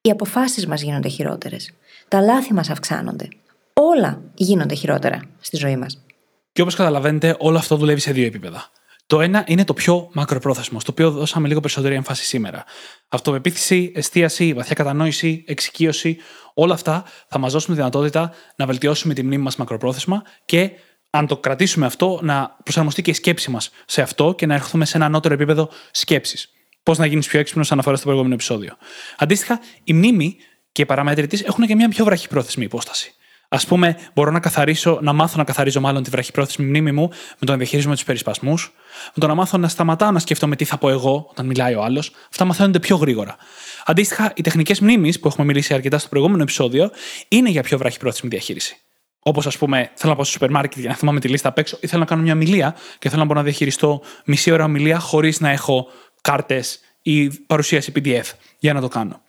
οι 0.00 0.10
αποφάσεις 0.10 0.66
μας 0.66 0.82
γίνονται 0.82 1.08
χειρότερες. 1.08 1.72
Τα 2.08 2.20
λάθη 2.20 2.54
μας 2.54 2.70
αυξάνονται. 2.70 3.28
Όλα 3.72 4.20
γίνονται 4.34 4.74
χειρότερα 4.74 5.20
στη 5.40 5.56
ζωή 5.56 5.76
μας. 5.76 6.04
Και 6.52 6.62
όπως 6.62 6.74
καταλαβαίνετε, 6.74 7.36
όλο 7.38 7.58
αυτό 7.58 7.76
δουλεύει 7.76 8.00
σε 8.00 8.12
δύο 8.12 8.26
επίπεδα. 8.26 8.68
Το 9.06 9.20
ένα 9.20 9.44
είναι 9.46 9.64
το 9.64 9.74
πιο 9.74 10.08
μακροπρόθεσμο, 10.12 10.80
στο 10.80 10.92
οποίο 10.92 11.10
δώσαμε 11.10 11.48
λίγο 11.48 11.60
περισσότερη 11.60 11.94
έμφαση 11.94 12.24
σήμερα. 12.24 12.64
Αυτοπεποίθηση, 13.08 13.92
εστίαση, 13.94 14.52
βαθιά 14.52 14.74
κατανόηση, 14.74 15.44
εξοικείωση, 15.46 16.16
όλα 16.54 16.74
αυτά 16.74 17.04
θα 17.28 17.38
μας 17.38 17.52
δώσουν 17.52 17.68
τη 17.68 17.74
δυνατότητα 17.74 18.32
να 18.56 18.66
βελτιώσουμε 18.66 19.14
τη 19.14 19.22
μνήμη 19.22 19.42
μας 19.42 19.56
μακροπρόθεσμα 19.56 20.22
και 20.44 20.70
αν 21.10 21.26
το 21.26 21.36
κρατήσουμε 21.36 21.86
αυτό, 21.86 22.18
να 22.22 22.56
προσαρμοστεί 22.62 23.02
και 23.02 23.10
η 23.10 23.14
σκέψη 23.14 23.50
μας 23.50 23.70
σε 23.86 24.02
αυτό 24.02 24.34
και 24.34 24.46
να 24.46 24.54
έρθουμε 24.54 24.84
σε 24.84 24.96
ένα 24.96 25.06
ανώτερο 25.06 25.34
επίπεδο 25.34 25.68
σκέψης. 25.90 26.52
Πώς 26.82 26.98
να 26.98 27.06
γίνεις 27.06 27.26
πιο 27.26 27.40
έξυπνος, 27.40 27.72
αναφορά 27.72 27.96
στο 27.96 28.04
προηγούμενο 28.04 28.34
επεισόδιο. 28.34 28.76
Αντίστοιχα, 29.18 29.60
η 29.84 29.92
μνήμη 29.92 30.36
και 30.72 30.82
οι 30.82 30.86
παράμετροι 30.86 31.26
της 31.26 31.42
έχουν 31.42 31.66
και 31.66 31.74
μια 31.74 31.88
πιο 31.88 32.04
βραχυπρόθεσμη 32.04 32.64
υπόσταση. 32.64 33.14
Α 33.48 33.58
πούμε, 33.58 33.96
μπορώ 34.14 34.30
να 34.30 34.40
καθαρίσω, 34.40 34.98
να 35.02 35.12
μάθω 35.12 35.36
να 35.36 35.44
καθαρίζω 35.44 35.80
μάλλον 35.80 36.02
τη 36.02 36.10
βραχυπρόθεσμη 36.10 36.66
μνήμη 36.66 36.92
μου 36.92 37.08
με 37.10 37.46
το 37.46 37.52
να 37.52 37.58
διαχειρίζομαι 37.58 37.94
τους 37.94 38.04
περισπασμούς, 38.04 38.72
με 39.14 39.20
το 39.20 39.26
να 39.26 39.34
μάθω 39.34 39.58
να 39.58 39.68
σταματάω 39.68 40.10
να 40.10 40.18
σκέφτομαι 40.18 40.56
τι 40.56 40.64
θα 40.64 40.78
πω 40.78 40.90
εγώ 40.90 41.26
όταν 41.30 41.46
μιλάει 41.46 41.74
ο 41.74 41.82
άλλος. 41.82 42.12
Αυτά 42.30 42.44
μαθαίνονται 42.44 42.78
πιο 42.78 42.96
γρήγορα. 42.96 43.36
Αντίστοιχα, 43.84 44.32
οι 44.36 44.42
τεχνικές 44.42 44.80
μνήμης 44.80 45.20
που 45.20 45.28
έχουμε 45.28 45.46
μιλήσει 45.46 45.74
αρκετά 45.74 45.98
στο 45.98 46.08
προηγούμενο 46.08 46.42
επεισόδιο 46.42 46.90
είναι 47.28 47.50
για 47.50 47.62
πιο 47.62 47.78
βραχυπρόθεσμη 47.78 48.28
διαχείριση. 48.28 48.76
Όπως, 49.22 49.46
ας 49.46 49.58
πούμε, 49.58 49.90
θέλω 49.94 50.10
να 50.10 50.14
πάω 50.14 50.24
στο 50.24 50.32
σούπερ 50.32 50.50
μάρκετ 50.50 50.78
για 50.78 50.88
να 50.88 50.94
θυμάμαι 50.94 51.20
τη 51.20 51.28
λίστα 51.28 51.48
απ' 51.48 51.58
έξω, 51.58 51.78
ή 51.80 51.86
θέλω 51.86 52.00
να 52.00 52.06
κάνω 52.06 52.22
μια 52.22 52.32
ομιλία 52.32 52.76
και 52.98 53.08
θέλω 53.08 53.20
να 53.20 53.26
μπορώ 53.26 53.38
να 53.38 53.44
διαχειριστώ 53.44 54.02
μισή 54.24 54.50
ώρα 54.50 54.64
ομιλία 54.64 54.98
χωρίς 54.98 55.40
να 55.40 55.50
έχω 55.50 55.86
κάρτες 56.20 56.80
ή 57.02 57.30
παρουσίαση 57.30 57.92
PDF 57.96 58.24
για 58.58 58.72
να 58.72 58.80
το 58.80 58.88
κάνω. 58.88 59.20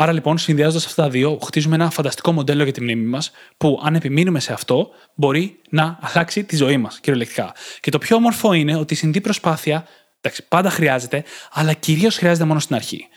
Άρα 0.00 0.12
λοιπόν, 0.12 0.38
συνδυάζοντας 0.38 0.86
αυτά 0.86 1.02
τα 1.02 1.08
δύο, 1.08 1.38
χτίζουμε 1.44 1.74
ένα 1.74 1.90
φανταστικό 1.90 2.32
μοντέλο 2.32 2.62
για 2.62 2.72
τη 2.72 2.80
μνήμη 2.82 3.04
μας, 3.04 3.30
που 3.56 3.80
αν 3.84 3.94
επιμείνουμε 3.94 4.40
σε 4.40 4.52
αυτό, 4.52 4.90
μπορεί 5.14 5.60
να 5.70 5.98
αλλάξει 6.00 6.44
τη 6.44 6.56
ζωή 6.56 6.76
μας, 6.76 7.00
κυριολεκτικά. 7.00 7.52
Και 7.80 7.90
το 7.90 7.98
πιο 7.98 8.16
όμορφο 8.16 8.52
είναι 8.52 8.76
ότι 8.76 8.94
η 8.94 8.96
συνδύ 8.96 9.20
προσπάθεια, 9.20 9.86
εντάξει, 10.20 10.48
πάντα 10.48 10.70
χρειάζεται, 10.70 11.24
αλλά 11.52 11.72
κυρίως 11.72 12.16
χρειάζεται 12.16 12.44
μόνο 12.44 12.60
στην 12.60 12.74
αρχή. 12.74 13.08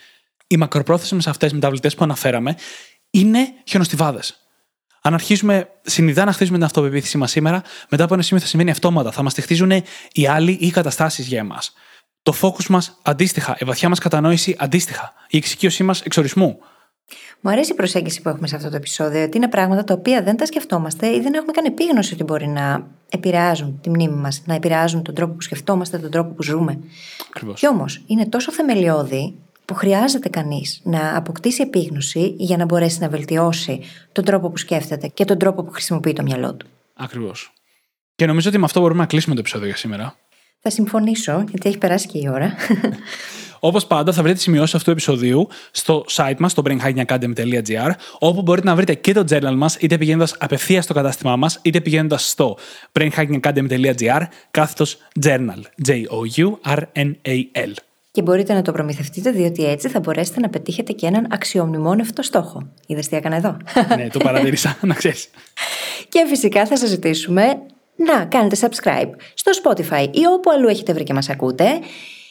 Οι 0.46 0.56
μακροπρόθεσμες 0.56 1.26
αυτές 1.26 1.52
μεταβλητές 1.52 1.94
που 1.94 2.04
αναφέραμε 2.04 2.56
είναι 3.10 3.52
χιονοστιβάδες. 3.66 4.41
Αν 5.04 5.14
αρχίσουμε 5.14 5.68
συνειδητά 5.82 6.24
να 6.24 6.32
χτίζουμε 6.32 6.56
την 6.56 6.66
αυτοπεποίθησή 6.66 7.18
μας 7.18 7.30
σήμερα, 7.30 7.62
μετά 7.88 8.04
από 8.04 8.14
ένα 8.14 8.22
σημείο 8.22 8.42
θα 8.42 8.48
σημαίνει 8.48 8.70
αυτόματα. 8.70 9.10
Θα 9.10 9.22
μας 9.22 9.34
τη 9.34 9.40
χτίζουν 9.40 9.70
οι 10.12 10.26
άλλοι 10.26 10.52
ή 10.52 10.66
οι 10.66 10.70
καταστάσεις 10.70 11.26
για 11.26 11.38
εμάς. 11.38 11.72
Το 12.22 12.34
focus 12.40 12.66
μας 12.68 12.98
αντίστοιχα, 13.02 13.56
η 13.58 13.64
βαθιά 13.64 13.88
μας 13.88 13.98
κατανόηση 13.98 14.56
αντίστοιχα, 14.58 15.12
η 15.28 15.36
εξοικείωσή 15.36 15.82
μας 15.82 16.00
εξορισμού. 16.00 16.58
Μου 17.40 17.50
αρέσει 17.50 17.72
η 17.72 17.74
προσέγγιση 17.74 18.22
που 18.22 18.28
έχουμε 18.28 18.46
σε 18.46 18.56
αυτό 18.56 18.70
το 18.70 18.76
επεισόδιο, 18.76 19.22
ότι 19.22 19.36
είναι 19.36 19.48
πράγματα 19.48 19.84
τα 19.84 19.94
οποία 19.94 20.22
δεν 20.22 20.36
τα 20.36 20.46
σκεφτόμαστε 20.46 21.14
ή 21.14 21.20
δεν 21.20 21.34
έχουμε 21.34 21.52
καν 21.52 21.64
επίγνωση 21.64 22.14
ότι 22.14 22.24
μπορεί 22.24 22.48
να 22.48 22.86
επηρεάζουν 23.08 23.80
τη 23.82 23.90
μνήμη 23.90 24.16
μας, 24.16 24.42
να 24.44 24.54
επηρεάζουν 24.54 25.02
τον 25.02 25.14
τρόπο 25.14 25.34
που 25.34 25.40
σκεφτόμαστε, 25.40 25.98
τον 25.98 26.10
τρόπο 26.10 26.34
που 26.34 26.42
ζούμε. 26.42 26.78
Ακριβώς. 27.28 27.58
Κι 27.58 27.68
όμως 27.68 28.02
είναι 28.06 28.26
τόσο 28.26 28.52
θεμελιώδη 28.52 29.34
που 29.72 29.78
χρειάζεται 29.78 30.28
κανείς 30.28 30.80
να 30.82 31.16
αποκτήσει 31.16 31.62
επίγνωση 31.62 32.34
για 32.38 32.56
να 32.56 32.64
μπορέσει 32.64 33.00
να 33.00 33.08
βελτιώσει 33.08 33.80
τον 34.12 34.24
τρόπο 34.24 34.50
που 34.50 34.56
σκέφτεται 34.56 35.06
και 35.06 35.24
τον 35.24 35.38
τρόπο 35.38 35.62
που 35.62 35.70
χρησιμοποιεί 35.70 36.12
το 36.12 36.22
μυαλό 36.22 36.54
του. 36.54 36.66
Ακριβώς. 36.94 37.52
Και 38.14 38.26
νομίζω 38.26 38.48
ότι 38.48 38.58
με 38.58 38.64
αυτό 38.64 38.80
μπορούμε 38.80 39.00
να 39.00 39.06
κλείσουμε 39.06 39.34
το 39.34 39.40
επεισόδιο 39.40 39.66
για 39.66 39.76
σήμερα. 39.76 40.16
Θα 40.60 40.70
συμφωνήσω, 40.70 41.44
γιατί 41.48 41.68
έχει 41.68 41.78
περάσει 41.78 42.06
και 42.06 42.18
η 42.18 42.28
ώρα. 42.28 42.54
Όπως 43.60 43.86
πάντα, 43.86 44.12
θα 44.12 44.22
βρείτε 44.22 44.38
σημειώσεις 44.38 44.74
αυτού 44.74 44.84
του 44.84 44.90
επεισοδίου 44.90 45.48
στο 45.70 46.04
site 46.10 46.36
μας, 46.38 46.50
στο 46.50 46.62
brainhackingacademy.gr, 46.66 47.90
όπου 48.18 48.42
μπορείτε 48.42 48.66
να 48.66 48.74
βρείτε 48.74 48.94
και 48.94 49.12
το 49.12 49.24
journal 49.30 49.54
μας, 49.56 49.76
είτε 49.76 49.98
πηγαίνοντας 49.98 50.36
απευθείας 50.38 50.84
στο 50.84 50.94
κατάστημά 50.94 51.36
μας, 51.36 51.58
είτε 51.62 51.80
πηγαίνοντας 51.80 52.28
στο 52.28 52.58
brainhackingacademy.gr, 52.92 54.22
κάθετος 54.50 54.96
journal. 55.22 55.62
J-O-U-R-N-A-L. 55.86 57.72
Και 58.12 58.22
μπορείτε 58.22 58.54
να 58.54 58.62
το 58.62 58.72
προμηθευτείτε, 58.72 59.30
διότι 59.30 59.64
έτσι 59.64 59.88
θα 59.88 60.00
μπορέσετε 60.00 60.40
να 60.40 60.48
πετύχετε 60.48 60.92
και 60.92 61.06
έναν 61.06 61.26
αξιομνημόνευτο 61.30 62.22
στόχο. 62.22 62.68
Είδες 62.86 63.08
τι 63.08 63.16
έκανα 63.16 63.36
εδώ; 63.36 63.56
ναι, 63.96 64.08
το 64.08 64.18
παρατήρησα, 64.18 64.76
να 64.90 64.94
ξέρεις. 64.94 65.28
Και 66.08 66.24
φυσικά 66.28 66.66
θα 66.66 66.76
σας 66.76 66.88
ζητήσουμε 66.88 67.42
να 67.96 68.24
κάνετε 68.24 68.56
subscribe 68.60 69.10
στο 69.34 69.52
Spotify 69.62 70.08
ή 70.10 70.26
όπου 70.26 70.50
αλλού 70.50 70.68
έχετε 70.68 70.92
βρει 70.92 71.02
και 71.02 71.12
μας 71.12 71.28
ακούτε. 71.28 71.64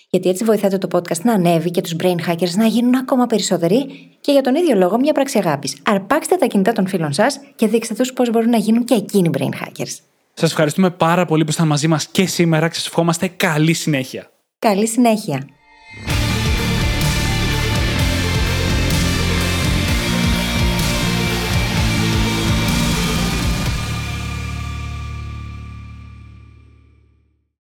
Γιατί 0.09 0.29
έτσι 0.29 0.43
βοηθάτε 0.43 0.77
το 0.77 0.87
podcast 0.91 1.21
να 1.23 1.33
ανέβει 1.33 1.71
και 1.71 1.81
τους 1.81 1.95
brain 2.03 2.29
hackers 2.29 2.53
να 2.55 2.65
γίνουν 2.65 2.95
ακόμα 2.95 3.25
περισσότεροι. 3.25 4.09
Και 4.21 4.31
για 4.31 4.41
τον 4.41 4.55
ίδιο 4.55 4.75
λόγο, 4.75 4.99
μια 4.99 5.13
πράξη 5.13 5.37
αγάπης. 5.37 5.77
Αρπάξτε 5.83 6.35
τα 6.35 6.45
κινητά 6.45 6.71
των 6.71 6.87
φίλων 6.87 7.13
σας 7.13 7.39
και 7.55 7.67
δείξτε 7.67 7.93
τους 7.93 8.13
πώς 8.13 8.29
μπορούν 8.29 8.49
να 8.49 8.57
γίνουν 8.57 8.83
και 8.83 8.93
εκείνοι 8.93 9.29
brain 9.37 9.65
hackers. 9.65 9.95
Σας 10.33 10.49
ευχαριστούμε 10.49 10.89
πάρα 10.89 11.25
πολύ 11.25 11.43
που 11.43 11.49
ήσασταν 11.49 11.69
μαζί 11.69 11.87
μας 11.87 12.07
και 12.07 12.25
σήμερα 12.25 12.67
και 12.67 12.75
σας 12.75 12.85
ευχόμαστε 12.85 13.27
καλή 13.27 13.73
συνέχεια. 13.73 14.31
Καλή 14.59 14.87
συνέχεια. 14.87 15.47
Yeah. 15.93 16.20